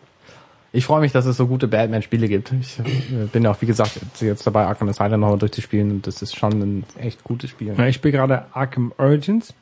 Ich 0.73 0.85
freue 0.85 1.01
mich, 1.01 1.13
dass 1.13 1.25
es 1.25 1.37
so 1.37 1.47
gute 1.47 1.69
Batman-Spiele 1.69 2.29
gibt. 2.29 2.53
Ich 2.61 2.79
äh, 2.79 3.27
bin 3.33 3.47
auch, 3.47 3.61
wie 3.63 3.67
gesagt, 3.67 3.99
jetzt 4.21 4.47
dabei, 4.47 4.67
Arkham 4.67 4.89
Asylum 4.89 5.21
nochmal 5.21 5.39
durchzuspielen 5.39 5.91
und 5.91 6.07
das 6.07 6.23
ist 6.23 6.37
schon 6.37 6.53
ein 6.53 6.85
echt 6.99 7.25
gutes 7.25 7.51
Spiel. 7.51 7.75
Ja, 7.77 7.87
ich 7.87 7.97
spiele 7.97 8.13
gerade 8.13 8.47
Arkham 8.53 8.93
Origins. 8.99 9.55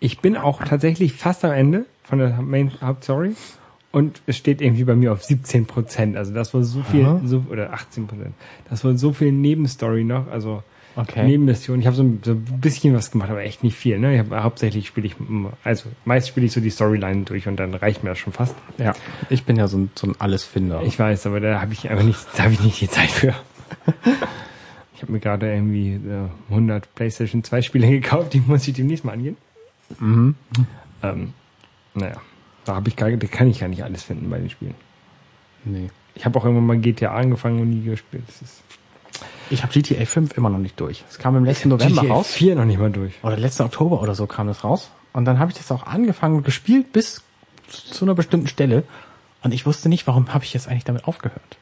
Ich 0.00 0.20
bin 0.20 0.36
auch 0.36 0.62
tatsächlich 0.62 1.12
fast 1.12 1.44
am 1.44 1.52
Ende 1.52 1.84
von 2.02 2.18
der 2.18 2.40
Main 2.42 2.72
Hauptstory 2.80 3.36
und 3.92 4.22
es 4.26 4.36
steht 4.36 4.60
irgendwie 4.60 4.84
bei 4.84 4.96
mir 4.96 5.12
auf 5.12 5.22
17 5.22 5.66
Prozent. 5.66 6.16
Also 6.16 6.32
das 6.32 6.52
war 6.54 6.64
so 6.64 6.82
viel, 6.82 7.04
Aha. 7.04 7.20
so, 7.24 7.44
oder 7.50 7.72
18 7.72 8.06
Prozent. 8.06 8.34
Das 8.68 8.84
war 8.84 8.96
so 8.96 9.12
viel 9.12 9.30
Nebenstory 9.30 10.02
noch, 10.02 10.28
also 10.28 10.62
Okay. 10.94 11.24
Nebenmission. 11.26 11.80
Ich 11.80 11.86
habe 11.86 11.96
so, 11.96 12.02
ein- 12.02 12.20
so 12.22 12.32
ein 12.32 12.60
bisschen 12.60 12.94
was 12.94 13.10
gemacht, 13.10 13.30
aber 13.30 13.42
echt 13.42 13.62
nicht 13.64 13.76
viel. 13.76 13.98
Ne? 13.98 14.14
Ich 14.14 14.18
hab, 14.20 14.42
hauptsächlich 14.42 14.86
spiele 14.86 15.06
ich, 15.06 15.16
also 15.64 15.88
meist 16.04 16.28
spiele 16.28 16.46
ich 16.46 16.52
so 16.52 16.60
die 16.60 16.70
Storyline 16.70 17.22
durch 17.24 17.48
und 17.48 17.56
dann 17.56 17.72
reicht 17.74 18.02
mir 18.04 18.10
das 18.10 18.18
schon 18.18 18.32
fast. 18.32 18.54
Ja, 18.78 18.92
ich 19.30 19.44
bin 19.44 19.56
ja 19.56 19.68
so 19.68 19.78
ein, 19.78 19.90
so 19.94 20.06
ein 20.06 20.14
Allesfinder. 20.20 20.82
Ich 20.84 20.98
weiß, 20.98 21.26
aber 21.26 21.40
da 21.40 21.60
habe 21.60 21.72
ich 21.72 21.88
einfach 21.88 22.04
nicht, 22.04 22.18
da 22.36 22.42
habe 22.44 22.52
ich 22.52 22.60
nicht 22.60 22.80
die 22.80 22.88
Zeit 22.88 23.10
für. 23.10 23.34
Ich 24.94 25.02
habe 25.04 25.14
mir 25.14 25.18
gerade 25.20 25.52
irgendwie 25.52 25.94
äh, 25.94 26.28
100 26.50 26.94
PlayStation 26.94 27.42
2 27.42 27.62
Spiele 27.62 27.88
gekauft, 27.90 28.34
die 28.34 28.40
muss 28.46 28.68
ich 28.68 28.74
demnächst 28.74 29.04
mal 29.04 29.10
angehen. 29.14 29.36
Mhm. 29.98 30.36
Ähm, 31.02 31.32
naja, 31.94 32.20
da 32.64 32.76
habe 32.76 32.88
ich 32.88 32.94
gar, 32.94 33.10
da 33.10 33.26
kann 33.26 33.48
ich 33.50 33.58
gar 33.58 33.66
nicht 33.68 33.82
alles 33.82 34.04
finden 34.04 34.30
bei 34.30 34.38
den 34.38 34.48
Spielen. 34.48 34.74
Nee. 35.64 35.88
Ich 36.14 36.24
habe 36.24 36.38
auch 36.38 36.44
irgendwann 36.44 36.66
mal 36.66 36.78
GTA 36.78 37.16
angefangen 37.16 37.60
und 37.60 37.70
nie 37.70 37.82
gespielt. 37.84 38.22
Das 38.28 38.42
ist 38.42 38.62
Ich 39.52 39.62
habe 39.62 39.72
GTA 39.72 40.06
5 40.06 40.38
immer 40.38 40.48
noch 40.48 40.58
nicht 40.58 40.80
durch. 40.80 41.04
Es 41.10 41.18
kam 41.18 41.36
im 41.36 41.44
letzten 41.44 41.68
November 41.68 42.02
GTA 42.02 42.14
raus. 42.14 42.32
4 42.32 42.56
noch 42.56 42.64
nicht 42.64 42.78
mal 42.78 42.90
durch. 42.90 43.12
Oder 43.22 43.36
letzten 43.36 43.64
Oktober 43.64 44.00
oder 44.00 44.14
so 44.14 44.26
kam 44.26 44.46
das 44.46 44.64
raus. 44.64 44.90
Und 45.12 45.26
dann 45.26 45.38
habe 45.38 45.50
ich 45.50 45.58
das 45.58 45.70
auch 45.70 45.86
angefangen 45.86 46.36
und 46.36 46.44
gespielt 46.44 46.92
bis 46.92 47.22
zu 47.68 48.06
einer 48.06 48.14
bestimmten 48.14 48.46
Stelle. 48.48 48.84
Und 49.42 49.52
ich 49.52 49.66
wusste 49.66 49.90
nicht, 49.90 50.06
warum 50.06 50.32
habe 50.32 50.44
ich 50.44 50.54
jetzt 50.54 50.68
eigentlich 50.68 50.84
damit 50.84 51.04
aufgehört. 51.04 51.58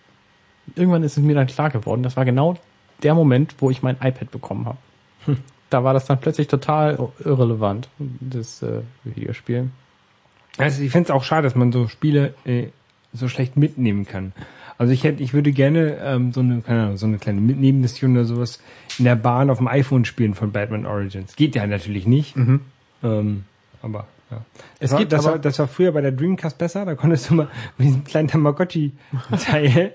Irgendwann 0.76 1.03
ist 1.03 1.16
es 1.16 1.22
mir 1.24 1.34
dann 1.34 1.49
klar 1.49 1.70
geworden, 1.70 2.05
das 2.05 2.16
war 2.16 2.24
genau 2.24 2.57
der 3.03 3.14
Moment, 3.14 3.57
wo 3.59 3.70
ich 3.70 3.82
mein 3.82 3.97
iPad 3.97 4.30
bekommen 4.30 4.66
habe. 4.66 4.78
Da 5.70 5.84
war 5.84 5.95
das 5.95 6.05
dann 6.05 6.20
plötzlich 6.20 6.49
total 6.49 7.11
irrelevant, 7.24 7.88
das 7.99 8.61
äh, 8.62 8.82
Videospiel. 9.05 9.70
Also 10.59 10.82
ich 10.82 10.91
finde 10.91 11.07
es 11.07 11.11
auch 11.11 11.22
schade, 11.22 11.45
dass 11.45 11.55
man 11.55 11.70
so 11.70 11.86
Spiele 11.86 12.34
äh, 12.45 12.68
so 13.12 13.28
schlecht 13.28 13.57
mitnehmen 13.57 14.05
kann. 14.05 14.32
Also 14.81 14.95
ich 14.95 15.05
hätte, 15.05 15.22
ich 15.22 15.35
würde 15.35 15.53
gerne 15.53 15.99
ähm, 16.03 16.33
so 16.33 16.41
eine, 16.41 16.62
keine 16.62 16.85
Ahnung, 16.85 16.97
so 16.97 17.05
eine 17.05 17.18
kleine 17.18 17.39
Nebenmission 17.43 18.12
oder 18.12 18.24
sowas 18.24 18.61
in 18.99 19.05
der 19.05 19.14
Bahn 19.14 19.51
auf 19.51 19.59
dem 19.59 19.68
iPhone 19.68 20.07
spielen 20.07 20.33
von 20.33 20.53
Batman 20.53 20.87
Origins. 20.87 21.37
Geht 21.37 21.55
ja 21.55 21.66
natürlich 21.66 22.07
nicht. 22.07 22.35
Ähm, 23.03 23.45
aber 23.83 24.07
ja. 24.31 24.39
Es 24.78 24.91
das, 24.93 24.99
gibt 24.99 25.12
war, 25.12 25.18
das, 25.18 25.26
aber- 25.26 25.35
war, 25.35 25.39
das 25.43 25.59
war 25.59 25.68
früher 25.68 25.93
bei 25.93 26.01
der 26.01 26.12
Dreamcast 26.12 26.57
besser. 26.57 26.87
Da 26.87 26.95
konntest 26.95 27.28
du 27.28 27.35
mal 27.35 27.49
mit 27.76 27.89
diesem 27.89 28.05
kleinen 28.05 28.28
Tamagotchi-Teil 28.28 29.93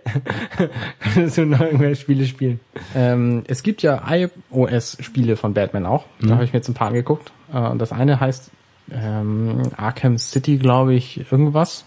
konntest 1.16 1.38
du 1.40 1.46
noch 1.48 1.62
irgendwelche 1.62 2.00
Spiele 2.00 2.26
spielen. 2.28 2.60
Ähm, 2.94 3.44
es 3.48 3.64
gibt 3.64 3.82
ja 3.82 4.04
iOS-Spiele 4.08 5.36
von 5.36 5.56
Batman 5.56 5.88
auch. 5.88 6.06
Da 6.22 6.36
habe 6.36 6.44
ich 6.44 6.54
mir 6.54 6.60
jetzt 6.60 6.68
ein 6.68 6.76
paar 6.76 6.90
angeguckt. 6.90 7.32
Äh, 7.52 7.76
das 7.78 7.92
eine 7.92 8.20
heißt 8.20 8.52
ähm, 8.92 9.64
Arkham 9.78 10.20
City, 10.20 10.58
glaube 10.58 10.94
ich, 10.94 11.32
irgendwas. 11.32 11.86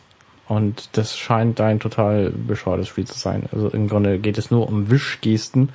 Und 0.48 0.88
das 0.92 1.16
scheint 1.16 1.60
ein 1.60 1.78
total 1.78 2.30
bescheuertes 2.30 2.88
Spiel 2.88 3.06
zu 3.06 3.18
sein. 3.18 3.44
Also 3.52 3.68
im 3.68 3.88
Grunde 3.88 4.18
geht 4.18 4.38
es 4.38 4.50
nur 4.50 4.66
um 4.66 4.90
Wischgesten. 4.90 5.68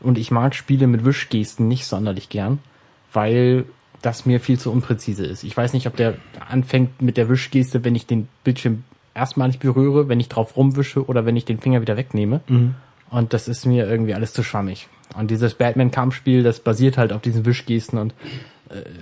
Und 0.00 0.18
ich 0.18 0.30
mag 0.30 0.54
Spiele 0.54 0.86
mit 0.86 1.04
Wischgesten 1.04 1.66
nicht 1.66 1.86
sonderlich 1.86 2.28
gern, 2.28 2.58
weil 3.12 3.64
das 4.02 4.26
mir 4.26 4.40
viel 4.40 4.58
zu 4.58 4.70
unpräzise 4.70 5.24
ist. 5.24 5.44
Ich 5.44 5.56
weiß 5.56 5.72
nicht, 5.72 5.86
ob 5.86 5.96
der 5.96 6.16
anfängt 6.48 7.00
mit 7.00 7.16
der 7.16 7.28
Wischgeste, 7.28 7.84
wenn 7.84 7.94
ich 7.94 8.06
den 8.06 8.28
Bildschirm 8.44 8.84
erstmalig 9.14 9.58
berühre, 9.58 10.08
wenn 10.08 10.20
ich 10.20 10.28
drauf 10.28 10.56
rumwische 10.56 11.06
oder 11.06 11.24
wenn 11.24 11.36
ich 11.36 11.44
den 11.44 11.58
Finger 11.58 11.80
wieder 11.80 11.96
wegnehme. 11.96 12.40
Und 13.10 13.32
das 13.32 13.48
ist 13.48 13.64
mir 13.64 13.88
irgendwie 13.88 14.14
alles 14.14 14.32
zu 14.32 14.42
schwammig. 14.42 14.88
Und 15.16 15.30
dieses 15.30 15.54
Batman-Kampfspiel, 15.54 16.42
das 16.42 16.60
basiert 16.60 16.98
halt 16.98 17.12
auf 17.12 17.22
diesen 17.22 17.46
Wischgesten 17.46 17.98
und 17.98 18.14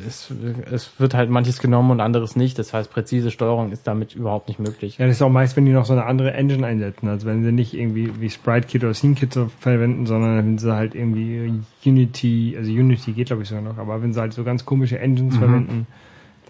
es, 0.07 0.33
es 0.71 0.99
wird 0.99 1.15
halt 1.15 1.31
manches 1.31 1.59
genommen 1.59 1.91
und 1.91 2.01
anderes 2.01 2.37
nicht. 2.37 2.59
Das 2.59 2.73
heißt, 2.73 2.91
präzise 2.91 3.31
Steuerung 3.31 3.73
ist 3.73 3.87
damit 3.87 4.15
überhaupt 4.15 4.49
nicht 4.49 4.59
möglich. 4.59 4.99
Ja, 4.99 5.07
das 5.07 5.17
ist 5.17 5.23
auch 5.23 5.31
meist, 5.31 5.57
wenn 5.57 5.67
die 5.67 5.73
noch 5.73 5.87
so 5.87 5.93
eine 5.93 6.07
andere 6.07 6.33
Engine 6.33 6.67
einsetzen. 6.67 7.09
Also 7.09 7.27
wenn 7.27 7.45
sie 7.45 7.53
nicht 7.53 7.75
irgendwie 7.75 8.21
wie 8.21 8.31
Sprite 8.31 8.67
Kit 8.67 8.85
oder 8.85 8.95
Scene 8.95 9.15
Kit 9.15 9.33
so 9.33 9.51
verwenden, 9.61 10.07
sondern 10.07 10.39
wenn 10.39 10.59
sie 10.59 10.75
halt 10.75 10.95
irgendwie 10.95 11.63
Unity, 11.85 12.55
also 12.59 12.71
Unity 12.71 13.13
geht 13.13 13.29
glaube 13.29 13.43
ich 13.43 13.49
sogar 13.49 13.63
noch, 13.63 13.79
aber 13.79 14.03
wenn 14.03 14.13
sie 14.13 14.21
halt 14.21 14.33
so 14.33 14.45
ganz 14.45 14.65
komische 14.65 14.99
Engines 14.99 15.37
verwenden, 15.37 15.87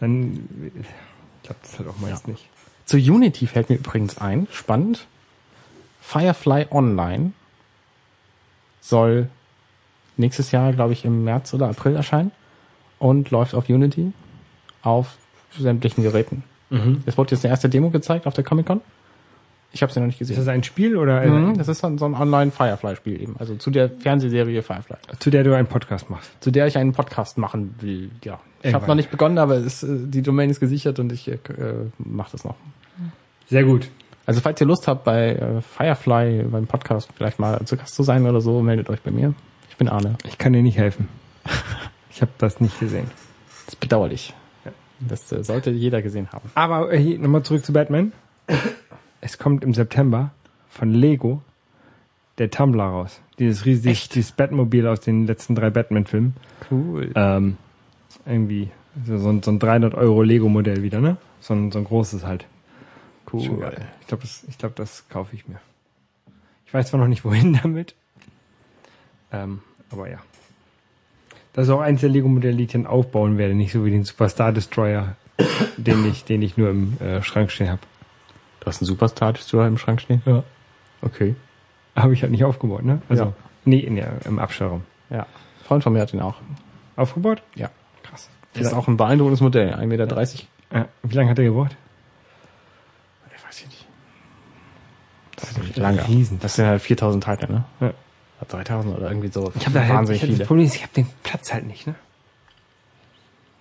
dann 0.00 0.48
klappt 1.42 1.64
das 1.64 1.78
halt 1.78 1.88
auch 1.88 1.98
meist 1.98 2.28
nicht. 2.28 2.48
Zu 2.86 2.96
Unity 2.96 3.46
fällt 3.46 3.70
mir 3.70 3.76
übrigens 3.76 4.18
ein, 4.18 4.48
spannend. 4.50 5.06
Firefly 6.00 6.66
Online 6.70 7.32
soll 8.80 9.28
nächstes 10.16 10.50
Jahr, 10.50 10.72
glaube 10.72 10.92
ich, 10.92 11.04
im 11.04 11.24
März 11.24 11.54
oder 11.54 11.68
April 11.68 11.94
erscheinen 11.96 12.32
und 13.00 13.32
läuft 13.32 13.54
auf 13.56 13.68
Unity 13.68 14.12
auf 14.82 15.16
sämtlichen 15.58 16.04
Geräten. 16.04 16.44
Es 17.04 17.18
wurde 17.18 17.34
jetzt 17.34 17.44
eine 17.44 17.50
erste 17.50 17.68
Demo 17.68 17.90
gezeigt 17.90 18.28
auf 18.28 18.34
der 18.34 18.44
Comic 18.44 18.66
Con. 18.66 18.80
Ich 19.72 19.82
habe 19.82 19.92
sie 19.92 19.98
noch 20.00 20.06
nicht 20.06 20.20
Ist 20.20 20.28
gesehen. 20.28 20.44
das 20.44 20.48
ein 20.54 20.62
Spiel 20.62 20.96
oder 20.96 21.20
Mhm, 21.26 21.56
das 21.58 21.66
ist 21.68 21.82
dann 21.82 21.98
so 21.98 22.04
ein 22.04 22.14
Online-Firefly-Spiel 22.14 23.20
eben. 23.22 23.36
Also 23.38 23.56
zu 23.56 23.70
der 23.72 23.88
Fernsehserie 23.90 24.62
Firefly. 24.62 24.96
zu 25.18 25.30
der 25.30 25.42
du 25.44 25.54
einen 25.56 25.66
Podcast 25.66 26.08
machst? 26.10 26.30
Zu 26.40 26.50
der 26.52 26.66
ich 26.68 26.78
einen 26.78 26.92
Podcast 26.92 27.38
machen 27.38 27.74
will, 27.80 28.10
ja. 28.24 28.38
Ich 28.62 28.72
habe 28.74 28.86
noch 28.86 28.94
nicht 28.94 29.10
begonnen, 29.10 29.38
aber 29.38 29.56
es, 29.56 29.82
äh, 29.82 29.88
die 30.06 30.22
Domain 30.22 30.50
ist 30.50 30.60
gesichert 30.60 30.98
und 31.00 31.10
ich 31.12 31.26
äh, 31.28 31.38
mache 31.98 32.32
das 32.32 32.44
noch. 32.44 32.54
Sehr 33.48 33.64
gut. 33.64 33.88
Also 34.26 34.40
falls 34.40 34.60
ihr 34.60 34.66
Lust 34.68 34.86
habt, 34.86 35.02
bei 35.04 35.30
äh, 35.34 35.60
Firefly 35.60 36.44
beim 36.50 36.66
Podcast 36.66 37.08
vielleicht 37.16 37.38
mal 37.40 37.64
zu 37.64 37.76
Gast 37.76 37.94
zu 37.94 38.02
sein 38.04 38.26
oder 38.26 38.40
so, 38.40 38.60
meldet 38.62 38.90
euch 38.90 39.00
bei 39.00 39.10
mir. 39.10 39.34
Ich 39.68 39.76
bin 39.76 39.88
Arne. 39.88 40.16
Ich 40.26 40.38
kann 40.38 40.52
dir 40.52 40.62
nicht 40.62 40.78
helfen. 40.78 41.08
Ich 42.20 42.22
habe 42.22 42.32
das 42.36 42.60
nicht 42.60 42.78
gesehen. 42.78 43.10
Das 43.64 43.68
ist 43.68 43.80
bedauerlich. 43.80 44.34
Das 44.98 45.32
äh, 45.32 45.42
sollte 45.42 45.70
jeder 45.70 46.02
gesehen 46.02 46.30
haben. 46.32 46.50
Aber 46.54 46.92
äh, 46.92 47.16
nochmal 47.16 47.42
zurück 47.44 47.64
zu 47.64 47.72
Batman. 47.72 48.12
Es 49.22 49.38
kommt 49.38 49.64
im 49.64 49.72
September 49.72 50.30
von 50.68 50.92
Lego 50.92 51.40
der 52.36 52.50
Tumblr 52.50 52.84
raus. 52.84 53.22
Dieses 53.38 53.64
riesige, 53.64 53.96
dieses 54.12 54.32
Batmobil 54.32 54.86
aus 54.86 55.00
den 55.00 55.26
letzten 55.26 55.54
drei 55.54 55.70
Batman-Filmen. 55.70 56.36
Cool. 56.70 57.10
Ähm, 57.14 57.56
irgendwie 58.26 58.70
so, 59.06 59.16
so, 59.16 59.30
ein, 59.30 59.42
so 59.42 59.50
ein 59.50 59.58
300 59.58 59.94
Euro 59.94 60.20
Lego-Modell 60.20 60.82
wieder, 60.82 61.00
ne? 61.00 61.16
So 61.40 61.54
ein, 61.54 61.72
so 61.72 61.78
ein 61.78 61.86
großes 61.86 62.26
halt. 62.26 62.44
Geil. 63.24 63.86
Ich 64.02 64.08
glaube, 64.08 64.24
das, 64.24 64.44
ich 64.46 64.58
glaub, 64.58 64.76
das 64.76 65.08
kaufe 65.08 65.34
ich 65.34 65.48
mir. 65.48 65.58
Ich 66.66 66.74
weiß 66.74 66.90
zwar 66.90 67.00
noch 67.00 67.08
nicht, 67.08 67.24
wohin 67.24 67.54
damit. 67.62 67.94
Ähm, 69.32 69.60
aber 69.90 70.10
ja. 70.10 70.18
Das 71.52 71.64
ist 71.66 71.70
auch 71.70 71.80
eins 71.80 72.00
der 72.00 72.10
Lego-Modelle, 72.10 72.56
die 72.56 72.64
ich 72.64 72.72
dann 72.72 72.86
aufbauen 72.86 73.36
werde. 73.38 73.54
Nicht 73.54 73.72
so 73.72 73.84
wie 73.84 73.90
den 73.90 74.04
Superstar 74.04 74.52
Destroyer, 74.52 75.16
den 75.76 76.04
ich, 76.06 76.24
den 76.24 76.42
ich 76.42 76.56
nur 76.56 76.70
im 76.70 76.96
äh, 77.00 77.22
Schrank 77.22 77.50
stehen 77.50 77.68
habe. 77.68 77.80
Du 78.60 78.66
hast 78.66 78.80
einen 78.80 78.86
Superstar 78.86 79.32
Destroyer 79.32 79.66
im 79.66 79.78
Schrank 79.78 80.00
stehen? 80.00 80.22
Ja. 80.26 80.44
Okay. 81.02 81.34
Habe 81.96 82.12
ich 82.12 82.22
halt 82.22 82.30
nicht 82.30 82.44
aufgebaut, 82.44 82.84
ne? 82.84 83.02
Also, 83.08 83.24
Ja. 83.24 83.32
nee, 83.64 83.78
in 83.80 83.96
der, 83.96 84.12
im 84.26 84.38
Abstellraum. 84.38 84.82
Ja. 85.08 85.20
Ein 85.22 85.64
Freund 85.64 85.82
von 85.82 85.92
mir 85.92 86.00
hat 86.00 86.12
den 86.12 86.20
auch. 86.20 86.36
Aufgebaut? 86.96 87.42
Ja. 87.56 87.70
Krass. 88.02 88.28
Das 88.52 88.66
ist 88.66 88.72
auch 88.74 88.86
ein 88.88 88.96
beeindruckendes 88.96 89.40
Modell. 89.40 89.74
1,30 89.74 89.86
Meter. 89.86 90.06
Ja. 90.72 90.88
Wie 91.02 91.14
lange 91.14 91.30
hat 91.30 91.38
er 91.38 91.44
gebraucht? 91.46 91.76
Ich 93.34 93.44
weiß 93.46 93.60
ich 93.60 93.66
nicht. 93.66 93.86
Das 95.36 95.50
ist 95.50 95.58
nicht 95.58 95.76
lange. 95.76 96.06
Riesen. 96.06 96.38
Das 96.40 96.54
sind 96.56 96.66
halt 96.66 96.82
4000 96.82 97.24
Teile, 97.24 97.50
ne? 97.50 97.64
Ja. 97.80 97.92
3000 98.48 98.96
oder 98.96 99.08
irgendwie 99.08 99.28
so. 99.28 99.52
Ich 99.54 99.66
habe 99.66 99.74
da 99.74 99.80
halt, 99.80 99.94
wahnsinnig 99.94 100.22
ich 100.22 100.38
das. 100.38 100.46
Problem 100.46 100.66
ist, 100.66 100.74
ich 100.74 100.82
habe 100.82 100.92
den 100.94 101.06
Platz 101.22 101.52
halt 101.52 101.66
nicht, 101.66 101.86
ne? 101.86 101.94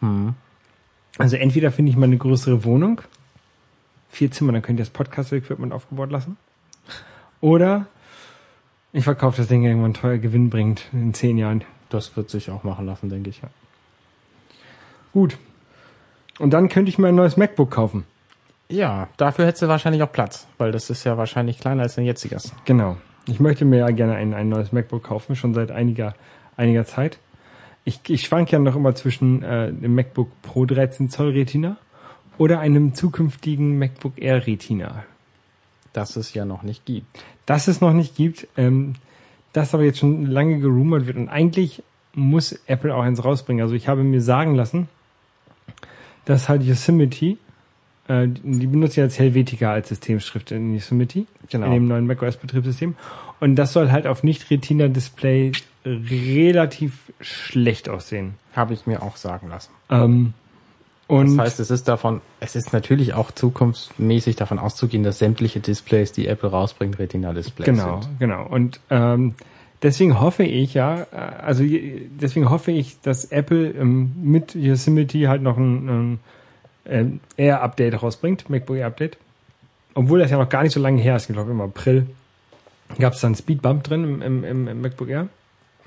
Hm. 0.02 0.36
Also 1.18 1.36
entweder 1.36 1.72
finde 1.72 1.92
ich 1.92 1.98
mal 1.98 2.06
eine 2.06 2.18
größere 2.18 2.64
Wohnung, 2.64 3.02
vier 4.10 4.32
Zimmer, 4.32 4.54
dann 4.54 4.62
könnt 4.62 4.80
ihr 4.80 4.86
das 4.86 4.92
Podcast-Equipment 4.92 5.74
aufgebaut 5.74 6.12
lassen. 6.12 6.38
Oder 7.42 7.88
ich 8.94 9.04
verkaufe 9.04 9.38
das 9.38 9.48
Ding 9.48 9.64
irgendwann 9.64 9.94
teuer 9.94 10.18
Gewinn 10.18 10.50
bringt 10.50 10.86
in 10.94 11.14
zehn 11.14 11.38
Jahren. 11.38 11.64
Das 11.90 12.16
wird 12.16 12.30
sich 12.30 12.50
auch 12.50 12.64
machen 12.64 12.86
lassen, 12.86 13.10
denke 13.10 13.30
ich. 13.30 13.42
Gut. 15.12 15.38
Und 16.40 16.52
dann 16.52 16.70
könnte 16.70 16.90
ich 16.90 16.98
mir 16.98 17.10
ein 17.10 17.16
neues 17.16 17.36
MacBook 17.36 17.72
kaufen. 17.72 18.06
Ja, 18.70 19.10
dafür 19.18 19.48
hättest 19.48 19.64
du 19.64 19.68
wahrscheinlich 19.68 20.04
auch 20.04 20.12
Platz, 20.12 20.48
weil 20.58 20.72
das 20.72 20.90
ist 20.90 21.04
ja 21.04 21.18
wahrscheinlich 21.18 21.60
kleiner 21.60 21.84
als 21.84 21.96
dein 21.96 22.06
jetziges. 22.06 22.54
Genau. 22.66 22.98
Ich 23.30 23.40
möchte 23.40 23.66
mir 23.66 23.80
ja 23.80 23.92
gerne 23.92 24.16
ein, 24.16 24.34
ein 24.34 24.50
neues 24.50 24.72
MacBook 24.72 25.04
kaufen, 25.04 25.36
schon 25.36 25.54
seit 25.54 25.72
einiger, 25.72 26.16
einiger 26.58 26.86
Zeit. 26.86 27.20
Ich, 27.86 28.02
ich 28.08 28.24
schwank 28.24 28.52
ja 28.52 28.60
noch 28.60 28.76
immer 28.76 28.96
zwischen 28.96 29.44
äh, 29.44 29.72
dem 29.72 29.96
MacBook 29.96 30.30
Pro 30.42 30.66
13 30.66 31.10
Zoll 31.10 31.32
Retina 31.32 31.78
oder 32.38 32.60
einem 32.60 32.94
zukünftigen 32.94 33.78
MacBook 33.78 34.14
Air 34.18 34.48
Retina. 34.48 35.04
Das 35.94 36.16
es 36.16 36.34
ja 36.34 36.46
noch 36.46 36.64
nicht 36.64 36.86
gibt. 36.86 37.06
Das 37.46 37.68
es 37.68 37.82
noch 37.82 37.94
nicht 37.94 38.16
gibt, 38.16 38.48
ähm, 38.58 38.96
das 39.54 39.74
aber 39.74 39.84
jetzt 39.84 40.00
schon 40.00 40.26
lange 40.26 40.60
gerumort 40.60 41.08
wird 41.08 41.18
und 41.18 41.30
eigentlich 41.30 41.84
muss 42.14 42.54
Apple 42.68 42.94
auch 42.94 43.04
eins 43.04 43.24
rausbringen. 43.24 43.62
Also 43.62 43.76
ich 43.76 43.88
habe 43.88 44.04
mir 44.04 44.22
sagen 44.22 44.56
lassen, 44.56 44.88
dass 46.26 46.50
halt 46.50 46.64
Yosemite, 46.64 47.38
äh, 48.10 48.28
die 48.28 48.68
benutzt 48.68 48.98
ja 48.98 49.06
jetzt 49.06 49.18
Helvetica 49.18 49.72
als 49.72 49.88
Systemschrift 49.90 50.52
in 50.52 50.74
Yosemite, 50.74 51.26
Genau. 51.50 51.68
in 51.68 51.72
dem 51.74 51.88
neuen 51.88 52.06
macOS 52.08 52.36
Betriebssystem. 52.38 52.96
Und 53.40 53.56
das 53.56 53.72
soll 53.72 53.90
halt 53.92 54.06
auf 54.06 54.22
Nicht-Retina-Display 54.24 55.54
relativ 55.86 57.12
schlecht 57.22 57.90
aussehen. 57.90 58.34
Habe 58.56 58.74
ich 58.74 58.86
mir 58.86 59.02
auch 59.02 59.16
sagen 59.16 59.48
lassen. 59.50 59.72
Ähm, 59.90 60.34
Das 61.08 61.18
und 61.18 61.40
heißt, 61.40 61.60
es 61.60 61.72
ist 61.72 61.88
davon, 61.88 62.22
es 62.40 62.56
ist 62.56 62.74
natürlich 62.74 63.14
auch 63.14 63.32
zukunftsmäßig 63.32 64.36
davon 64.36 64.60
auszugehen, 64.60 65.04
dass 65.04 65.20
sämtliche 65.20 65.60
Displays, 65.60 66.12
die 66.12 66.28
Apple 66.28 66.50
rausbringt, 66.50 67.00
Retina-Displays 67.00 67.66
Genau, 67.66 68.02
sind. 68.02 68.20
genau. 68.20 68.46
Und 68.46 68.80
ähm, 68.90 69.34
deswegen 69.82 70.20
hoffe 70.20 70.44
ich 70.44 70.74
ja, 70.74 71.08
äh, 71.12 71.16
also 71.16 71.64
deswegen 72.22 72.50
hoffe 72.50 72.72
ich, 72.72 73.00
dass 73.02 73.26
Apple 73.26 73.70
ähm, 73.72 74.12
mit 74.22 74.54
Yosemite 74.54 75.30
halt 75.30 75.42
noch 75.42 75.58
ein, 75.58 75.90
ein 75.90 76.20
ähm, 76.90 77.20
Air-Update 77.38 78.02
rausbringt, 78.02 78.50
MacBook 78.50 78.78
Air-Update. 78.78 79.18
Obwohl 79.94 80.20
das 80.20 80.32
ja 80.32 80.38
noch 80.38 80.50
gar 80.50 80.64
nicht 80.64 80.74
so 80.74 80.80
lange 80.80 81.02
her 81.02 81.16
ist, 81.16 81.30
ich 81.30 81.36
glaube 81.36 81.52
im 81.52 81.62
April 81.62 82.08
gab 82.98 83.14
es 83.14 83.22
da 83.22 83.28
einen 83.28 83.36
Speedbump 83.36 83.84
drin 83.84 84.04
im, 84.04 84.22
im, 84.22 84.44
im, 84.44 84.68
im 84.68 84.82
MacBook 84.82 85.10
Air. 85.10 85.28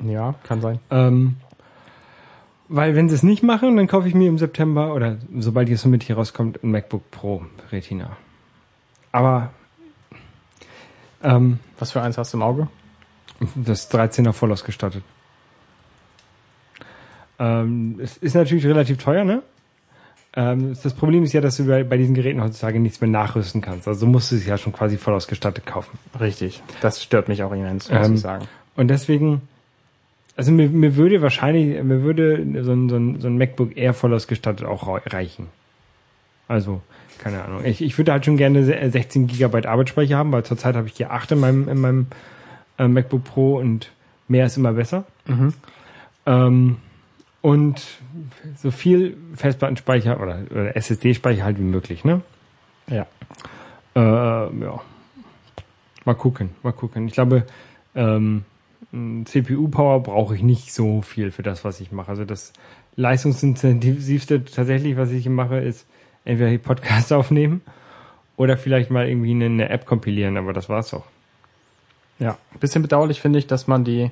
Ja, 0.01 0.35
kann 0.45 0.61
sein. 0.61 0.79
Ähm, 0.91 1.37
weil 2.69 2.95
wenn 2.95 3.09
sie 3.09 3.15
es 3.15 3.23
nicht 3.23 3.43
machen, 3.43 3.77
dann 3.77 3.87
kaufe 3.87 4.09
ich 4.09 4.15
mir 4.15 4.29
im 4.29 4.39
September 4.39 4.95
oder 4.95 5.19
sobald 5.39 5.69
Yosemite 5.69 6.07
hier 6.07 6.17
rauskommt, 6.17 6.63
ein 6.63 6.71
MacBook 6.71 7.11
Pro 7.11 7.45
Retina. 7.71 8.17
Aber 9.11 9.51
ähm, 11.23 11.59
Was 11.79 11.93
für 11.93 12.03
eins 12.03 12.19
hast 12.19 12.33
du 12.33 12.39
im 12.39 12.43
Auge? 12.43 12.69
Das 13.55 13.91
13er 13.91 14.33
voll 14.33 14.53
ausgestattet. 14.53 15.05
Ähm, 17.39 17.99
es 18.03 18.17
ist 18.19 18.35
natürlich 18.35 18.67
relativ 18.67 18.99
teuer, 18.99 19.25
ne? 19.25 19.43
Ähm, 20.35 20.75
das 20.83 20.95
Problem 20.95 21.23
ist 21.25 21.33
ja, 21.35 21.41
dass 21.41 21.59
du 21.59 21.67
bei, 21.67 21.85
bei 21.85 21.97
diesen 21.99 22.15
Geräten 22.15 22.43
heutzutage 22.43 22.81
nichts 22.81 23.01
mehr 23.01 23.11
nachrüsten 23.11 23.61
kannst. 23.61 23.87
Also 23.87 24.07
musst 24.07 24.33
du 24.33 24.37
es 24.37 24.47
ja 24.47 24.57
schon 24.57 24.73
quasi 24.73 24.97
voll 24.97 25.15
ausgestattet 25.15 25.67
kaufen. 25.67 25.99
Richtig. 26.19 26.63
Das 26.81 27.03
stört 27.03 27.29
mich 27.29 27.43
auch 27.43 27.53
immens, 27.53 27.91
muss 27.91 28.07
Ähm, 28.07 28.15
ich 28.15 28.21
sagen. 28.21 28.47
Und 28.75 28.89
deswegen, 28.89 29.43
also 30.37 30.51
mir, 30.51 30.69
mir 30.71 30.97
würde 30.97 31.21
wahrscheinlich, 31.21 31.83
mir 31.83 32.03
würde 32.03 32.45
so 32.65 32.73
ein, 32.73 32.89
so, 32.89 32.97
ein, 32.97 33.21
so 33.21 33.29
ein 33.29 33.37
MacBook 33.37 33.77
Air 33.77 33.93
voll 33.93 34.15
ausgestattet 34.15 34.67
auch 34.67 34.89
reichen. 35.07 35.49
Also, 36.49 36.81
keine 37.19 37.45
Ahnung. 37.45 37.65
Ich, 37.65 37.83
ich 37.83 37.97
würde 37.99 38.13
halt 38.13 38.25
schon 38.25 38.37
gerne 38.39 38.65
se- 38.65 38.91
16 38.91 39.27
Gigabyte 39.27 39.67
Arbeitsspeicher 39.67 40.17
haben, 40.17 40.33
weil 40.33 40.45
zurzeit 40.45 40.75
habe 40.77 40.87
ich 40.89 40.95
hier 40.95 41.11
8 41.13 41.33
in 41.33 41.41
meinem, 41.41 41.69
in 41.69 41.79
meinem 41.81 42.07
äh, 42.79 42.89
MacBook 42.89 43.25
Pro 43.25 43.57
und 43.59 43.91
mehr 44.29 44.47
ist 44.47 44.57
immer 44.57 44.73
besser. 44.73 45.05
Mhm. 45.27 45.53
Ähm, 46.25 46.77
und 47.43 47.83
so 48.57 48.71
viel 48.71 49.17
Festplattenspeicher 49.35 50.21
oder, 50.21 50.43
oder 50.51 50.77
SSD-Speicher 50.77 51.45
halt 51.45 51.59
wie 51.59 51.63
möglich, 51.63 52.05
ne? 52.05 52.23
Ja. 52.89 53.07
Äh, 53.95 54.01
ja. 54.01 54.81
Mal 56.05 56.15
gucken, 56.15 56.51
mal 56.63 56.73
gucken. 56.73 57.07
Ich 57.07 57.15
glaube, 57.15 57.45
ähm, 57.95 58.45
CPU-Power 59.25 60.03
brauche 60.03 60.35
ich 60.35 60.43
nicht 60.43 60.73
so 60.73 61.03
viel 61.03 61.31
für 61.31 61.43
das, 61.43 61.65
was 61.65 61.81
ich 61.81 61.93
mache. 61.93 62.11
Also 62.11 62.25
das 62.25 62.53
leistungsintensivste 62.97 64.45
tatsächlich, 64.45 64.97
was 64.97 65.11
ich 65.11 65.29
mache, 65.29 65.59
ist 65.59 65.87
entweder 66.25 66.51
die 66.51 66.59
Podcasts 66.59 67.13
aufnehmen 67.13 67.63
oder 68.37 68.57
vielleicht 68.57 68.91
mal 68.91 69.09
irgendwie 69.09 69.31
eine, 69.33 69.47
eine 69.47 69.69
App 69.69 69.87
kompilieren, 69.87 70.37
aber 70.37 70.53
das 70.53 70.69
war's 70.69 70.95
auch. 70.95 71.05
Ja. 72.19 72.39
Bisschen 72.61 72.83
bedauerlich 72.83 73.21
finde 73.21 73.39
ich, 73.39 73.47
dass 73.47 73.67
man 73.67 73.85
die, 73.85 74.11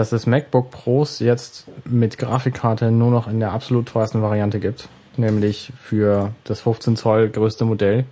dass 0.00 0.12
es 0.12 0.26
MacBook 0.26 0.70
Pros 0.70 1.18
jetzt 1.18 1.66
mit 1.84 2.16
Grafikkarte 2.16 2.90
nur 2.90 3.10
noch 3.10 3.28
in 3.28 3.38
der 3.38 3.52
absolut 3.52 3.86
teuersten 3.86 4.22
Variante 4.22 4.58
gibt. 4.58 4.88
Nämlich 5.18 5.74
für 5.78 6.32
das 6.44 6.62
15 6.62 6.96
Zoll 6.96 7.28
größte 7.28 7.66
Modell. 7.66 8.06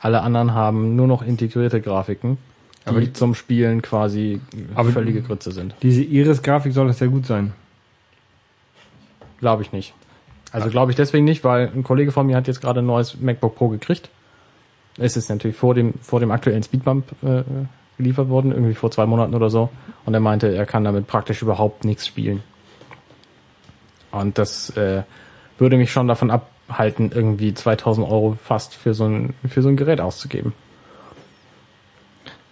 Alle 0.00 0.22
anderen 0.22 0.54
haben 0.54 0.96
nur 0.96 1.06
noch 1.06 1.20
integrierte 1.20 1.82
Grafiken, 1.82 2.38
die 2.84 2.88
Aber 2.88 3.00
die- 3.00 3.12
zum 3.12 3.34
Spielen 3.34 3.82
quasi 3.82 4.40
völlige 4.94 5.20
Grütze 5.20 5.52
sind. 5.52 5.74
Diese 5.82 6.02
Iris-Grafik 6.02 6.72
soll 6.72 6.86
das 6.86 7.00
ja 7.00 7.06
gut 7.08 7.26
sein. 7.26 7.52
Glaube 9.40 9.62
ich 9.62 9.72
nicht. 9.72 9.92
Also 10.52 10.70
glaube 10.70 10.90
ich 10.90 10.96
deswegen 10.96 11.26
nicht, 11.26 11.44
weil 11.44 11.70
ein 11.74 11.82
Kollege 11.84 12.12
von 12.12 12.26
mir 12.26 12.36
hat 12.36 12.46
jetzt 12.48 12.62
gerade 12.62 12.80
ein 12.80 12.86
neues 12.86 13.20
MacBook 13.20 13.56
Pro 13.56 13.68
gekriegt. 13.68 14.08
Es 14.96 15.18
ist 15.18 15.28
natürlich 15.28 15.58
vor 15.58 15.74
dem, 15.74 15.92
vor 16.00 16.18
dem 16.18 16.30
aktuellen 16.30 16.62
Speedbump 16.62 17.04
äh, 17.22 17.42
geliefert 18.00 18.28
worden, 18.28 18.50
irgendwie 18.52 18.74
vor 18.74 18.90
zwei 18.90 19.06
Monaten 19.06 19.34
oder 19.34 19.50
so. 19.50 19.68
Und 20.06 20.14
er 20.14 20.20
meinte, 20.20 20.54
er 20.54 20.66
kann 20.66 20.84
damit 20.84 21.06
praktisch 21.06 21.42
überhaupt 21.42 21.84
nichts 21.84 22.06
spielen. 22.06 22.42
Und 24.10 24.38
das 24.38 24.70
äh, 24.76 25.02
würde 25.58 25.76
mich 25.76 25.92
schon 25.92 26.08
davon 26.08 26.30
abhalten, 26.30 27.12
irgendwie 27.14 27.54
2000 27.54 28.06
Euro 28.08 28.36
fast 28.42 28.74
für 28.74 28.94
so 28.94 29.04
ein, 29.04 29.34
für 29.48 29.62
so 29.62 29.68
ein 29.68 29.76
Gerät 29.76 30.00
auszugeben. 30.00 30.52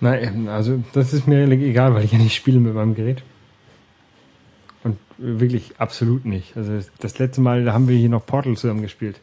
Nein, 0.00 0.48
also 0.48 0.82
das 0.92 1.12
ist 1.12 1.26
mir 1.26 1.44
egal, 1.48 1.94
weil 1.94 2.04
ich 2.04 2.12
ja 2.12 2.18
nicht 2.18 2.36
spiele 2.36 2.60
mit 2.60 2.74
meinem 2.74 2.94
Gerät. 2.94 3.22
Und 4.84 4.96
wirklich 5.16 5.72
absolut 5.78 6.24
nicht. 6.24 6.56
Also 6.56 6.78
das- 7.00 7.18
letzte 7.18 7.40
Mal, 7.40 7.64
da 7.64 7.72
haben 7.72 7.88
wir 7.88 7.96
hier 7.96 8.08
noch 8.08 8.24
Portal 8.24 8.56
zusammen 8.56 8.82
gespielt. 8.82 9.18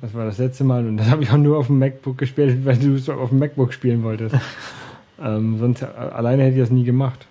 Das 0.00 0.14
war 0.14 0.24
das 0.24 0.38
letzte 0.38 0.64
Mal 0.64 0.86
und 0.86 0.96
das 0.96 1.10
habe 1.10 1.22
ich 1.22 1.30
auch 1.30 1.36
nur 1.36 1.58
auf 1.58 1.66
dem 1.66 1.78
MacBook 1.78 2.16
gespielt, 2.16 2.64
weil 2.64 2.78
du 2.78 2.94
es 2.94 3.10
auf 3.10 3.28
dem 3.28 3.38
MacBook 3.40 3.74
spielen 3.74 4.02
wolltest. 4.02 4.36
ähm, 5.22 5.58
sonst 5.58 5.82
äh, 5.82 5.86
alleine 5.86 6.42
hätte 6.44 6.54
ich 6.56 6.60
das 6.62 6.70
nie 6.70 6.84
gemacht. 6.84 7.26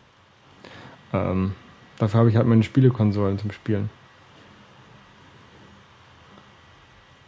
Ähm, 1.13 1.53
dafür 1.99 2.21
habe 2.21 2.29
ich 2.29 2.35
halt 2.37 2.47
meine 2.47 2.63
Spielekonsolen 2.63 3.37
zum 3.39 3.51
Spielen. 3.51 3.89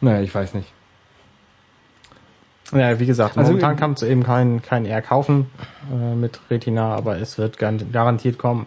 Naja, 0.01 0.21
ich 0.21 0.33
weiß 0.33 0.53
nicht. 0.53 0.71
Ja, 2.71 2.99
wie 2.99 3.05
gesagt, 3.05 3.37
Also, 3.37 3.51
momentan 3.51 3.75
äh, 3.75 3.79
kannst 3.79 4.01
du 4.01 4.07
eben 4.07 4.23
kein, 4.23 4.61
kein 4.61 4.85
R 4.85 5.01
kaufen 5.01 5.47
äh, 5.91 6.15
mit 6.15 6.39
Retina, 6.49 6.95
aber 6.95 7.17
es 7.17 7.37
wird 7.37 7.57
gar- 7.59 7.71
garantiert 7.73 8.37
kommen. 8.39 8.65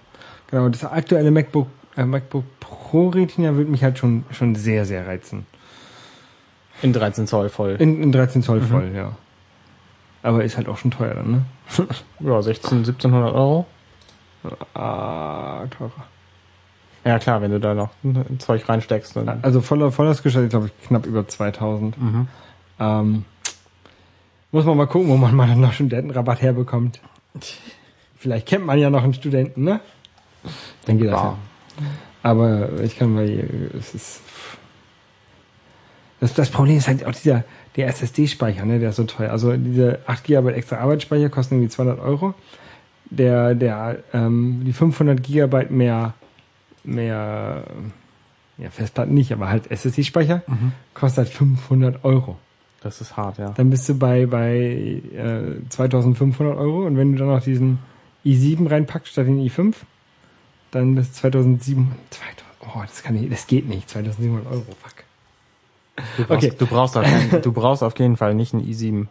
Genau, 0.51 0.69
das 0.69 0.85
aktuelle 0.85 1.31
MacBook, 1.31 1.69
äh, 1.97 2.05
MacBook 2.05 2.45
Pro 2.61 3.09
Retina 3.09 3.55
würde 3.57 3.71
mich 3.71 3.83
halt 3.83 3.99
schon, 3.99 4.25
schon 4.31 4.55
sehr, 4.55 4.85
sehr 4.85 5.07
reizen. 5.07 5.47
In 6.81 6.93
13 6.93 7.27
Zoll 7.27 7.49
voll. 7.49 7.77
In, 7.81 8.01
in 8.03 8.13
13 8.13 8.43
Zoll 8.43 8.61
voll, 8.61 8.93
ja. 8.95 9.17
Aber 10.23 10.45
ist 10.45 10.57
halt 10.57 10.69
auch 10.69 10.79
schon 10.79 10.93
teuer 10.93 11.15
dann, 11.15 11.31
ne? 11.31 11.43
Ja, 12.21 12.43
16, 12.43 12.79
1700 12.79 13.35
Euro. 13.35 13.67
Ah, 14.75 15.67
teurer. 15.67 15.93
Ja 17.05 17.19
klar, 17.19 17.41
wenn 17.41 17.51
du 17.51 17.61
da 17.61 17.75
noch 17.75 17.91
ein 18.05 18.39
Zeug 18.39 18.69
reinsteckst. 18.69 19.17
Dann, 19.17 19.39
Also 19.43 19.61
voll, 19.61 19.91
voll 19.93 20.09
ausgestattet, 20.09 20.51
glaube 20.51 20.67
ich, 20.67 20.87
knapp 20.87 21.07
über 21.07 21.27
2000. 21.27 22.01
mhm. 22.01 22.29
Ähm, 22.81 23.25
muss 24.51 24.65
man 24.65 24.77
mal 24.77 24.87
gucken, 24.87 25.09
wo 25.09 25.17
man 25.17 25.35
mal 25.37 25.55
noch 25.57 25.73
Studentenrabatt 25.73 26.43
herbekommt. 26.43 27.01
Vielleicht 28.17 28.47
kennt 28.47 28.67
man 28.67 28.79
ja 28.79 28.91
noch 28.91 29.05
einen 29.05 29.15
Studenten, 29.15 29.65
ne? 29.65 29.81
Dann 30.87 30.99
geht 30.99 31.11
das 31.11 31.21
ja. 31.21 31.39
Aber 32.23 32.81
ich 32.83 32.99
kann 32.99 33.15
mal, 33.15 33.29
es 33.79 33.95
ist, 33.95 34.21
das, 36.21 36.35
das 36.35 36.51
Problem 36.51 36.77
ist 36.77 36.89
halt 36.89 37.05
auch 37.05 37.13
dieser, 37.13 37.45
der 37.77 37.89
SSD-Speicher, 37.89 38.65
ne, 38.65 38.79
der 38.79 38.91
ist 38.91 38.97
so 38.97 39.05
teuer. 39.05 39.31
Also 39.31 39.57
diese 39.57 40.01
8 40.07 40.25
GB 40.25 40.53
extra 40.53 40.79
Arbeitsspeicher 40.79 41.29
kosten 41.29 41.55
irgendwie 41.55 41.71
200 41.71 42.01
Euro. 42.01 42.35
Der, 43.11 43.55
der, 43.55 43.99
ähm, 44.13 44.63
die 44.67 44.73
500 44.73 45.23
Gigabyte 45.23 45.71
mehr, 45.71 46.15
mehr, 46.85 47.63
ja, 48.59 48.71
Festplatten 48.71 49.15
nicht, 49.15 49.33
aber 49.33 49.49
halt 49.49 49.71
SSD-Speicher 49.71 50.43
kostet 50.95 51.19
halt 51.19 51.29
500 51.29 52.05
Euro. 52.05 52.37
Das 52.81 53.01
ist 53.01 53.17
hart, 53.17 53.39
ja. 53.39 53.51
Dann 53.51 53.71
bist 53.71 53.89
du 53.89 53.95
bei, 53.95 54.27
bei 54.27 55.01
äh, 55.17 55.69
2500 55.69 56.57
Euro 56.57 56.87
und 56.87 56.97
wenn 56.97 57.13
du 57.13 57.19
dann 57.19 57.29
noch 57.29 57.43
diesen 57.43 57.79
i7 58.25 58.71
reinpackst 58.71 59.13
statt 59.13 59.27
den 59.27 59.41
i5, 59.41 59.75
dann 60.71 60.95
bist 60.95 61.17
du 61.17 61.21
2700, 61.21 61.97
2000, 62.11 62.45
oh, 62.61 62.81
das 62.83 63.03
kann 63.03 63.15
nicht, 63.15 63.33
das 63.33 63.47
geht 63.47 63.69
nicht, 63.69 63.89
2700 63.89 64.47
Euro, 64.53 64.65
fuck. 64.83 65.08
Du 66.17 66.25
brauchst, 66.25 66.47
Okay. 66.47 66.57
du, 66.59 66.67
brauchst 66.67 66.97
auf, 66.97 67.07
du 67.43 67.53
brauchst 67.53 67.83
auf 67.83 67.99
jeden 67.99 68.17
Fall 68.17 68.35
nicht 68.35 68.55
einen 68.55 68.65
i7. 68.65 69.07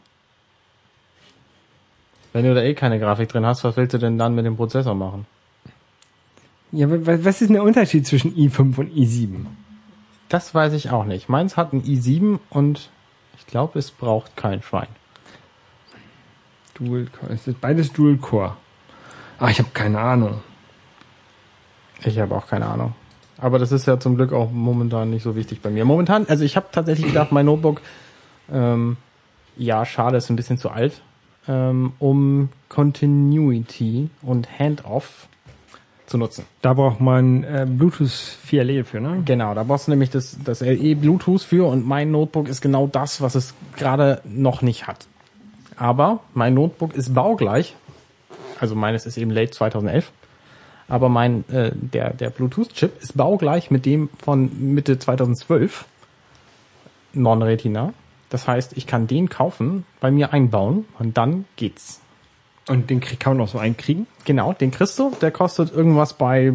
Wenn 2.33 2.45
du 2.45 2.53
da 2.53 2.61
eh 2.61 2.73
keine 2.73 2.99
Grafik 2.99 3.29
drin 3.29 3.45
hast, 3.45 3.63
was 3.63 3.77
willst 3.77 3.93
du 3.93 3.97
denn 3.97 4.17
dann 4.17 4.35
mit 4.35 4.45
dem 4.45 4.57
Prozessor 4.57 4.93
machen? 4.95 5.25
Ja, 6.71 6.87
was 6.89 7.25
ist 7.41 7.49
denn 7.49 7.53
der 7.53 7.63
Unterschied 7.63 8.05
zwischen 8.05 8.35
i5 8.35 8.77
und 8.77 8.93
i7? 8.93 9.45
Das 10.29 10.53
weiß 10.53 10.73
ich 10.73 10.89
auch 10.91 11.05
nicht. 11.05 11.29
Meins 11.29 11.55
hat 11.57 11.71
ein 11.73 11.83
i7 11.83 12.39
und 12.49 12.89
ich 13.37 13.47
glaube, 13.47 13.79
es 13.79 13.91
braucht 13.91 14.35
kein 14.35 14.61
Schwein. 14.61 14.87
Dual 16.75 17.07
Core. 17.07 17.33
Es 17.33 17.47
ist 17.47 17.61
beides 17.61 17.93
Dual 17.93 18.17
Core. 18.17 18.55
Ah, 19.39 19.49
ich 19.49 19.59
habe 19.59 19.69
keine 19.73 19.99
Ahnung. 19.99 20.41
Ich 22.03 22.19
habe 22.19 22.35
auch 22.35 22.47
keine 22.47 22.65
Ahnung. 22.67 22.93
Aber 23.39 23.59
das 23.59 23.71
ist 23.71 23.85
ja 23.85 23.99
zum 23.99 24.15
Glück 24.15 24.33
auch 24.33 24.51
momentan 24.51 25.09
nicht 25.09 25.23
so 25.23 25.35
wichtig 25.35 25.61
bei 25.61 25.69
mir. 25.69 25.85
Momentan, 25.85 26.25
also 26.27 26.43
ich 26.43 26.55
habe 26.55 26.67
tatsächlich 26.71 27.07
gedacht, 27.07 27.31
mein 27.31 27.45
Notebook, 27.45 27.81
ähm, 28.51 28.97
ja, 29.57 29.85
schade, 29.85 30.17
ist 30.17 30.29
ein 30.29 30.35
bisschen 30.35 30.57
zu 30.57 30.69
alt, 30.69 31.01
ähm, 31.47 31.93
um 31.99 32.49
Continuity 32.69 34.09
und 34.21 34.47
Handoff 34.59 35.27
zu 36.07 36.17
nutzen. 36.17 36.45
Da 36.61 36.73
braucht 36.73 37.01
man 37.01 37.43
äh, 37.43 37.67
Bluetooth 37.69 38.37
4LE 38.49 38.85
für, 38.85 39.01
ne? 39.01 39.21
Genau, 39.25 39.53
da 39.53 39.63
brauchst 39.63 39.87
du 39.87 39.91
nämlich 39.91 40.09
das, 40.09 40.37
das 40.43 40.61
LE 40.61 40.95
Bluetooth 40.95 41.41
für 41.41 41.67
und 41.67 41.85
mein 41.85 42.11
Notebook 42.11 42.47
ist 42.47 42.61
genau 42.61 42.87
das, 42.87 43.21
was 43.21 43.35
es 43.35 43.53
gerade 43.75 44.21
noch 44.23 44.61
nicht 44.61 44.87
hat. 44.87 45.05
Aber 45.75 46.21
mein 46.33 46.53
Notebook 46.53 46.95
ist 46.95 47.13
baugleich. 47.13 47.75
Also 48.59 48.73
meines 48.73 49.05
ist 49.05 49.17
eben 49.17 49.29
late 49.29 49.51
2011. 49.51 50.11
Aber 50.89 51.09
mein, 51.09 51.43
äh, 51.49 51.71
der, 51.73 52.13
der 52.13 52.29
Bluetooth-Chip 52.29 53.01
ist 53.01 53.17
baugleich 53.17 53.71
mit 53.71 53.85
dem 53.85 54.09
von 54.23 54.73
Mitte 54.73 54.97
2012. 54.99 55.85
Non-Retina. 57.13 57.93
Das 58.29 58.47
heißt, 58.47 58.75
ich 58.75 58.87
kann 58.87 59.07
den 59.07 59.29
kaufen, 59.29 59.85
bei 59.99 60.11
mir 60.11 60.33
einbauen 60.33 60.85
und 60.99 61.17
dann 61.17 61.45
geht's. 61.55 62.01
Und 62.67 62.89
den 62.89 62.99
krieg- 62.99 63.19
kann 63.19 63.37
man 63.37 63.45
auch 63.45 63.49
so 63.51 63.57
einkriegen. 63.59 64.07
Genau, 64.25 64.51
den 64.53 64.71
kriegst 64.71 64.99
du. 64.99 65.11
Der 65.21 65.31
kostet 65.31 65.73
irgendwas 65.73 66.13
bei 66.13 66.53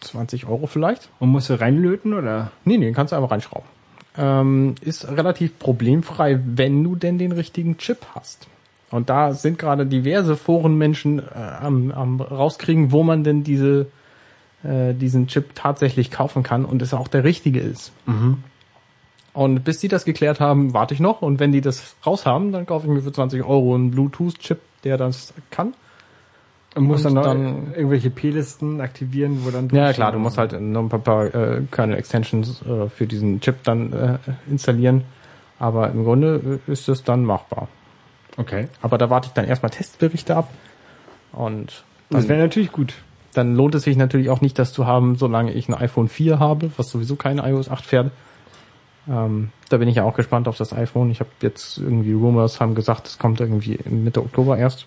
20 0.00 0.46
Euro 0.46 0.66
vielleicht. 0.68 1.08
Und 1.18 1.30
musst 1.30 1.50
du 1.50 1.60
reinlöten 1.60 2.14
oder? 2.14 2.52
Nee, 2.64 2.78
nee, 2.78 2.84
den 2.86 2.94
kannst 2.94 3.12
du 3.12 3.16
einfach 3.16 3.32
reinschrauben. 3.32 3.68
Ähm, 4.16 4.74
ist 4.80 5.08
relativ 5.08 5.58
problemfrei, 5.58 6.40
wenn 6.44 6.84
du 6.84 6.94
denn 6.94 7.18
den 7.18 7.32
richtigen 7.32 7.78
Chip 7.78 8.06
hast. 8.14 8.46
Und 8.90 9.08
da 9.08 9.32
sind 9.34 9.58
gerade 9.58 9.86
diverse 9.86 10.36
Forenmenschen 10.36 11.20
äh, 11.20 11.22
am, 11.60 11.92
am 11.92 12.20
rauskriegen, 12.20 12.90
wo 12.92 13.02
man 13.04 13.22
denn 13.24 13.44
diese, 13.44 13.86
äh, 14.64 14.94
diesen 14.94 15.28
Chip 15.28 15.54
tatsächlich 15.54 16.10
kaufen 16.10 16.42
kann 16.42 16.64
und 16.64 16.82
es 16.82 16.92
auch 16.92 17.06
der 17.08 17.22
richtige 17.24 17.60
ist. 17.60 17.92
Und 19.32 19.62
bis 19.62 19.78
die 19.78 19.86
das 19.88 20.04
geklärt 20.04 20.40
haben, 20.40 20.74
warte 20.74 20.92
ich 20.94 21.00
noch. 21.00 21.22
Und 21.22 21.38
wenn 21.38 21.52
die 21.52 21.60
das 21.60 21.94
raus 22.04 22.26
haben, 22.26 22.50
dann 22.50 22.66
kaufe 22.66 22.86
ich 22.88 22.92
mir 22.92 23.00
für 23.00 23.12
20 23.12 23.44
Euro 23.44 23.74
einen 23.76 23.92
Bluetooth-Chip, 23.92 24.58
der 24.82 24.96
das 24.96 25.32
kann. 25.50 25.74
Und 26.74 26.84
musst 26.84 27.06
Und 27.06 27.14
dann, 27.16 27.24
dann- 27.24 27.74
irgendwelche 27.74 28.10
P-Listen 28.10 28.80
aktivieren, 28.80 29.44
wo 29.44 29.50
dann 29.50 29.68
Ja, 29.70 29.92
klar, 29.92 30.10
du 30.12 30.18
musst 30.18 30.36
halt 30.38 30.60
noch 30.60 30.80
ein 30.82 30.88
paar, 30.88 30.98
paar 31.00 31.26
äh, 31.34 31.62
Kernel-Extensions 31.70 32.62
äh, 32.62 32.88
für 32.88 33.06
diesen 33.06 33.40
Chip 33.40 33.62
dann 33.64 33.92
äh, 33.92 34.18
installieren. 34.48 35.02
Aber 35.60 35.90
im 35.90 36.04
Grunde 36.04 36.60
äh, 36.66 36.72
ist 36.72 36.88
es 36.88 37.02
dann 37.04 37.24
machbar. 37.24 37.68
Okay. 38.36 38.68
Aber 38.82 38.98
da 38.98 39.10
warte 39.10 39.28
ich 39.28 39.32
dann 39.32 39.44
erstmal 39.44 39.70
Testberichte 39.70 40.36
ab. 40.36 40.48
Und 41.32 41.84
Das 42.10 42.28
wäre 42.28 42.40
natürlich 42.40 42.72
gut. 42.72 42.94
dann 43.34 43.54
lohnt 43.54 43.74
es 43.76 43.84
sich 43.84 43.96
natürlich 43.96 44.30
auch 44.30 44.40
nicht, 44.40 44.58
das 44.58 44.72
zu 44.72 44.86
haben, 44.86 45.14
solange 45.16 45.52
ich 45.52 45.68
ein 45.68 45.74
iPhone 45.74 46.08
4 46.08 46.38
habe, 46.40 46.70
was 46.76 46.90
sowieso 46.90 47.14
keine 47.16 47.48
iOS 47.48 47.68
8 47.68 47.86
fährt. 47.86 48.10
Ähm, 49.08 49.50
da 49.68 49.76
bin 49.78 49.88
ich 49.88 49.96
ja 49.96 50.04
auch 50.04 50.14
gespannt 50.16 50.48
auf 50.48 50.56
das 50.56 50.72
iPhone. 50.72 51.10
Ich 51.10 51.20
habe 51.20 51.30
jetzt 51.40 51.78
irgendwie 51.78 52.12
Rumors 52.12 52.60
haben 52.60 52.74
gesagt, 52.74 53.06
es 53.06 53.18
kommt 53.18 53.40
irgendwie 53.40 53.78
Mitte 53.88 54.20
Oktober 54.20 54.58
erst. 54.58 54.86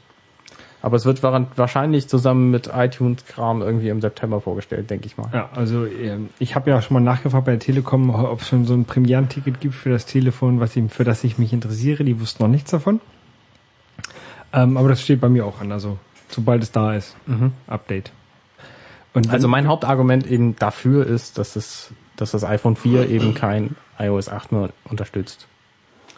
Aber 0.82 0.98
es 0.98 1.06
wird 1.06 1.24
wahrscheinlich 1.24 2.10
zusammen 2.10 2.52
mit 2.52 2.70
iTunes-Kram 2.76 3.62
irgendwie 3.62 3.88
im 3.88 4.02
September 4.02 4.42
vorgestellt, 4.42 4.90
denke 4.90 5.06
ich 5.06 5.18
mal. 5.18 5.30
Ja, 5.34 5.50
also 5.56 5.86
ähm, 5.86 6.28
ich 6.40 6.56
habe 6.56 6.70
ja 6.70 6.82
schon 6.82 6.96
mal 6.96 7.00
nachgefragt 7.00 7.46
bei 7.46 7.52
der 7.52 7.60
Telekom, 7.62 8.10
ob 8.10 8.42
es 8.42 8.50
schon 8.50 8.66
so 8.66 8.74
ein 8.74 8.84
Premierenticket 8.84 9.62
gibt 9.62 9.76
für 9.76 9.92
das 9.92 10.06
Telefon, 10.06 10.60
was 10.60 10.76
ich, 10.76 10.92
für 10.92 11.06
das 11.06 11.24
ich 11.24 11.38
mich 11.38 11.54
interessiere. 11.54 12.04
Die 12.04 12.20
wussten 12.20 12.44
noch 12.44 12.50
nichts 12.50 12.72
davon. 12.72 13.00
Ähm, 14.54 14.78
aber 14.78 14.90
das 14.90 15.02
steht 15.02 15.20
bei 15.20 15.30
mir 15.30 15.46
auch 15.46 15.60
an, 15.62 15.72
also 15.72 15.98
sobald 16.30 16.64
es 16.64 16.72
da 16.72 16.94
ist. 16.96 17.16
Update. 17.68 18.12
Und 19.14 19.30
Also 19.30 19.48
mein 19.48 19.68
Hauptargument 19.68 20.26
eben 20.28 20.56
dafür 20.56 21.06
ist, 21.06 21.38
dass 21.38 21.56
es, 21.56 21.92
dass 22.16 22.32
das 22.32 22.44
iPhone 22.44 22.76
4 22.76 23.10
eben 23.10 23.34
kein 23.34 23.76
iOS 24.00 24.30
8 24.30 24.52
mehr 24.52 24.70
unterstützt. 24.86 25.48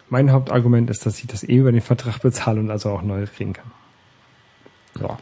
mein 0.09 0.31
Hauptargument 0.31 0.89
ist, 0.89 1.05
dass 1.05 1.19
ich 1.19 1.27
das 1.27 1.43
eh 1.43 1.55
über 1.57 1.71
den 1.71 1.81
Vertrag 1.81 2.19
bezahle 2.21 2.59
und 2.59 2.69
also 2.71 2.89
auch 2.91 3.01
neues 3.01 3.31
kriegen 3.33 3.53
kann. 3.53 3.71
Ja. 5.01 5.17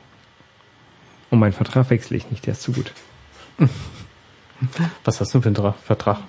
Und 1.31 1.39
meinen 1.39 1.53
Vertrag 1.53 1.89
wechsle 1.89 2.17
ich 2.17 2.29
nicht, 2.29 2.45
der 2.45 2.51
ist 2.53 2.61
zu 2.63 2.73
gut. 2.73 2.93
Was 5.03 5.19
hast 5.19 5.33
du 5.33 5.41
für 5.41 5.47
einen 5.47 5.55
Tra- 5.55 5.73
Vertrag? 5.83 6.19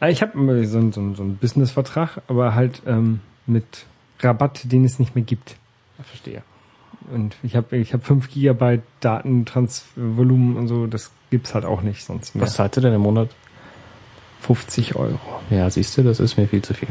Ah, 0.00 0.08
Ich 0.08 0.22
habe 0.22 0.32
so, 0.66 0.78
einen- 0.78 0.92
so, 0.92 1.14
so 1.14 1.22
einen 1.22 1.36
Business-Vertrag, 1.36 2.20
aber 2.28 2.54
halt 2.54 2.82
ähm, 2.86 3.20
mit 3.46 3.84
Rabatt, 4.20 4.70
den 4.70 4.84
es 4.84 4.98
nicht 4.98 5.14
mehr 5.14 5.24
gibt. 5.24 5.56
Verstehe. 6.04 6.42
Und 7.12 7.36
ich 7.42 7.56
habe 7.56 7.76
ich 7.76 7.92
hab 7.94 8.04
5 8.04 8.28
Gigabyte 8.30 8.82
Datentransvolumen 9.00 10.56
und 10.56 10.68
so, 10.68 10.86
das 10.86 11.10
gibt's 11.30 11.54
halt 11.54 11.64
auch 11.64 11.82
nicht 11.82 12.04
sonst 12.04 12.34
mehr. 12.34 12.44
Was 12.44 12.54
zahlst 12.54 12.76
du 12.76 12.80
denn 12.80 12.92
im 12.92 13.00
Monat? 13.00 13.30
50 14.42 14.96
Euro. 14.96 15.18
Ja, 15.50 15.68
siehst 15.70 15.96
du, 15.96 16.02
das 16.02 16.20
ist 16.20 16.36
mir 16.36 16.48
viel 16.48 16.62
zu 16.62 16.74
viel. 16.74 16.88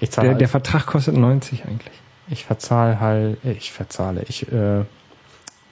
Ich 0.00 0.10
zahle 0.10 0.28
Der, 0.28 0.38
der 0.38 0.46
halt, 0.46 0.50
Vertrag 0.50 0.86
kostet 0.86 1.16
90 1.16 1.64
eigentlich. 1.66 1.92
ich 2.28 2.44
verzahle 2.44 3.00
halt, 3.00 3.38
ich 3.44 3.72
verzahle, 3.72 4.24
ich 4.28 4.50
äh, 4.50 4.84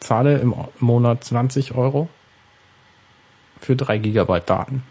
zahle 0.00 0.38
im 0.38 0.54
Monat 0.80 1.24
20 1.24 1.74
Euro 1.74 2.08
für 3.60 3.74
3 3.76 3.98
Gigabyte 3.98 4.48
Daten. 4.48 4.82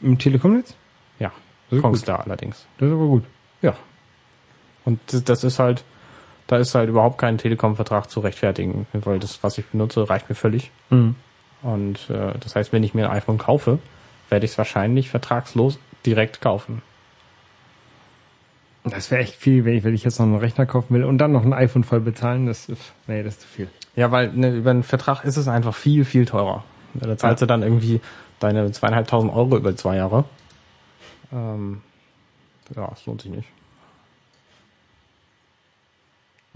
Im 0.00 0.18
Telekomnetz? 0.18 0.74
Ja, 1.18 1.32
ist 1.70 1.82
Kongstar 1.82 2.20
allerdings. 2.24 2.66
Das 2.78 2.88
ist 2.88 2.94
aber 2.94 3.06
gut. 3.06 3.24
Ja. 3.62 3.74
Und 4.84 5.00
das- 5.28 5.44
ist 5.44 5.58
halt, 5.58 5.84
da 6.46 6.56
ist 6.56 6.74
halt 6.74 6.88
überhaupt 6.88 7.18
kein 7.18 7.36
Telekom-Vertrag 7.38 8.08
zu 8.10 8.20
rechtfertigen, 8.20 8.86
weil 8.92 9.18
das, 9.18 9.42
was 9.42 9.58
ich 9.58 9.66
benutze, 9.66 10.08
reicht 10.08 10.28
mir 10.28 10.34
völlig. 10.34 10.70
Mhm. 10.90 11.14
Und 11.62 12.08
äh, 12.10 12.32
das 12.40 12.54
heißt, 12.56 12.72
wenn 12.72 12.82
ich 12.84 12.94
mir 12.94 13.10
ein 13.10 13.16
iPhone 13.16 13.38
kaufe, 13.38 13.78
werde 14.30 14.44
ich 14.46 14.52
es 14.52 14.58
wahrscheinlich 14.58 15.10
vertragslos 15.10 15.78
direkt 16.06 16.40
kaufen. 16.40 16.82
Das 18.84 19.10
wäre 19.10 19.20
echt 19.22 19.34
viel, 19.34 19.64
wenn 19.64 19.74
ich, 19.76 19.84
wenn 19.84 19.94
ich 19.94 20.04
jetzt 20.04 20.18
noch 20.18 20.26
einen 20.26 20.36
Rechner 20.36 20.64
kaufen 20.64 20.94
will 20.94 21.04
und 21.04 21.18
dann 21.18 21.32
noch 21.32 21.44
ein 21.44 21.52
iPhone 21.52 21.84
voll 21.84 22.00
bezahlen. 22.00 22.46
Das 22.46 22.68
ist, 22.68 22.80
nee, 23.06 23.22
das 23.22 23.34
ist 23.34 23.40
zu 23.42 23.48
viel. 23.48 23.68
Ja, 23.96 24.10
weil 24.12 24.32
ne, 24.32 24.54
über 24.54 24.70
einen 24.70 24.82
Vertrag 24.84 25.24
ist 25.24 25.36
es 25.36 25.48
einfach 25.48 25.74
viel, 25.74 26.04
viel 26.04 26.24
teurer. 26.24 26.64
Da 26.94 27.16
zahlst 27.18 27.42
du 27.42 27.46
dann 27.46 27.62
irgendwie 27.62 28.00
deine 28.40 28.70
zweieinhalbtausend 28.72 29.32
Euro 29.32 29.56
über 29.56 29.76
zwei 29.76 29.96
Jahre. 29.96 30.24
Ähm, 31.32 31.82
ja, 32.74 32.86
das 32.86 33.04
lohnt 33.04 33.20
sich 33.22 33.30
nicht. 33.30 33.48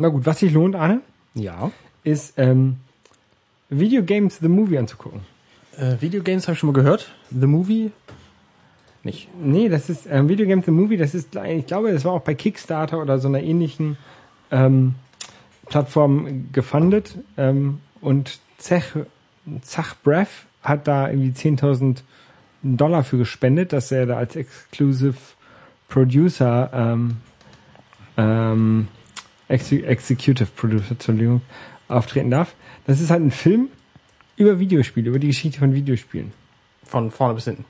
Na 0.02 0.08
gut, 0.08 0.26
was 0.26 0.40
sich 0.40 0.52
lohnt, 0.52 0.74
Arne, 0.74 1.00
Ja. 1.34 1.70
ist 2.02 2.34
ähm, 2.36 2.78
Video 3.70 4.02
Games 4.02 4.38
The 4.40 4.48
Movie 4.48 4.76
anzugucken. 4.76 5.20
Äh, 5.78 5.94
Videogames 6.00 6.48
habe 6.48 6.54
ich 6.54 6.58
schon 6.58 6.70
mal 6.70 6.74
gehört. 6.74 7.12
The 7.30 7.46
Movie? 7.46 7.92
Nicht. 9.04 9.28
Nee, 9.40 9.68
das 9.68 9.88
ist 9.88 10.08
ähm, 10.10 10.28
Video 10.28 10.44
Games 10.46 10.64
The 10.64 10.72
Movie, 10.72 10.96
das 10.96 11.14
ist, 11.14 11.36
ich 11.36 11.66
glaube, 11.66 11.92
das 11.92 12.04
war 12.04 12.14
auch 12.14 12.22
bei 12.22 12.34
Kickstarter 12.34 13.00
oder 13.00 13.20
so 13.20 13.28
einer 13.28 13.40
ähnlichen 13.44 13.96
ähm, 14.50 14.96
Plattform 15.66 16.50
gefundet. 16.52 17.16
Ähm, 17.36 17.78
und 18.00 18.40
Zech, 18.58 18.84
Zach 19.60 19.94
Breath 20.02 20.46
hat 20.62 20.88
da 20.88 21.08
irgendwie 21.10 21.30
10.000 21.30 21.98
Dollar 22.64 23.04
für 23.04 23.18
gespendet, 23.18 23.72
dass 23.72 23.92
er 23.92 24.06
da 24.06 24.16
als 24.16 24.34
Exclusive 24.34 25.14
Producer, 25.88 26.70
ähm, 26.74 27.18
ähm, 28.16 28.88
Exe 29.52 29.84
Executive 29.84 30.48
Producer, 30.56 30.92
Entschuldigung, 30.92 31.42
auftreten 31.88 32.30
darf. 32.30 32.54
Das 32.86 33.00
ist 33.00 33.10
halt 33.10 33.22
ein 33.22 33.30
Film 33.30 33.68
über 34.36 34.58
Videospiele, 34.58 35.10
über 35.10 35.18
die 35.18 35.28
Geschichte 35.28 35.58
von 35.58 35.74
Videospielen. 35.74 36.32
Von 36.84 37.10
vorne 37.10 37.34
bis 37.34 37.44
hinten. 37.44 37.64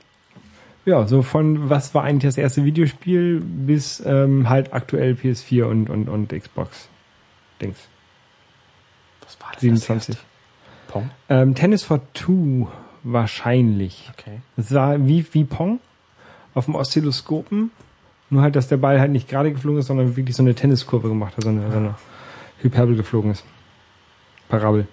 Ja, 0.85 1.07
so 1.07 1.21
von 1.21 1.69
was 1.69 1.93
war 1.93 2.03
eigentlich 2.03 2.29
das 2.29 2.37
erste 2.37 2.65
Videospiel 2.65 3.41
bis 3.41 4.01
ähm, 4.05 4.49
halt 4.49 4.73
aktuell 4.73 5.13
PS4 5.13 5.63
und, 5.63 5.89
und, 5.89 6.09
und 6.09 6.29
Xbox. 6.33 6.89
Dings. 7.61 7.77
Was 9.21 9.39
war 9.39 9.51
denn 9.51 9.77
27. 9.77 10.07
Das 10.07 10.15
erste? 10.15 10.27
Pong? 10.87 11.09
Ähm, 11.29 11.55
Tennis 11.55 11.83
for 11.83 12.01
Two 12.13 12.67
wahrscheinlich. 13.03 14.11
Okay. 14.17 14.41
Das 14.57 14.73
war 14.73 15.05
wie, 15.07 15.25
wie 15.33 15.45
Pong 15.45 15.79
auf 16.53 16.65
dem 16.65 16.75
Oszilloskopen. 16.75 17.71
Nur 18.33 18.41
halt, 18.41 18.55
dass 18.55 18.67
der 18.67 18.77
Ball 18.77 18.99
halt 18.99 19.11
nicht 19.11 19.29
gerade 19.29 19.51
geflogen 19.51 19.79
ist, 19.79 19.85
sondern 19.85 20.15
wirklich 20.17 20.35
so 20.35 20.41
eine 20.41 20.55
Tenniskurve 20.55 21.07
gemacht 21.07 21.37
hat, 21.37 21.43
so 21.43 21.49
eine, 21.49 21.69
so 21.69 21.77
eine 21.77 21.95
Hyperbel 22.61 22.95
geflogen 22.95 23.29
ist. 23.29 23.45
Parabel. 24.49 24.87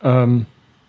Ähm, 0.00 0.46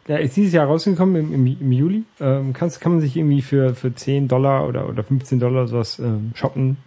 ja, 0.08 0.18
ist 0.18 0.38
dieses 0.38 0.54
Jahr 0.54 0.68
rausgekommen 0.68 1.16
im, 1.16 1.34
im, 1.34 1.58
im 1.60 1.72
Juli. 1.72 2.04
Ähm, 2.20 2.54
kannst, 2.54 2.80
kann 2.80 2.92
man 2.92 3.02
sich 3.02 3.18
irgendwie 3.18 3.42
für, 3.42 3.74
für 3.74 3.96
10 3.96 4.28
Dollar 4.28 4.68
oder, 4.68 4.88
oder 4.88 5.04
15 5.04 5.40
Dollar 5.40 5.68
sowas 5.68 5.98
ähm, 5.98 6.32
shoppen. 6.36 6.78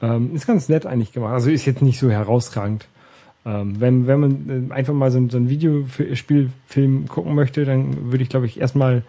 Ähm, 0.00 0.32
ist 0.32 0.46
ganz 0.46 0.68
nett 0.68 0.86
eigentlich 0.86 1.12
gemacht. 1.12 1.32
Also 1.32 1.50
ist 1.50 1.66
jetzt 1.66 1.82
nicht 1.82 1.98
so 1.98 2.08
herausragend. 2.08 2.86
Ähm, 3.44 3.80
wenn, 3.80 4.06
wenn 4.06 4.20
man 4.20 4.70
äh, 4.70 4.74
einfach 4.74 4.94
mal 4.94 5.10
so, 5.10 5.28
so 5.28 5.38
ein 5.38 5.50
Videospielfilm 5.50 7.08
gucken 7.08 7.34
möchte, 7.34 7.64
dann 7.64 8.12
würde 8.12 8.22
ich, 8.22 8.28
glaube 8.28 8.46
ich, 8.46 8.60
erstmal 8.60 9.02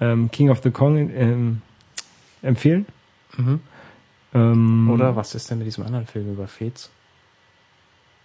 ähm, 0.00 0.32
King 0.32 0.50
of 0.50 0.62
the 0.64 0.72
Kong 0.72 1.10
ähm, 1.14 1.62
empfehlen. 2.42 2.86
Mhm. 3.36 3.60
Ähm, 4.34 4.90
Oder 4.90 5.16
was 5.16 5.34
ist 5.34 5.50
denn 5.50 5.58
mit 5.58 5.66
diesem 5.66 5.84
anderen 5.84 6.06
Film 6.06 6.32
über 6.32 6.46
Fez? 6.46 6.90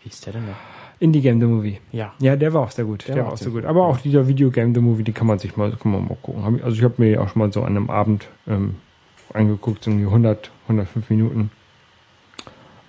Wie 0.04 0.10
ist 0.10 0.26
der 0.26 0.34
denn 0.34 0.46
noch? 0.46 0.56
Indie 1.00 1.22
Game 1.22 1.40
The 1.40 1.46
Movie. 1.46 1.80
Ja. 1.92 2.14
Ja, 2.20 2.36
der 2.36 2.54
war 2.54 2.62
auch 2.64 2.72
sehr 2.72 2.86
gut. 2.86 3.08
Der, 3.08 3.16
Der 3.16 3.24
war 3.26 3.34
auch 3.34 3.38
sehr 3.38 3.48
ziemlich 3.48 3.64
gut. 3.64 3.70
Aber 3.70 3.86
auch 3.86 4.00
dieser 4.00 4.28
Videogame 4.28 4.74
The 4.74 4.82
Movie, 4.82 5.04
die 5.04 5.14
kann 5.14 5.28
man 5.28 5.40
sich 5.40 5.56
mal, 5.56 5.72
kann 5.72 5.92
man 5.92 6.06
mal 6.08 6.18
gucken. 6.22 6.62
Also 6.64 6.78
ich 6.78 6.84
habe 6.84 6.96
mir 6.98 7.22
auch 7.22 7.30
schon 7.30 7.40
mal 7.40 7.54
so 7.54 7.62
an 7.62 7.78
einem 7.78 7.90
Abend 7.90 8.28
ähm, 8.48 8.76
angeguckt, 9.34 9.84
so 9.84 9.92
irgendwie 9.92 10.08
100, 10.08 10.52
105 10.64 11.10
Minuten. 11.10 11.52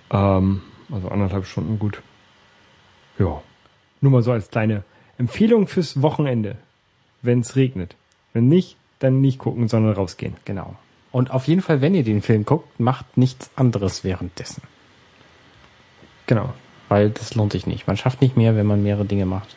Ähm, 0.09 0.61
also 0.91 1.07
anderthalb 1.09 1.45
Stunden 1.45 1.79
gut. 1.79 2.01
Ja. 3.17 3.41
Nur 4.01 4.11
mal 4.11 4.23
so 4.23 4.31
als 4.31 4.49
kleine 4.49 4.83
Empfehlung 5.17 5.67
fürs 5.67 6.01
Wochenende, 6.01 6.57
wenn 7.21 7.41
es 7.41 7.55
regnet. 7.55 7.95
Wenn 8.33 8.47
nicht, 8.47 8.77
dann 8.99 9.21
nicht 9.21 9.39
gucken, 9.39 9.67
sondern 9.67 9.93
rausgehen. 9.93 10.35
Genau. 10.45 10.75
Und 11.11 11.31
auf 11.31 11.47
jeden 11.47 11.61
Fall, 11.61 11.81
wenn 11.81 11.93
ihr 11.93 12.03
den 12.03 12.21
Film 12.21 12.45
guckt, 12.45 12.79
macht 12.79 13.17
nichts 13.17 13.49
anderes 13.55 14.03
währenddessen. 14.03 14.61
Genau. 16.25 16.53
Weil 16.87 17.09
das 17.09 17.35
lohnt 17.35 17.51
sich 17.51 17.67
nicht. 17.67 17.87
Man 17.87 17.97
schafft 17.97 18.21
nicht 18.21 18.37
mehr, 18.37 18.55
wenn 18.55 18.65
man 18.65 18.83
mehrere 18.83 19.05
Dinge 19.05 19.25
macht. 19.25 19.55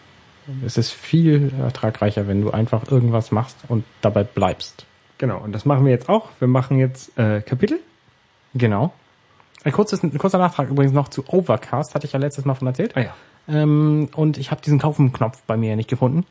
Es 0.65 0.77
ist 0.77 0.91
viel 0.91 1.53
ertragreicher, 1.59 2.27
wenn 2.29 2.43
du 2.43 2.51
einfach 2.51 2.91
irgendwas 2.91 3.31
machst 3.31 3.57
und 3.69 3.85
dabei 4.03 4.25
bleibst. 4.25 4.85
Genau. 5.19 5.39
Und 5.39 5.53
das 5.53 5.65
machen 5.65 5.85
wir 5.85 5.93
jetzt 5.93 6.09
auch. 6.09 6.29
Wir 6.39 6.49
machen 6.49 6.79
jetzt 6.79 7.17
äh, 7.17 7.41
Kapitel. 7.41 7.81
Genau. 8.55 8.93
Ein, 9.63 9.73
kurzes, 9.73 10.03
ein 10.03 10.17
kurzer 10.19 10.39
Nachtrag 10.39 10.69
übrigens 10.69 10.93
noch 10.93 11.09
zu 11.09 11.25
Overcast, 11.27 11.95
hatte 11.95 12.07
ich 12.07 12.13
ja 12.13 12.19
letztes 12.19 12.45
Mal 12.45 12.55
von 12.55 12.69
erzählt. 12.69 12.97
Ah 12.97 13.01
ja. 13.01 13.15
Ähm, 13.49 14.09
und 14.15 14.37
ich 14.37 14.51
habe 14.51 14.61
diesen 14.61 14.79
Kaufen-Knopf 14.79 15.43
bei 15.47 15.57
mir 15.57 15.77
nicht 15.77 15.89
gefunden. 15.89 16.27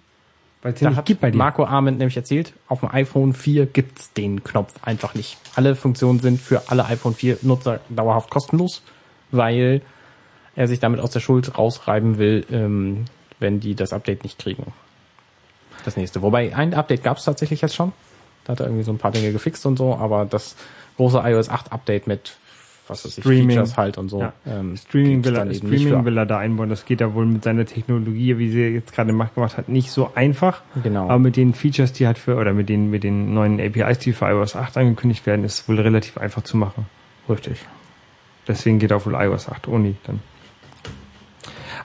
Weil 0.63 0.73
es 0.73 0.79
Da 0.79 0.89
nicht 0.89 1.05
gibt 1.05 1.21
bei 1.21 1.29
dir. 1.29 1.37
Marco 1.37 1.65
Arment 1.65 1.99
nämlich 1.99 2.17
erzählt, 2.17 2.53
auf 2.67 2.79
dem 2.79 2.89
iPhone 2.89 3.33
4 3.33 3.65
gibt's 3.65 4.13
den 4.13 4.43
Knopf 4.43 4.73
einfach 4.81 5.13
nicht. 5.13 5.37
Alle 5.55 5.75
Funktionen 5.75 6.19
sind 6.19 6.41
für 6.41 6.69
alle 6.69 6.85
iPhone 6.85 7.13
4 7.13 7.39
Nutzer 7.41 7.81
dauerhaft 7.89 8.31
kostenlos, 8.31 8.81
weil 9.31 9.81
er 10.55 10.67
sich 10.67 10.79
damit 10.79 11.01
aus 11.01 11.11
der 11.11 11.19
Schuld 11.19 11.57
rausreiben 11.57 12.17
will, 12.17 12.45
ähm, 12.49 13.05
wenn 13.39 13.59
die 13.59 13.75
das 13.75 13.91
Update 13.91 14.23
nicht 14.23 14.39
kriegen. 14.39 14.71
Das 15.83 15.97
nächste. 15.97 16.21
Wobei 16.21 16.55
ein 16.55 16.73
Update 16.73 17.03
gab's 17.03 17.25
tatsächlich 17.25 17.61
jetzt 17.61 17.75
schon. 17.75 17.91
Da 18.45 18.53
hat 18.53 18.61
er 18.61 18.67
irgendwie 18.67 18.83
so 18.83 18.91
ein 18.91 18.97
paar 18.97 19.11
Dinge 19.11 19.33
gefixt 19.33 19.65
und 19.65 19.77
so, 19.77 19.95
aber 19.95 20.25
das 20.25 20.55
große 20.95 21.21
iOS 21.25 21.49
8 21.49 21.73
Update 21.73 22.07
mit 22.07 22.37
was 22.87 23.05
ich, 23.05 23.13
Streaming. 23.13 23.49
Features 23.49 23.77
halt 23.77 23.97
und 23.97 24.09
so. 24.09 24.19
Ja. 24.19 24.33
ähm, 24.45 24.75
Streaming 24.77 25.23
will, 25.23 25.35
er, 25.35 25.53
Streaming 25.53 26.05
will 26.05 26.17
er 26.17 26.25
da 26.25 26.37
einbauen. 26.37 26.69
Das 26.69 26.85
geht 26.85 27.01
ja 27.01 27.13
wohl 27.13 27.25
mit 27.25 27.43
seiner 27.43 27.65
Technologie, 27.65 28.37
wie 28.37 28.49
sie 28.49 28.67
jetzt 28.67 28.93
gerade 28.93 29.13
macht, 29.13 29.35
gemacht 29.35 29.57
hat, 29.57 29.69
nicht 29.69 29.91
so 29.91 30.11
einfach. 30.15 30.61
Genau. 30.81 31.05
Aber 31.05 31.19
mit 31.19 31.35
den 31.35 31.53
Features, 31.53 31.93
die 31.93 32.07
halt 32.07 32.17
für, 32.17 32.37
oder 32.37 32.53
mit 32.53 32.69
den, 32.69 32.89
mit 32.89 33.03
den 33.03 33.33
neuen 33.33 33.59
APIs, 33.59 33.99
die 33.99 34.13
für 34.13 34.25
iOS 34.25 34.55
8 34.55 34.77
angekündigt 34.77 35.25
werden, 35.25 35.45
ist 35.45 35.67
wohl 35.69 35.79
relativ 35.79 36.17
einfach 36.17 36.43
zu 36.43 36.57
machen. 36.57 36.85
Richtig. 37.29 37.59
Deswegen 38.47 38.79
geht 38.79 38.91
auch 38.91 39.05
wohl 39.05 39.15
iOS 39.15 39.49
8 39.49 39.67
ohne 39.67 39.95
dann. 40.05 40.19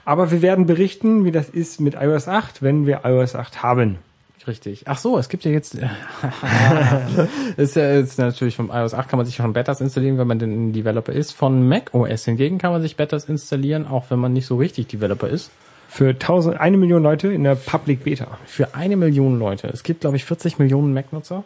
Aber 0.05 0.31
wir 0.31 0.41
werden 0.41 0.65
berichten, 0.65 1.23
wie 1.25 1.31
das 1.31 1.49
ist 1.49 1.79
mit 1.79 1.93
iOS 1.93 2.27
8, 2.27 2.61
wenn 2.61 2.85
wir 2.85 3.01
iOS 3.03 3.35
8 3.35 3.63
haben. 3.63 3.99
Richtig. 4.47 4.83
Ach 4.85 4.97
so, 4.97 5.17
es 5.17 5.29
gibt 5.29 5.43
ja 5.45 5.51
jetzt, 5.51 5.75
ist 7.57 7.75
ja 7.75 7.93
jetzt 7.95 8.17
natürlich 8.17 8.55
vom 8.55 8.69
iOS 8.71 8.93
8 8.93 9.09
kann 9.09 9.17
man 9.17 9.25
sich 9.25 9.35
schon 9.35 9.53
Betas 9.53 9.81
installieren, 9.81 10.17
wenn 10.17 10.27
man 10.27 10.39
denn 10.39 10.69
ein 10.69 10.73
Developer 10.73 11.11
ist. 11.11 11.31
Von 11.33 11.67
Mac 11.67 11.93
OS 11.93 12.25
hingegen 12.25 12.57
kann 12.57 12.71
man 12.71 12.81
sich 12.81 12.95
Betas 12.95 13.25
installieren, 13.25 13.85
auch 13.87 14.05
wenn 14.09 14.19
man 14.19 14.33
nicht 14.33 14.45
so 14.45 14.57
richtig 14.57 14.87
Developer 14.87 15.27
ist. 15.27 15.51
Für 15.87 16.09
1000, 16.09 16.59
eine 16.59 16.77
Million 16.77 17.01
Leute 17.01 17.29
in 17.33 17.43
der 17.43 17.55
Public 17.55 18.03
Beta. 18.03 18.37
Für 18.45 18.75
eine 18.75 18.95
Million 18.95 19.39
Leute. 19.39 19.67
Es 19.67 19.83
gibt, 19.83 20.01
glaube 20.01 20.17
ich, 20.17 20.25
40 20.25 20.59
Millionen 20.59 20.93
Mac-Nutzer 20.93 21.43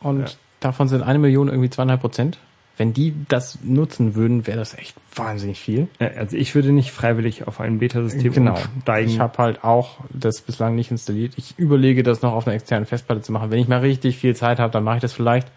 und 0.00 0.20
Ja. 0.22 0.26
davon 0.60 0.88
sind 0.88 1.02
eine 1.02 1.18
Million 1.20 1.48
irgendwie 1.48 1.70
zweieinhalb 1.70 2.00
Prozent. 2.00 2.38
Wenn 2.78 2.92
die 2.94 3.12
das 3.28 3.58
nutzen 3.64 4.14
würden, 4.14 4.46
wäre 4.46 4.56
das 4.56 4.72
echt 4.74 4.96
wahnsinnig 5.14 5.58
viel. 5.60 5.88
Also 5.98 6.36
ich 6.36 6.54
würde 6.54 6.70
nicht 6.70 6.92
freiwillig 6.92 7.46
auf 7.48 7.60
ein 7.60 7.80
Beta-System 7.80 8.32
Genau. 8.32 8.54
umsteigen. 8.74 9.10
Ich 9.10 9.18
habe 9.18 9.36
halt 9.38 9.64
auch 9.64 9.96
das 10.10 10.40
bislang 10.40 10.76
nicht 10.76 10.90
installiert. 10.92 11.34
Ich 11.36 11.58
überlege, 11.58 12.04
das 12.04 12.22
noch 12.22 12.32
auf 12.32 12.46
einer 12.46 12.54
externen 12.54 12.86
Festplatte 12.86 13.20
zu 13.22 13.32
machen. 13.32 13.50
Wenn 13.50 13.58
ich 13.58 13.66
mal 13.68 13.80
richtig 13.80 14.16
viel 14.16 14.36
Zeit 14.36 14.60
habe, 14.60 14.72
dann 14.72 14.84
mache 14.84 14.96
ich 14.98 15.02
das 15.02 15.12
vielleicht. 15.12 15.48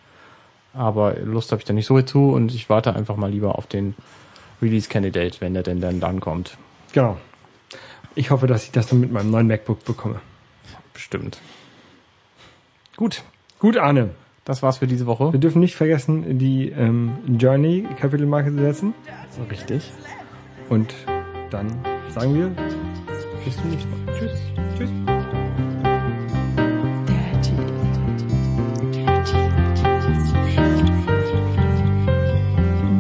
Aber 0.74 1.16
Lust 1.20 1.52
habe 1.52 1.60
ich 1.62 1.66
da 1.66 1.74
nicht 1.74 1.86
so 1.86 2.02
zu 2.02 2.32
und 2.32 2.54
ich 2.56 2.70
warte 2.70 2.96
einfach 2.96 3.16
mal 3.18 3.30
lieber 3.30 3.56
auf 3.58 3.68
den 3.68 3.94
Release 4.62 4.90
Candidate, 4.90 5.42
wenn 5.42 5.54
der 5.54 5.64
denn 5.64 5.80
dann 5.80 6.00
dann 6.00 6.20
kommt. 6.22 6.58
Genau. 6.94 7.18
Ich 8.16 8.32
hoffe, 8.32 8.48
dass 8.48 8.64
ich 8.66 8.72
das 8.72 8.88
dann 8.88 9.00
mit 9.00 9.12
meinem 9.12 9.30
neuen 9.32 9.48
MacBook 9.48 9.86
bekomme. 9.86 10.20
Bestimmt. 10.94 11.40
Gut. 12.98 13.24
Gut, 13.60 13.78
Arne. 13.78 14.10
Das 14.52 14.62
war's 14.62 14.80
für 14.80 14.88
diese 14.88 15.06
Woche. 15.06 15.32
Wir 15.32 15.40
dürfen 15.40 15.62
nicht 15.62 15.78
vergessen, 15.78 16.38
die 16.38 16.72
ähm, 16.72 17.20
Journey 17.40 17.88
Kapitelmarke 17.98 18.52
zu 18.52 18.58
setzen. 18.58 18.94
So 19.30 19.44
Richtig. 19.44 19.90
Und 20.68 20.94
dann 21.52 21.68
sagen 22.10 22.36
wir 22.36 22.52
bis 23.46 23.56
zum 23.56 23.70
nächsten 23.70 23.90
Mal. 23.90 24.14
Tschüss. 24.20 24.32
Tschüss. 24.78 24.90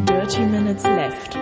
Dirty 0.06 0.45
minutes 0.45 0.86
left. 0.86 1.41